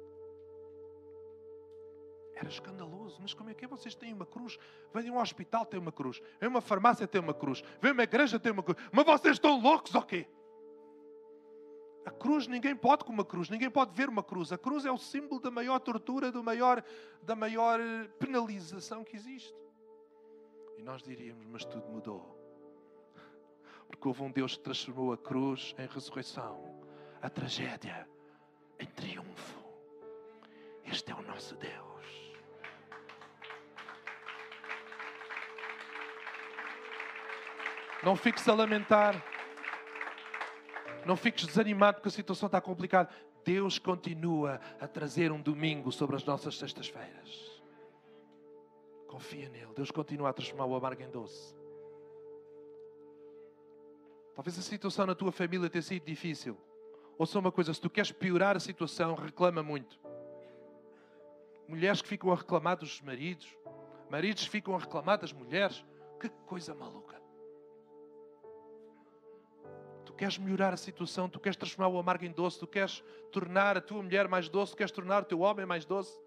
Era 2.36 2.50
escandaloso, 2.50 3.20
mas 3.22 3.34
como 3.34 3.50
é 3.50 3.54
que 3.54 3.66
é? 3.66 3.68
Vocês 3.68 3.94
têm 3.94 4.12
uma 4.14 4.26
cruz? 4.26 4.58
Vêm 4.94 5.10
a 5.10 5.12
um 5.14 5.20
hospital, 5.20 5.66
tem 5.66 5.80
uma 5.80 5.92
cruz. 5.92 6.20
Vêm 6.40 6.48
a 6.48 6.50
uma 6.50 6.62
farmácia, 6.62 7.08
tem 7.08 7.22
uma 7.22 7.34
cruz. 7.34 7.62
Vêm 7.80 7.92
a 7.92 7.94
uma 7.94 8.04
igreja, 8.04 8.40
tem 8.40 8.52
uma 8.52 8.64
cruz. 8.64 8.78
Mas 8.92 9.06
vocês 9.06 9.36
estão 9.36 9.60
loucos 9.62 9.94
ou 9.94 10.02
quê? 10.02 10.28
A 12.06 12.12
cruz, 12.12 12.48
ninguém 12.48 12.76
pode 12.76 13.06
com 13.06 13.14
uma 13.14 13.24
cruz, 13.24 13.50
ninguém 13.50 13.70
pode 13.70 13.94
ver 13.94 14.10
uma 14.10 14.24
cruz. 14.24 14.52
A 14.52 14.58
cruz 14.58 14.84
é 14.84 14.92
o 14.92 14.98
símbolo 14.98 15.40
da 15.40 15.52
maior 15.52 15.80
tortura, 15.80 16.32
do 16.32 16.44
maior, 16.44 16.84
da 17.22 17.36
maior 17.36 17.80
penalização 18.20 19.04
que 19.04 19.16
existe. 19.16 19.56
E 20.78 20.82
nós 20.82 21.04
diríamos, 21.04 21.46
mas 21.46 21.64
tudo 21.64 21.88
mudou. 21.88 22.43
Porque 23.94 24.08
houve 24.08 24.24
um 24.24 24.32
Deus 24.32 24.58
que 24.58 24.64
transformou 24.64 25.14
a 25.14 25.18
cruz 25.18 25.76
em 25.78 25.86
ressurreição, 25.86 26.84
a 27.22 27.30
tragédia 27.30 28.10
em 28.80 28.88
triunfo. 28.88 29.64
Este 30.84 31.12
é 31.12 31.16
o 31.16 31.22
nosso 31.22 31.56
Deus. 31.56 32.34
Não 38.02 38.16
fiques 38.16 38.50
a 38.50 38.56
lamentar. 38.56 39.24
Não 41.06 41.16
fiques 41.16 41.46
desanimado 41.46 41.98
porque 41.98 42.10
a 42.10 42.12
situação 42.12 42.48
está 42.48 42.60
complicada. 42.60 43.14
Deus 43.46 43.78
continua 43.78 44.60
a 44.82 44.88
trazer 44.88 45.32
um 45.32 45.40
domingo 45.40 45.92
sobre 45.92 46.16
as 46.16 46.26
nossas 46.26 46.58
sextas-feiras. 46.58 47.62
Confia 49.08 49.50
nele. 49.50 49.72
Deus 49.76 49.92
continua 49.92 50.32
a 50.32 50.34
transformar 50.34 50.66
o 50.66 50.76
amargo 50.76 51.04
em 51.04 51.12
doce. 51.12 51.63
Talvez 54.36 54.58
a 54.58 54.62
situação 54.62 55.06
na 55.06 55.14
tua 55.14 55.32
família 55.32 55.70
tenha 55.70 55.82
sido 55.82 56.06
difícil. 56.06 56.58
Ou 57.18 57.26
só 57.26 57.40
uma 57.40 57.52
coisa, 57.52 57.74
se 57.74 57.80
tu 57.80 57.90
queres 57.90 58.12
piorar 58.12 58.58
a 58.58 58.60
situação, 58.60 59.14
reclama 59.14 59.62
muito. 59.62 60.00
Mulheres 61.68 62.02
que 62.02 62.08
ficam 62.08 62.32
a 62.32 62.36
reclamar 62.36 62.78
dos 62.78 63.00
maridos, 63.02 63.48
maridos 64.10 64.44
que 64.44 64.50
ficam 64.50 64.76
a 64.76 64.80
reclamar 64.80 65.20
das 65.20 65.32
mulheres. 65.32 65.86
Que 66.20 66.30
coisa 66.48 66.74
maluca. 66.74 67.22
Tu 70.06 70.14
queres 70.14 70.38
melhorar 70.38 70.74
a 70.74 70.78
situação, 70.78 71.28
tu 71.28 71.40
queres 71.40 71.58
transformar 71.58 71.90
o 71.90 72.00
amargo 72.00 72.24
em 72.26 72.32
doce, 72.32 72.60
tu 72.60 72.68
queres 72.68 73.04
tornar 73.32 73.78
a 73.78 73.82
tua 73.82 74.02
mulher 74.02 74.28
mais 74.28 74.48
doce, 74.48 74.72
tu 74.72 74.78
queres 74.78 74.92
tornar 74.92 75.24
o 75.24 75.26
teu 75.26 75.42
homem 75.42 75.66
mais 75.66 75.86
doce, 75.86 76.18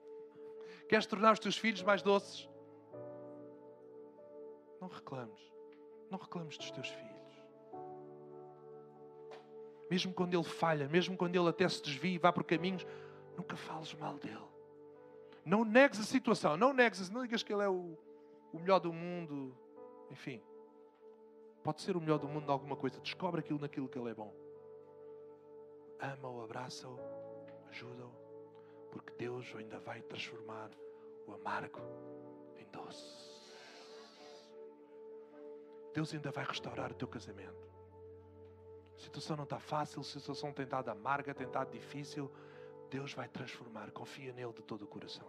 queres 0.89 1.07
tornar 1.07 1.33
os 1.33 1.39
teus 1.39 1.57
filhos 1.57 1.83
mais 1.83 2.03
doces. 2.03 2.49
Não 4.81 4.89
reclames. 4.89 5.41
Não 6.11 6.19
reclames 6.19 6.59
dos 6.59 6.71
teus 6.71 6.89
filhos. 6.89 7.16
Mesmo 9.91 10.13
quando 10.13 10.35
ele 10.35 10.45
falha, 10.45 10.89
mesmo 10.89 11.17
quando 11.17 11.37
ele 11.37 11.49
até 11.49 11.69
se 11.69 11.83
desvia 11.83 12.15
e 12.15 12.19
vá 12.19 12.33
por 12.33 12.45
caminhos, 12.45 12.87
nunca 13.37 13.57
fales 13.57 13.95
mal 13.95 14.15
dele. 14.19 14.45
Não 15.45 15.65
negues 15.65 16.01
a 16.01 16.03
situação, 16.03 16.57
não 16.57 16.73
negues, 16.73 17.09
não 17.09 17.23
digas 17.23 17.43
que 17.43 17.53
ele 17.53 17.63
é 17.63 17.69
o, 17.69 17.97
o 18.53 18.59
melhor 18.59 18.81
do 18.81 18.93
mundo. 18.93 19.57
Enfim, 20.11 20.43
pode 21.63 21.83
ser 21.83 21.97
o 21.97 22.01
melhor 22.01 22.19
do 22.19 22.29
mundo 22.29 22.49
em 22.49 22.51
alguma 22.51 22.75
coisa. 22.75 23.01
Descobre 23.01 23.41
aquilo 23.41 23.61
naquilo 23.61 23.89
que 23.89 23.99
ele 23.99 24.11
é 24.11 24.15
bom. 24.15 24.35
Ama-o, 26.01 26.43
abraça-o, 26.43 26.99
ajuda-o, 27.71 28.11
porque 28.91 29.13
Deus 29.17 29.47
ainda 29.57 29.79
vai 29.79 30.03
transformar 30.03 30.71
o 31.27 31.33
amargo 31.33 31.81
em 32.59 32.67
doce. 32.71 33.37
Deus 35.95 36.13
ainda 36.13 36.31
vai 36.31 36.45
restaurar 36.45 36.91
o 36.91 36.95
teu 36.95 37.09
casamento. 37.09 37.76
A 38.97 38.99
situação 38.99 39.37
não 39.37 39.45
está 39.45 39.59
fácil, 39.59 40.01
a 40.01 40.05
situação 40.05 40.53
tem 40.53 40.65
estado 40.65 40.89
amarga, 40.89 41.35
tem 41.35 41.47
estado 41.47 41.71
difícil. 41.71 42.31
Deus 42.91 43.13
vai 43.13 43.29
transformar. 43.29 43.91
Confia 43.91 44.33
nele 44.33 44.53
de 44.53 44.63
todo 44.63 44.83
o 44.83 44.87
coração. 44.87 45.29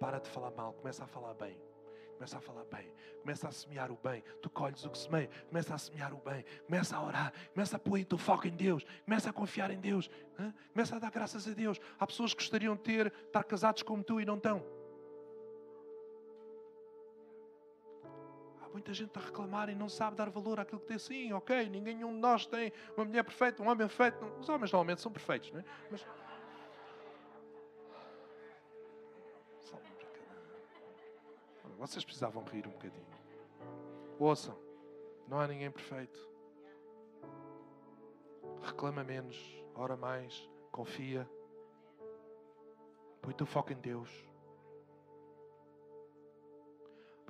Para 0.00 0.18
de 0.18 0.28
falar 0.28 0.50
mal, 0.50 0.72
começa 0.72 1.04
a 1.04 1.06
falar 1.06 1.34
bem. 1.34 1.56
Começa 2.22 2.38
a 2.38 2.40
falar 2.40 2.64
bem, 2.66 2.92
começa 3.20 3.48
a 3.48 3.50
semear 3.50 3.90
o 3.90 3.96
bem. 3.96 4.22
Tu 4.40 4.48
colhes 4.48 4.84
o 4.84 4.90
que 4.90 4.98
semeia, 4.98 5.28
começa 5.48 5.74
a 5.74 5.78
semear 5.78 6.14
o 6.14 6.18
bem, 6.18 6.44
começa 6.66 6.96
a 6.96 7.04
orar, 7.04 7.32
começa 7.52 7.74
a 7.74 7.80
pôr 7.80 7.98
o 7.98 8.04
teu 8.04 8.16
foco 8.16 8.46
em 8.46 8.52
Deus, 8.52 8.86
começa 9.04 9.30
a 9.30 9.32
confiar 9.32 9.72
em 9.72 9.80
Deus, 9.80 10.08
começa 10.72 10.94
a 10.94 10.98
dar 11.00 11.10
graças 11.10 11.48
a 11.48 11.50
Deus. 11.50 11.80
Há 11.98 12.06
pessoas 12.06 12.32
que 12.32 12.40
gostariam 12.40 12.76
de 12.76 12.82
ter, 12.82 13.12
estar 13.26 13.42
casados 13.42 13.82
como 13.82 14.04
tu 14.04 14.20
e 14.20 14.24
não 14.24 14.36
estão. 14.36 14.64
Muita 18.72 18.92
gente 18.92 19.16
a 19.18 19.20
reclamar 19.20 19.68
e 19.68 19.74
não 19.74 19.88
sabe 19.88 20.16
dar 20.16 20.30
valor 20.30 20.58
àquilo 20.60 20.80
que 20.80 20.86
tem. 20.86 20.98
Sim, 20.98 21.32
ok, 21.32 21.68
ninguém 21.68 21.98
de 21.98 22.04
nós 22.04 22.46
tem 22.46 22.72
uma 22.96 23.04
mulher 23.04 23.22
perfeita, 23.22 23.62
um 23.62 23.66
homem 23.66 23.86
perfeito. 23.86 24.24
Os 24.40 24.48
homens 24.48 24.72
normalmente 24.72 25.00
são 25.00 25.12
perfeitos, 25.12 25.50
não 25.52 25.60
é? 25.60 25.64
Mas 25.90 26.04
Vocês 31.82 32.04
precisavam 32.04 32.44
rir 32.44 32.64
um 32.64 32.70
bocadinho. 32.70 33.04
Ouçam, 34.16 34.56
não 35.26 35.40
há 35.40 35.48
ninguém 35.48 35.68
perfeito. 35.68 36.16
Reclama 38.62 39.02
menos, 39.02 39.36
ora 39.74 39.96
mais, 39.96 40.48
confia. 40.70 41.28
Põe 43.20 43.32
o 43.32 43.36
teu 43.36 43.46
foco 43.48 43.72
em 43.72 43.80
Deus. 43.80 44.31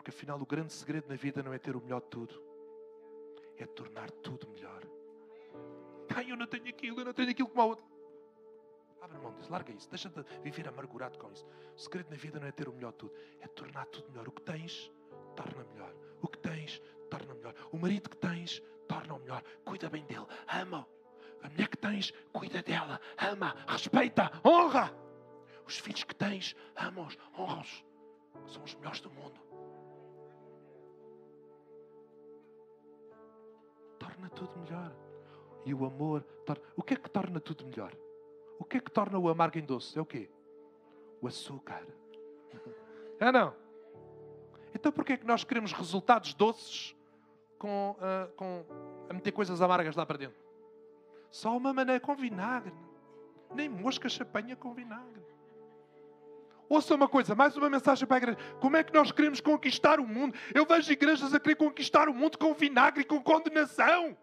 Porque 0.03 0.11
afinal 0.11 0.37
o 0.37 0.45
grande 0.45 0.73
segredo 0.73 1.09
na 1.09 1.15
vida 1.15 1.45
não 1.45 1.53
é 1.53 1.59
ter 1.61 1.77
o 1.77 1.81
melhor 1.81 2.01
de 2.01 2.09
tudo, 2.09 2.43
é 3.57 3.65
tornar 3.67 4.11
tudo 4.11 4.49
melhor. 4.51 4.83
Ai, 6.13 6.29
eu 6.29 6.37
não 6.37 6.45
tenho 6.45 6.69
aquilo, 6.69 7.01
eu 7.01 7.05
não 7.05 7.13
tenho 7.13 7.31
aquilo 7.31 7.49
como 7.49 7.61
a 7.61 7.65
outra. 7.67 7.87
Abre 9.01 9.17
mão 9.19 9.33
disso, 9.33 9.53
larga 9.53 9.73
isso, 9.73 9.89
deixa 9.89 10.09
de 10.09 10.25
viver 10.43 10.67
amargurado 10.67 11.17
com 11.21 11.31
isso. 11.31 11.47
O 11.77 11.79
segredo 11.79 12.11
na 12.11 12.17
vida 12.17 12.41
não 12.41 12.49
é 12.49 12.51
ter 12.51 12.69
o 12.69 12.73
melhor 12.73 12.91
de 12.91 12.99
tudo, 12.99 13.15
é 13.41 13.47
tornar 13.47 13.87
tudo 13.87 14.11
melhor. 14.11 14.27
O 14.27 14.33
que 14.33 14.43
tens, 14.43 14.91
torna 15.37 15.65
melhor. 15.73 15.95
O 16.21 16.27
que 16.27 16.39
tens, 16.39 16.83
torna 17.09 17.35
melhor. 17.35 17.55
O 17.71 17.79
marido 17.79 18.11
que 18.11 18.17
tens, 18.17 18.61
torna-o 18.89 19.21
melhor. 19.21 19.45
Cuida 19.65 19.89
bem 19.89 20.05
dele, 20.07 20.27
ama-o. 20.49 20.85
A 21.45 21.49
mulher 21.49 21.69
que 21.69 21.77
tens, 21.77 22.13
cuida 22.33 22.61
dela, 22.61 23.01
ama, 23.19 23.55
respeita, 23.69 24.33
honra. 24.45 24.93
Os 25.65 25.79
filhos 25.79 26.03
que 26.03 26.15
tens, 26.17 26.57
ama-os, 26.75 27.17
honra-os. 27.39 27.85
São 28.49 28.65
os 28.65 28.75
melhores 28.75 29.01
do 29.01 29.09
mundo. 29.09 29.52
Torna 34.23 34.31
tudo 34.31 34.61
melhor. 34.61 34.93
E 35.65 35.75
o 35.75 35.85
amor, 35.85 36.23
torna... 36.47 36.63
o 36.77 36.83
que 36.83 36.95
é 36.95 36.97
que 36.97 37.11
torna 37.11 37.41
tudo 37.41 37.65
melhor? 37.65 37.93
O 38.59 38.65
que 38.65 38.77
é 38.77 38.81
que 38.81 38.91
torna 38.91 39.19
o 39.19 39.29
amargo 39.29 39.59
em 39.59 39.65
doce? 39.65 39.99
É 39.99 40.03
o 40.03 40.07
quê? 40.07 40.31
O 41.21 41.27
açúcar. 41.27 41.85
É 43.19 43.33
não? 43.33 43.55
Então 44.75 44.93
porquê 44.93 45.15
é 45.15 45.17
que 45.17 45.27
nós 45.27 45.43
queremos 45.43 45.73
resultados 45.73 46.35
doces 46.35 46.97
com, 47.59 47.97
uh, 47.99 48.33
com 48.37 48.65
a 49.09 49.13
meter 49.13 49.33
coisas 49.33 49.61
amargas 49.61 49.97
lá 49.97 50.07
para 50.07 50.19
dentro? 50.19 50.41
Só 51.31 51.57
uma 51.57 51.73
maneira 51.73 52.01
com 52.01 52.15
vinagre. 52.15 52.75
Nem 53.53 53.69
mosca 53.69 54.09
chapanha 54.09 54.55
com 54.55 54.73
vinagre. 54.73 55.23
Ouça 56.73 56.95
uma 56.95 57.07
coisa, 57.07 57.35
mais 57.35 57.55
uma 57.55 57.69
mensagem 57.69 58.07
para 58.09 58.17
a 58.17 58.21
igreja. 58.21 58.39
Como 58.59 58.79
é 58.79 58.83
que 58.83 58.95
nós 58.95 59.13
queremos 59.13 59.43
conquistar 59.43 60.01
o 60.01 60.07
mundo? 60.07 60.35
Eu 60.55 60.65
vejo 60.65 60.91
igrejas 60.91 61.35
a 61.35 61.39
querer 61.39 61.57
conquistar 61.57 62.09
o 62.09 62.15
mundo 62.15 62.39
com 62.39 62.55
vinagre 62.55 63.05
com 63.05 63.23
condenação. 63.23 64.17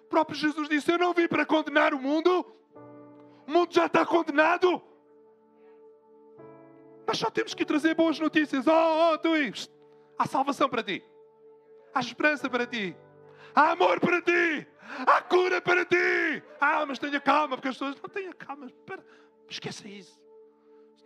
O 0.00 0.06
próprio 0.06 0.36
Jesus 0.36 0.68
disse: 0.68 0.92
Eu 0.92 0.98
não 0.98 1.14
vim 1.14 1.26
para 1.26 1.46
condenar 1.46 1.94
o 1.94 1.98
mundo, 1.98 2.44
o 3.48 3.50
mundo 3.50 3.72
já 3.72 3.86
está 3.86 4.04
condenado. 4.04 4.82
Nós 7.06 7.16
só 7.16 7.30
temos 7.30 7.54
que 7.54 7.64
trazer 7.64 7.94
boas 7.94 8.20
notícias. 8.20 8.66
Oh, 8.66 9.14
oh, 9.14 9.16
tu, 9.16 9.30
há 10.18 10.26
salvação 10.26 10.68
para 10.68 10.82
ti. 10.82 11.02
Há 11.94 12.00
esperança 12.00 12.50
para 12.50 12.66
ti. 12.66 12.94
Há 13.54 13.70
amor 13.70 13.98
para 13.98 14.20
ti. 14.20 14.66
Há 15.06 15.22
cura 15.22 15.62
para 15.62 15.86
ti. 15.86 16.42
Ah, 16.60 16.84
mas 16.84 16.98
tenha 16.98 17.18
calma, 17.18 17.56
porque 17.56 17.68
as 17.68 17.76
pessoas 17.76 17.96
não 18.02 18.10
tenham 18.10 18.34
calma. 18.34 18.66
Espera, 18.66 19.02
esqueça 19.48 19.88
isso. 19.88 20.25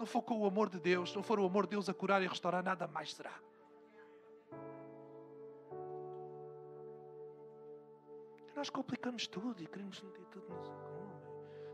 Não 0.01 0.07
for 0.07 0.23
com 0.23 0.41
o 0.41 0.47
amor 0.47 0.71
de 0.71 0.81
Deus, 0.81 1.15
não 1.15 1.23
for 1.23 1.39
o 1.39 1.45
amor 1.45 1.67
de 1.67 1.73
Deus 1.73 1.87
a 1.87 1.93
curar 1.93 2.23
e 2.23 2.27
restaurar, 2.27 2.65
nada 2.65 2.89
mais 2.89 3.13
será. 3.13 3.39
Nós 8.57 8.71
complicamos 8.71 9.27
tudo 9.27 9.63
e 9.63 9.67
queremos 9.67 10.01
meter 10.01 10.25
tudo 10.33 10.49
no 10.49 10.91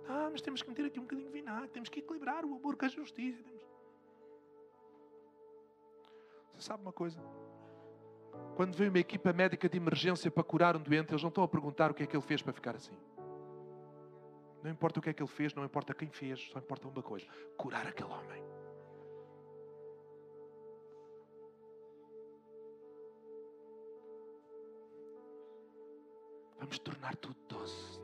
ah, 0.09 0.29
mas 0.31 0.41
temos 0.41 0.61
que 0.61 0.69
meter 0.69 0.87
aqui 0.87 0.99
um 0.99 1.03
bocadinho 1.03 1.29
de 1.29 1.33
vinagre, 1.33 1.69
temos 1.69 1.89
que 1.89 2.01
equilibrar 2.01 2.45
o 2.45 2.55
amor 2.57 2.77
com 2.77 2.85
a 2.85 2.89
justiça. 2.89 3.45
Você 6.53 6.63
sabe 6.63 6.83
uma 6.83 6.93
coisa? 6.93 7.21
Quando 8.57 8.77
vem 8.77 8.89
uma 8.89 8.99
equipa 8.99 9.33
médica 9.33 9.69
de 9.69 9.77
emergência 9.77 10.33
para 10.33 10.43
curar 10.43 10.77
um 10.77 10.81
doente, 10.81 11.13
eles 11.13 11.23
não 11.23 11.29
estão 11.29 11.45
a 11.45 11.49
perguntar 11.49 11.93
o 11.93 11.95
que 11.95 12.03
é 12.03 12.07
que 12.07 12.17
ele 12.17 12.23
fez 12.25 12.43
para 12.43 12.53
ficar 12.53 12.75
assim. 12.75 12.97
Não 14.67 14.73
importa 14.73 14.99
o 14.99 15.03
que 15.03 15.11
é 15.11 15.13
que 15.13 15.23
ele 15.23 15.31
fez, 15.31 15.55
não 15.55 15.65
importa 15.65 15.95
quem 15.95 16.11
fez, 16.11 16.41
só 16.51 16.59
importa 16.59 16.89
uma 16.89 17.01
coisa: 17.01 17.25
curar 17.57 17.87
aquele 17.87 18.11
homem. 18.11 18.43
Vamos 26.59 26.81
tornar 26.81 27.15
tudo 27.15 27.37
doce. 27.47 28.01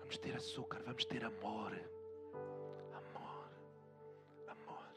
Vamos 0.00 0.18
ter 0.18 0.34
açúcar, 0.34 0.82
vamos 0.84 1.04
ter 1.04 1.24
amor. 1.24 1.80
Amor. 2.92 3.50
Amor. 4.48 4.94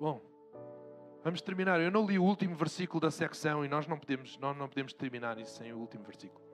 Bom, 0.00 0.20
vamos 1.22 1.40
terminar. 1.40 1.80
Eu 1.80 1.92
não 1.92 2.04
li 2.04 2.18
o 2.18 2.24
último 2.24 2.56
versículo 2.56 2.98
da 3.00 3.12
secção 3.12 3.64
e 3.64 3.68
nós 3.68 3.86
não 3.86 3.96
podemos, 3.96 4.36
nós 4.38 4.56
não 4.56 4.68
podemos 4.68 4.92
terminar 4.92 5.38
isso 5.38 5.58
sem 5.58 5.72
o 5.72 5.78
último 5.78 6.02
versículo. 6.02 6.51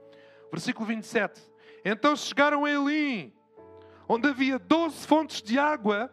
Versículo 0.51 0.87
27. 0.87 1.41
Então 1.85 2.17
chegaram 2.17 2.65
a 2.65 2.71
Elim, 2.71 3.33
onde 4.09 4.29
havia 4.29 4.59
doze 4.59 5.07
fontes 5.07 5.43
de 5.43 5.59
água 5.59 6.13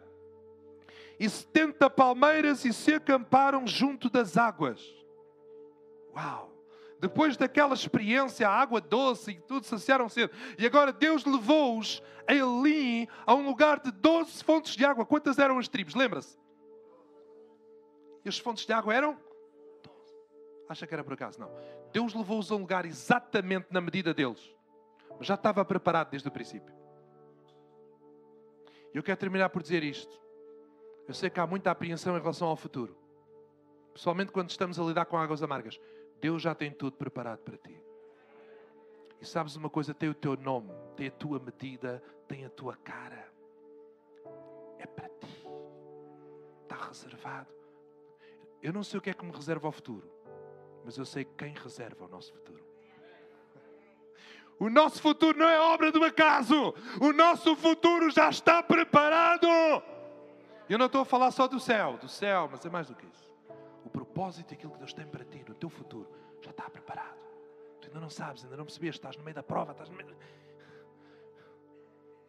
e 1.18 1.28
setenta 1.28 1.88
palmeiras 1.88 2.64
e 2.64 2.72
se 2.72 2.94
acamparam 2.94 3.66
junto 3.66 4.10
das 4.10 4.36
águas. 4.36 4.80
Uau! 6.14 6.56
depois 6.98 7.36
daquela 7.36 7.74
experiência, 7.74 8.48
a 8.48 8.52
água 8.52 8.80
doce 8.80 9.32
e 9.32 9.40
tudo, 9.40 9.64
saciaram 9.64 10.08
cedo. 10.08 10.32
E 10.58 10.66
agora 10.66 10.92
Deus 10.92 11.24
levou-os 11.24 12.02
a 12.26 12.34
Elim, 12.34 13.06
a 13.24 13.34
um 13.34 13.46
lugar 13.46 13.80
de 13.80 13.92
12 13.92 14.42
fontes 14.42 14.74
de 14.74 14.84
água. 14.84 15.04
Quantas 15.04 15.38
eram 15.38 15.58
as 15.58 15.68
tribos? 15.68 15.94
Lembra-se? 15.94 16.38
E 18.24 18.28
as 18.28 18.38
fontes 18.38 18.66
de 18.66 18.72
água 18.72 18.94
eram? 18.94 19.16
12. 19.82 19.98
Acha 20.68 20.86
que 20.86 20.94
era 20.94 21.04
por 21.04 21.12
acaso? 21.12 21.38
Não. 21.38 21.50
Deus 21.92 22.14
levou-os 22.14 22.50
a 22.50 22.56
um 22.56 22.58
lugar 22.58 22.84
exatamente 22.84 23.68
na 23.70 23.80
medida 23.80 24.12
deles. 24.12 24.54
Mas 25.18 25.26
já 25.26 25.34
estava 25.34 25.64
preparado 25.64 26.10
desde 26.10 26.28
o 26.28 26.32
princípio. 26.32 26.74
E 28.92 28.96
eu 28.96 29.02
quero 29.02 29.18
terminar 29.18 29.48
por 29.50 29.62
dizer 29.62 29.82
isto. 29.82 30.20
Eu 31.08 31.14
sei 31.14 31.30
que 31.30 31.40
há 31.40 31.46
muita 31.46 31.70
apreensão 31.70 32.16
em 32.16 32.20
relação 32.20 32.48
ao 32.48 32.56
futuro. 32.56 32.96
Pessoalmente 33.92 34.32
quando 34.32 34.50
estamos 34.50 34.78
a 34.78 34.84
lidar 34.84 35.06
com 35.06 35.16
águas 35.16 35.42
amargas 35.42 35.80
Deus 36.20 36.42
já 36.42 36.54
tem 36.54 36.70
tudo 36.70 36.96
preparado 36.96 37.40
para 37.40 37.56
ti. 37.56 37.80
E 39.20 39.24
sabes 39.24 39.56
uma 39.56 39.70
coisa? 39.70 39.94
Tem 39.94 40.08
o 40.08 40.14
teu 40.14 40.36
nome, 40.36 40.70
tem 40.96 41.08
a 41.08 41.10
tua 41.10 41.38
medida, 41.38 42.02
tem 42.26 42.44
a 42.44 42.50
tua 42.50 42.76
cara. 42.76 43.30
É 44.78 44.86
para 44.86 45.08
ti. 45.08 45.46
Está 46.62 46.76
reservado. 46.86 47.54
Eu 48.62 48.72
não 48.72 48.82
sei 48.82 48.98
o 48.98 49.02
que 49.02 49.10
é 49.10 49.14
que 49.14 49.24
me 49.24 49.32
reserva 49.32 49.68
ao 49.68 49.72
futuro, 49.72 50.10
mas 50.86 50.96
eu 50.96 51.04
sei 51.04 51.24
quem 51.24 51.52
reserva 51.52 52.04
o 52.04 52.08
nosso 52.08 52.32
futuro. 52.32 52.64
O 54.56 54.70
nosso 54.70 55.02
futuro 55.02 55.36
não 55.36 55.48
é 55.48 55.58
obra 55.58 55.90
do 55.90 56.02
acaso. 56.04 56.72
O 57.00 57.12
nosso 57.12 57.56
futuro 57.56 58.08
já 58.08 58.30
está 58.30 58.62
preparado. 58.62 59.48
Eu 60.68 60.78
não 60.78 60.86
estou 60.86 61.00
a 61.00 61.04
falar 61.04 61.32
só 61.32 61.48
do 61.48 61.58
céu, 61.58 61.98
do 61.98 62.08
céu, 62.08 62.48
mas 62.50 62.64
é 62.64 62.70
mais 62.70 62.86
do 62.86 62.94
que 62.94 63.04
isso. 63.04 63.34
O 63.84 63.90
propósito, 63.90 64.54
aquilo 64.54 64.72
que 64.72 64.78
Deus 64.78 64.92
tem 64.92 65.04
para 65.06 65.24
ti, 65.24 65.44
no 65.46 65.56
teu 65.56 65.68
futuro, 65.68 66.08
já 66.40 66.52
está 66.52 66.70
preparado. 66.70 67.18
Tu 67.80 67.88
ainda 67.88 67.98
não 67.98 68.08
sabes, 68.08 68.44
ainda 68.44 68.56
não 68.56 68.64
percebeste, 68.64 69.00
estás 69.00 69.16
no 69.16 69.24
meio 69.24 69.34
da 69.34 69.42
prova, 69.42 69.72
estás 69.72 69.90
no 69.90 69.96
meio. 69.96 70.16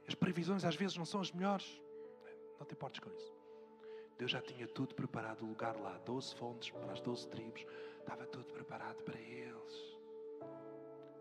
As 0.08 0.16
previsões 0.16 0.66
às 0.66 0.76
vezes 0.76 0.98
não 0.98 1.06
são 1.06 1.22
as 1.22 1.32
melhores. 1.32 1.80
Não 2.60 2.66
te 2.66 2.74
importes 2.74 3.00
com 3.00 3.12
isso. 3.12 3.38
Deus 4.18 4.32
já 4.32 4.42
tinha 4.42 4.68
tudo 4.68 4.96
preparado, 4.96 5.44
o 5.44 5.48
lugar 5.48 5.76
lá, 5.76 6.00
12 6.04 6.34
fontes 6.36 6.72
para 6.72 6.92
as 6.92 7.00
12 7.02 7.28
tribos, 7.28 7.66
estava 8.08 8.26
tudo 8.26 8.46
preparado 8.46 9.04
para 9.04 9.20
eles. 9.20 9.98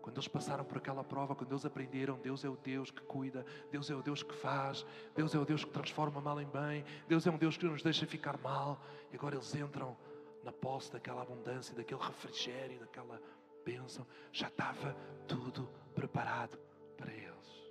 Quando 0.01 0.15
eles 0.15 0.27
passaram 0.29 0.63
por 0.63 0.77
aquela 0.77 1.03
prova, 1.03 1.35
quando 1.35 1.51
eles 1.51 1.65
aprenderam, 1.65 2.17
Deus 2.17 2.45
é 2.45 2.49
o 2.49 2.55
Deus 2.55 2.89
que 2.89 3.01
cuida, 3.01 3.45
Deus 3.69 3.89
é 3.89 3.95
o 3.95 4.01
Deus 4.01 4.23
que 4.23 4.33
faz, 4.33 4.85
Deus 5.13 5.35
é 5.35 5.37
o 5.37 5.43
Deus 5.43 5.65
que 5.65 5.71
transforma 5.71 6.21
mal 6.21 6.39
em 6.39 6.47
bem, 6.47 6.85
Deus 7.05 7.27
é 7.27 7.31
um 7.31 7.37
Deus 7.37 7.57
que 7.57 7.65
nos 7.65 7.83
deixa 7.83 8.07
ficar 8.07 8.37
mal. 8.37 8.79
E 9.11 9.17
agora 9.17 9.35
eles 9.35 9.53
entram 9.53 9.97
na 10.45 10.53
posse 10.53 10.93
daquela 10.93 11.23
abundância, 11.23 11.75
daquele 11.75 12.01
refrigério, 12.01 12.79
daquela 12.79 13.21
bênção. 13.65 14.07
Já 14.31 14.47
estava 14.47 14.95
tudo 15.27 15.69
preparado 15.93 16.57
para 16.95 17.11
eles. 17.11 17.67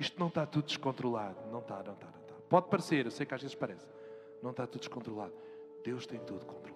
Isto 0.00 0.18
não 0.18 0.28
está 0.28 0.46
tudo 0.46 0.64
descontrolado. 0.64 1.38
Não 1.50 1.58
está, 1.58 1.82
não 1.82 1.92
está, 1.92 2.06
não 2.06 2.20
está. 2.22 2.34
Pode 2.48 2.70
parecer, 2.70 3.04
eu 3.04 3.10
sei 3.10 3.26
que 3.26 3.34
às 3.34 3.42
vezes 3.42 3.54
parece. 3.54 3.86
Não 4.42 4.52
está 4.52 4.66
tudo 4.66 4.80
descontrolado. 4.80 5.34
Deus 5.84 6.06
tem 6.06 6.18
tudo 6.20 6.46
controlado. 6.46 6.73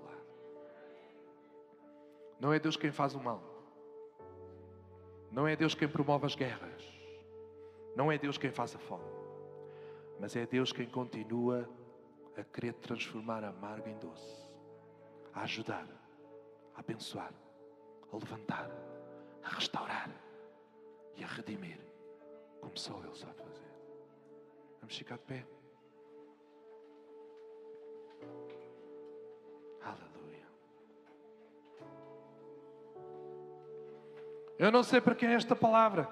Não 2.40 2.52
é 2.52 2.58
Deus 2.58 2.76
quem 2.76 2.92
faz 2.92 3.14
o 3.14 3.20
mal. 3.20 3.42
Não 5.30 5.46
é 5.46 5.56
Deus 5.56 5.74
quem 5.74 5.88
promove 5.88 6.26
as 6.26 6.34
guerras. 6.34 6.82
Não 7.96 8.10
é 8.10 8.16
Deus 8.16 8.38
quem 8.38 8.50
faz 8.50 8.74
a 8.74 8.78
fome. 8.78 9.04
Mas 10.20 10.36
é 10.36 10.46
Deus 10.46 10.72
quem 10.72 10.88
continua 10.88 11.68
a 12.36 12.44
querer 12.44 12.74
transformar 12.74 13.42
amargo 13.44 13.88
em 13.88 13.98
doce. 13.98 14.48
A 15.34 15.42
ajudar, 15.42 15.86
a 16.74 16.80
abençoar, 16.80 17.32
a 18.12 18.16
levantar, 18.16 18.70
a 19.42 19.48
restaurar 19.48 20.10
e 21.16 21.24
a 21.24 21.26
redimir. 21.26 21.78
Como 22.60 22.76
só 22.76 22.98
Ele 23.04 23.14
sabe 23.14 23.34
fazer. 23.34 23.68
Vamos 24.80 24.96
ficar 24.96 25.16
de 25.16 25.24
pé. 25.24 25.58
Eu 34.58 34.72
não 34.72 34.82
sei 34.82 35.00
para 35.00 35.14
quem 35.14 35.28
é 35.28 35.34
esta 35.34 35.54
palavra, 35.54 36.08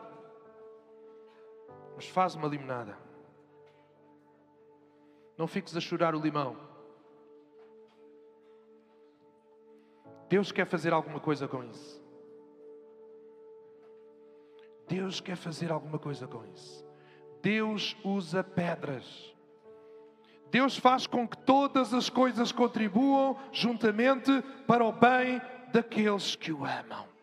mas 1.97 2.07
faz 2.07 2.35
uma 2.37 2.47
limonada. 2.47 2.97
Não 5.37 5.47
fiques 5.47 5.77
a 5.77 5.81
chorar 5.81 6.15
o 6.15 6.21
limão. 6.21 6.57
Deus 10.29 10.53
quer 10.53 10.67
fazer 10.67 10.93
alguma 10.93 11.19
coisa 11.19 11.49
com 11.49 11.65
isso. 11.65 12.05
Deus 14.89 15.21
quer 15.21 15.37
fazer 15.37 15.73
alguma 15.73 15.99
coisa 15.99 16.29
com 16.29 16.45
isso. 16.47 16.87
Deus 17.43 17.97
usa 18.05 18.45
pedras. 18.45 19.35
Deus 20.51 20.77
faz 20.77 21.07
com 21.07 21.27
que 21.27 21.37
todas 21.39 21.93
as 21.93 22.09
coisas 22.09 22.53
contribuam 22.53 23.37
juntamente 23.51 24.31
para 24.67 24.85
o 24.85 24.93
bem 24.93 25.41
daqueles 25.73 26.37
que 26.37 26.53
o 26.53 26.65
amam. 26.65 27.16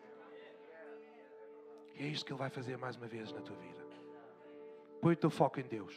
E 1.94 2.04
é 2.04 2.06
isto 2.06 2.24
que 2.24 2.32
Ele 2.32 2.38
vai 2.38 2.50
fazer 2.50 2.76
mais 2.76 2.96
uma 2.96 3.06
vez 3.06 3.32
na 3.32 3.40
tua 3.40 3.56
vida. 3.56 3.84
Põe 5.00 5.14
o 5.14 5.16
teu 5.16 5.30
foco 5.30 5.60
em 5.60 5.64
Deus. 5.64 5.94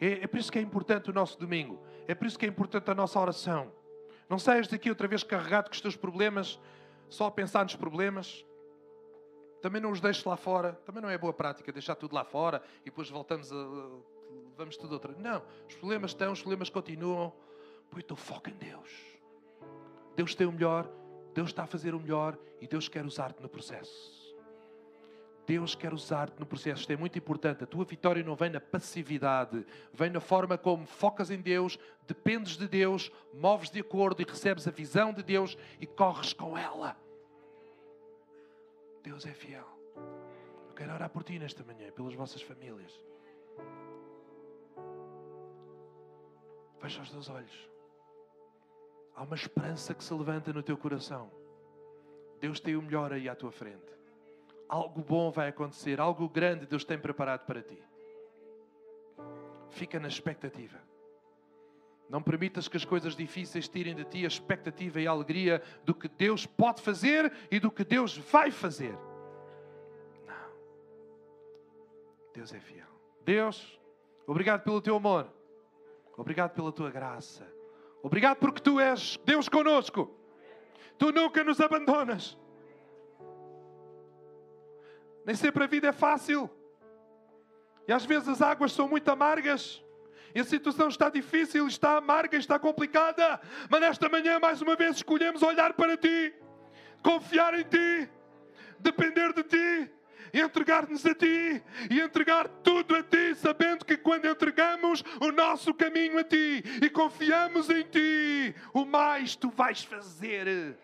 É, 0.00 0.24
é 0.24 0.26
por 0.26 0.38
isso 0.38 0.50
que 0.50 0.58
é 0.58 0.62
importante 0.62 1.10
o 1.10 1.12
nosso 1.12 1.38
domingo. 1.38 1.80
É 2.06 2.14
por 2.14 2.26
isso 2.26 2.38
que 2.38 2.44
é 2.44 2.48
importante 2.48 2.90
a 2.90 2.94
nossa 2.94 3.18
oração. 3.18 3.72
Não 4.28 4.38
saias 4.38 4.68
daqui 4.68 4.88
outra 4.88 5.08
vez 5.08 5.22
carregado 5.22 5.68
com 5.68 5.74
os 5.74 5.80
teus 5.80 5.96
problemas, 5.96 6.60
só 7.08 7.26
a 7.26 7.30
pensar 7.30 7.64
nos 7.64 7.76
problemas. 7.76 8.44
Também 9.62 9.80
não 9.80 9.90
os 9.90 10.00
deixes 10.00 10.24
lá 10.24 10.36
fora. 10.36 10.74
Também 10.84 11.02
não 11.02 11.08
é 11.08 11.16
boa 11.16 11.32
prática 11.32 11.72
deixar 11.72 11.94
tudo 11.94 12.14
lá 12.14 12.24
fora 12.24 12.62
e 12.82 12.86
depois 12.86 13.08
voltamos 13.08 13.52
a. 13.52 13.56
Vamos 14.56 14.76
tudo 14.76 14.92
outra. 14.92 15.14
Não. 15.18 15.42
Os 15.68 15.76
problemas 15.76 16.10
estão, 16.10 16.32
os 16.32 16.40
problemas 16.40 16.68
continuam. 16.68 17.32
Põe 17.90 18.00
o 18.00 18.04
teu 18.04 18.16
foco 18.16 18.50
em 18.50 18.54
Deus. 18.54 18.90
Deus 20.14 20.34
tem 20.34 20.46
o 20.46 20.52
melhor, 20.52 20.90
Deus 21.32 21.50
está 21.50 21.62
a 21.62 21.66
fazer 21.66 21.94
o 21.94 22.00
melhor 22.00 22.36
e 22.60 22.66
Deus 22.66 22.88
quer 22.88 23.06
usar-te 23.06 23.40
no 23.40 23.48
processo. 23.48 24.27
Deus 25.48 25.74
quer 25.74 25.94
usar-te 25.94 26.38
no 26.38 26.44
processo. 26.44 26.82
Isto 26.82 26.92
é 26.92 26.96
muito 26.96 27.18
importante. 27.18 27.64
A 27.64 27.66
tua 27.66 27.82
vitória 27.82 28.22
não 28.22 28.36
vem 28.36 28.50
na 28.50 28.60
passividade, 28.60 29.64
vem 29.94 30.10
na 30.10 30.20
forma 30.20 30.58
como 30.58 30.84
focas 30.84 31.30
em 31.30 31.40
Deus, 31.40 31.78
dependes 32.06 32.58
de 32.58 32.68
Deus, 32.68 33.10
moves 33.32 33.70
de 33.70 33.80
acordo 33.80 34.20
e 34.20 34.26
recebes 34.26 34.68
a 34.68 34.70
visão 34.70 35.10
de 35.10 35.22
Deus 35.22 35.56
e 35.80 35.86
corres 35.86 36.34
com 36.34 36.56
ela. 36.56 36.94
Deus 39.02 39.24
é 39.24 39.32
fiel. 39.32 39.66
Eu 40.68 40.74
quero 40.76 40.92
orar 40.92 41.08
por 41.08 41.24
ti 41.24 41.38
nesta 41.38 41.64
manhã, 41.64 41.90
pelas 41.92 42.12
vossas 42.12 42.42
famílias. 42.42 42.92
Fecha 46.78 47.00
os 47.00 47.10
teus 47.10 47.30
olhos. 47.30 47.70
Há 49.16 49.22
uma 49.22 49.34
esperança 49.34 49.94
que 49.94 50.04
se 50.04 50.12
levanta 50.12 50.52
no 50.52 50.62
teu 50.62 50.76
coração. 50.76 51.32
Deus 52.38 52.60
tem 52.60 52.76
o 52.76 52.82
melhor 52.82 53.14
aí 53.14 53.30
à 53.30 53.34
tua 53.34 53.50
frente 53.50 53.97
algo 54.68 55.02
bom 55.02 55.30
vai 55.30 55.48
acontecer, 55.48 56.00
algo 56.00 56.28
grande 56.28 56.66
Deus 56.66 56.84
tem 56.84 56.98
preparado 56.98 57.46
para 57.46 57.62
ti. 57.62 57.82
Fica 59.70 59.98
na 59.98 60.08
expectativa. 60.08 60.78
Não 62.08 62.22
permitas 62.22 62.68
que 62.68 62.76
as 62.76 62.84
coisas 62.84 63.14
difíceis 63.14 63.68
tirem 63.68 63.94
de 63.94 64.04
ti 64.04 64.24
a 64.24 64.28
expectativa 64.28 65.00
e 65.00 65.06
a 65.06 65.10
alegria 65.10 65.62
do 65.84 65.94
que 65.94 66.08
Deus 66.08 66.46
pode 66.46 66.80
fazer 66.80 67.32
e 67.50 67.60
do 67.60 67.70
que 67.70 67.84
Deus 67.84 68.16
vai 68.16 68.50
fazer. 68.50 68.96
Não. 70.26 70.50
Deus 72.32 72.52
é 72.52 72.60
fiel. 72.60 72.86
Deus, 73.24 73.78
obrigado 74.26 74.62
pelo 74.62 74.80
teu 74.80 74.96
amor. 74.96 75.30
Obrigado 76.16 76.52
pela 76.52 76.72
tua 76.72 76.90
graça. 76.90 77.46
Obrigado 78.02 78.38
porque 78.38 78.60
tu 78.60 78.80
és 78.80 79.18
Deus 79.24 79.48
conosco. 79.48 80.14
Tu 80.96 81.12
nunca 81.12 81.44
nos 81.44 81.60
abandonas. 81.60 82.38
Nem 85.28 85.36
sempre 85.36 85.62
a 85.62 85.66
vida 85.66 85.88
é 85.88 85.92
fácil. 85.92 86.48
E 87.86 87.92
às 87.92 88.02
vezes 88.06 88.26
as 88.30 88.40
águas 88.40 88.72
são 88.72 88.88
muito 88.88 89.06
amargas. 89.10 89.84
E 90.34 90.40
a 90.40 90.44
situação 90.44 90.88
está 90.88 91.10
difícil, 91.10 91.66
está 91.66 91.98
amarga, 91.98 92.38
está 92.38 92.58
complicada. 92.58 93.38
Mas 93.68 93.78
nesta 93.78 94.08
manhã, 94.08 94.38
mais 94.38 94.62
uma 94.62 94.74
vez, 94.74 94.96
escolhemos 94.96 95.42
olhar 95.42 95.74
para 95.74 95.98
Ti, 95.98 96.34
confiar 97.02 97.52
em 97.52 97.62
Ti, 97.62 98.08
depender 98.78 99.34
de 99.34 99.42
Ti, 99.42 99.90
entregar-nos 100.32 101.04
a 101.04 101.14
Ti 101.14 101.62
e 101.90 102.00
entregar 102.00 102.48
tudo 102.64 102.96
a 102.96 103.02
Ti, 103.02 103.34
sabendo 103.34 103.84
que 103.84 103.98
quando 103.98 104.24
entregamos 104.24 105.04
o 105.20 105.30
nosso 105.30 105.74
caminho 105.74 106.18
a 106.18 106.24
Ti 106.24 106.64
e 106.82 106.88
confiamos 106.88 107.68
em 107.68 107.82
Ti, 107.82 108.54
o 108.72 108.86
mais 108.86 109.36
Tu 109.36 109.50
vais 109.50 109.84
fazer. 109.84 110.78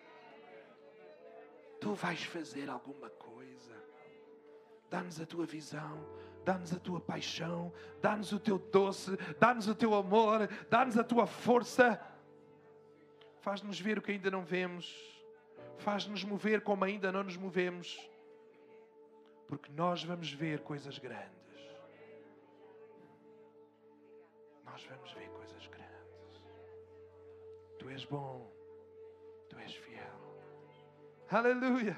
Tu 1.81 1.93
vais 1.95 2.23
fazer 2.25 2.69
alguma 2.69 3.09
coisa 3.09 3.24
dá-nos 4.89 5.19
a 5.19 5.25
tua 5.25 5.45
visão, 5.45 6.05
dá-nos 6.43 6.73
a 6.73 6.79
tua 6.79 7.01
paixão, 7.01 7.73
dá-nos 8.01 8.31
o 8.31 8.39
teu 8.39 8.57
doce, 8.57 9.17
dá-nos 9.39 9.67
o 9.67 9.75
teu 9.75 9.93
amor, 9.95 10.47
dá-nos 10.69 10.97
a 10.97 11.03
tua 11.03 11.25
força. 11.25 11.99
Faz-nos 13.41 13.79
ver 13.79 13.97
o 13.97 14.01
que 14.01 14.11
ainda 14.11 14.31
não 14.31 14.43
vemos, 14.43 14.95
faz-nos 15.77 16.23
mover 16.23 16.61
como 16.61 16.83
ainda 16.83 17.11
não 17.11 17.23
nos 17.23 17.37
movemos, 17.37 18.09
porque 19.47 19.71
nós 19.71 20.03
vamos 20.03 20.31
ver 20.31 20.61
coisas 20.61 20.97
grandes. 20.97 21.35
Nós 24.63 24.83
vamos 24.85 25.11
ver 25.13 25.29
coisas 25.29 25.67
grandes. 25.67 26.41
Tu 27.77 27.89
és 27.89 28.05
bom, 28.05 28.51
tu 29.49 29.59
és 29.59 29.75
fiel. 29.75 30.01
Aleluia, 31.29 31.97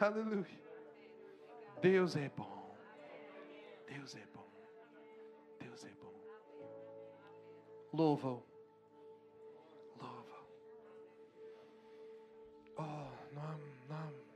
aleluia. 0.00 0.65
Deus 1.80 2.16
é 2.16 2.28
bom. 2.30 2.74
Deus 3.86 4.16
é 4.16 4.26
bom. 4.34 4.46
Deus 5.58 5.84
é 5.84 5.90
bom. 6.00 6.14
Louva-o. 7.92 8.42
Louva. 10.00 10.46
Oh, 12.78 13.34
não 13.34 13.42
há, 13.42 13.58
não 13.88 13.96
há 13.96 14.26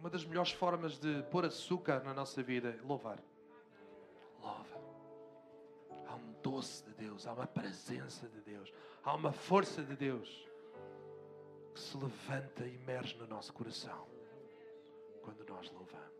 uma 0.00 0.08
das 0.08 0.24
melhores 0.24 0.52
formas 0.52 0.98
de 0.98 1.22
pôr 1.24 1.44
açúcar 1.44 2.02
na 2.02 2.14
nossa 2.14 2.42
vida 2.42 2.70
é 2.70 2.86
louvar. 2.86 3.22
Louva. 4.40 4.80
Há 6.06 6.14
um 6.14 6.32
doce 6.42 6.82
de 6.84 6.94
Deus, 6.94 7.26
há 7.26 7.34
uma 7.34 7.46
presença 7.46 8.26
de 8.28 8.40
Deus, 8.40 8.72
há 9.04 9.14
uma 9.14 9.30
força 9.30 9.82
de 9.82 9.94
Deus 9.94 10.48
que 11.74 11.80
se 11.80 11.96
levanta 11.98 12.66
e 12.66 12.74
emerge 12.74 13.16
no 13.18 13.26
nosso 13.26 13.52
coração 13.52 14.08
quando 15.22 15.44
nós 15.46 15.70
louvamos. 15.70 16.19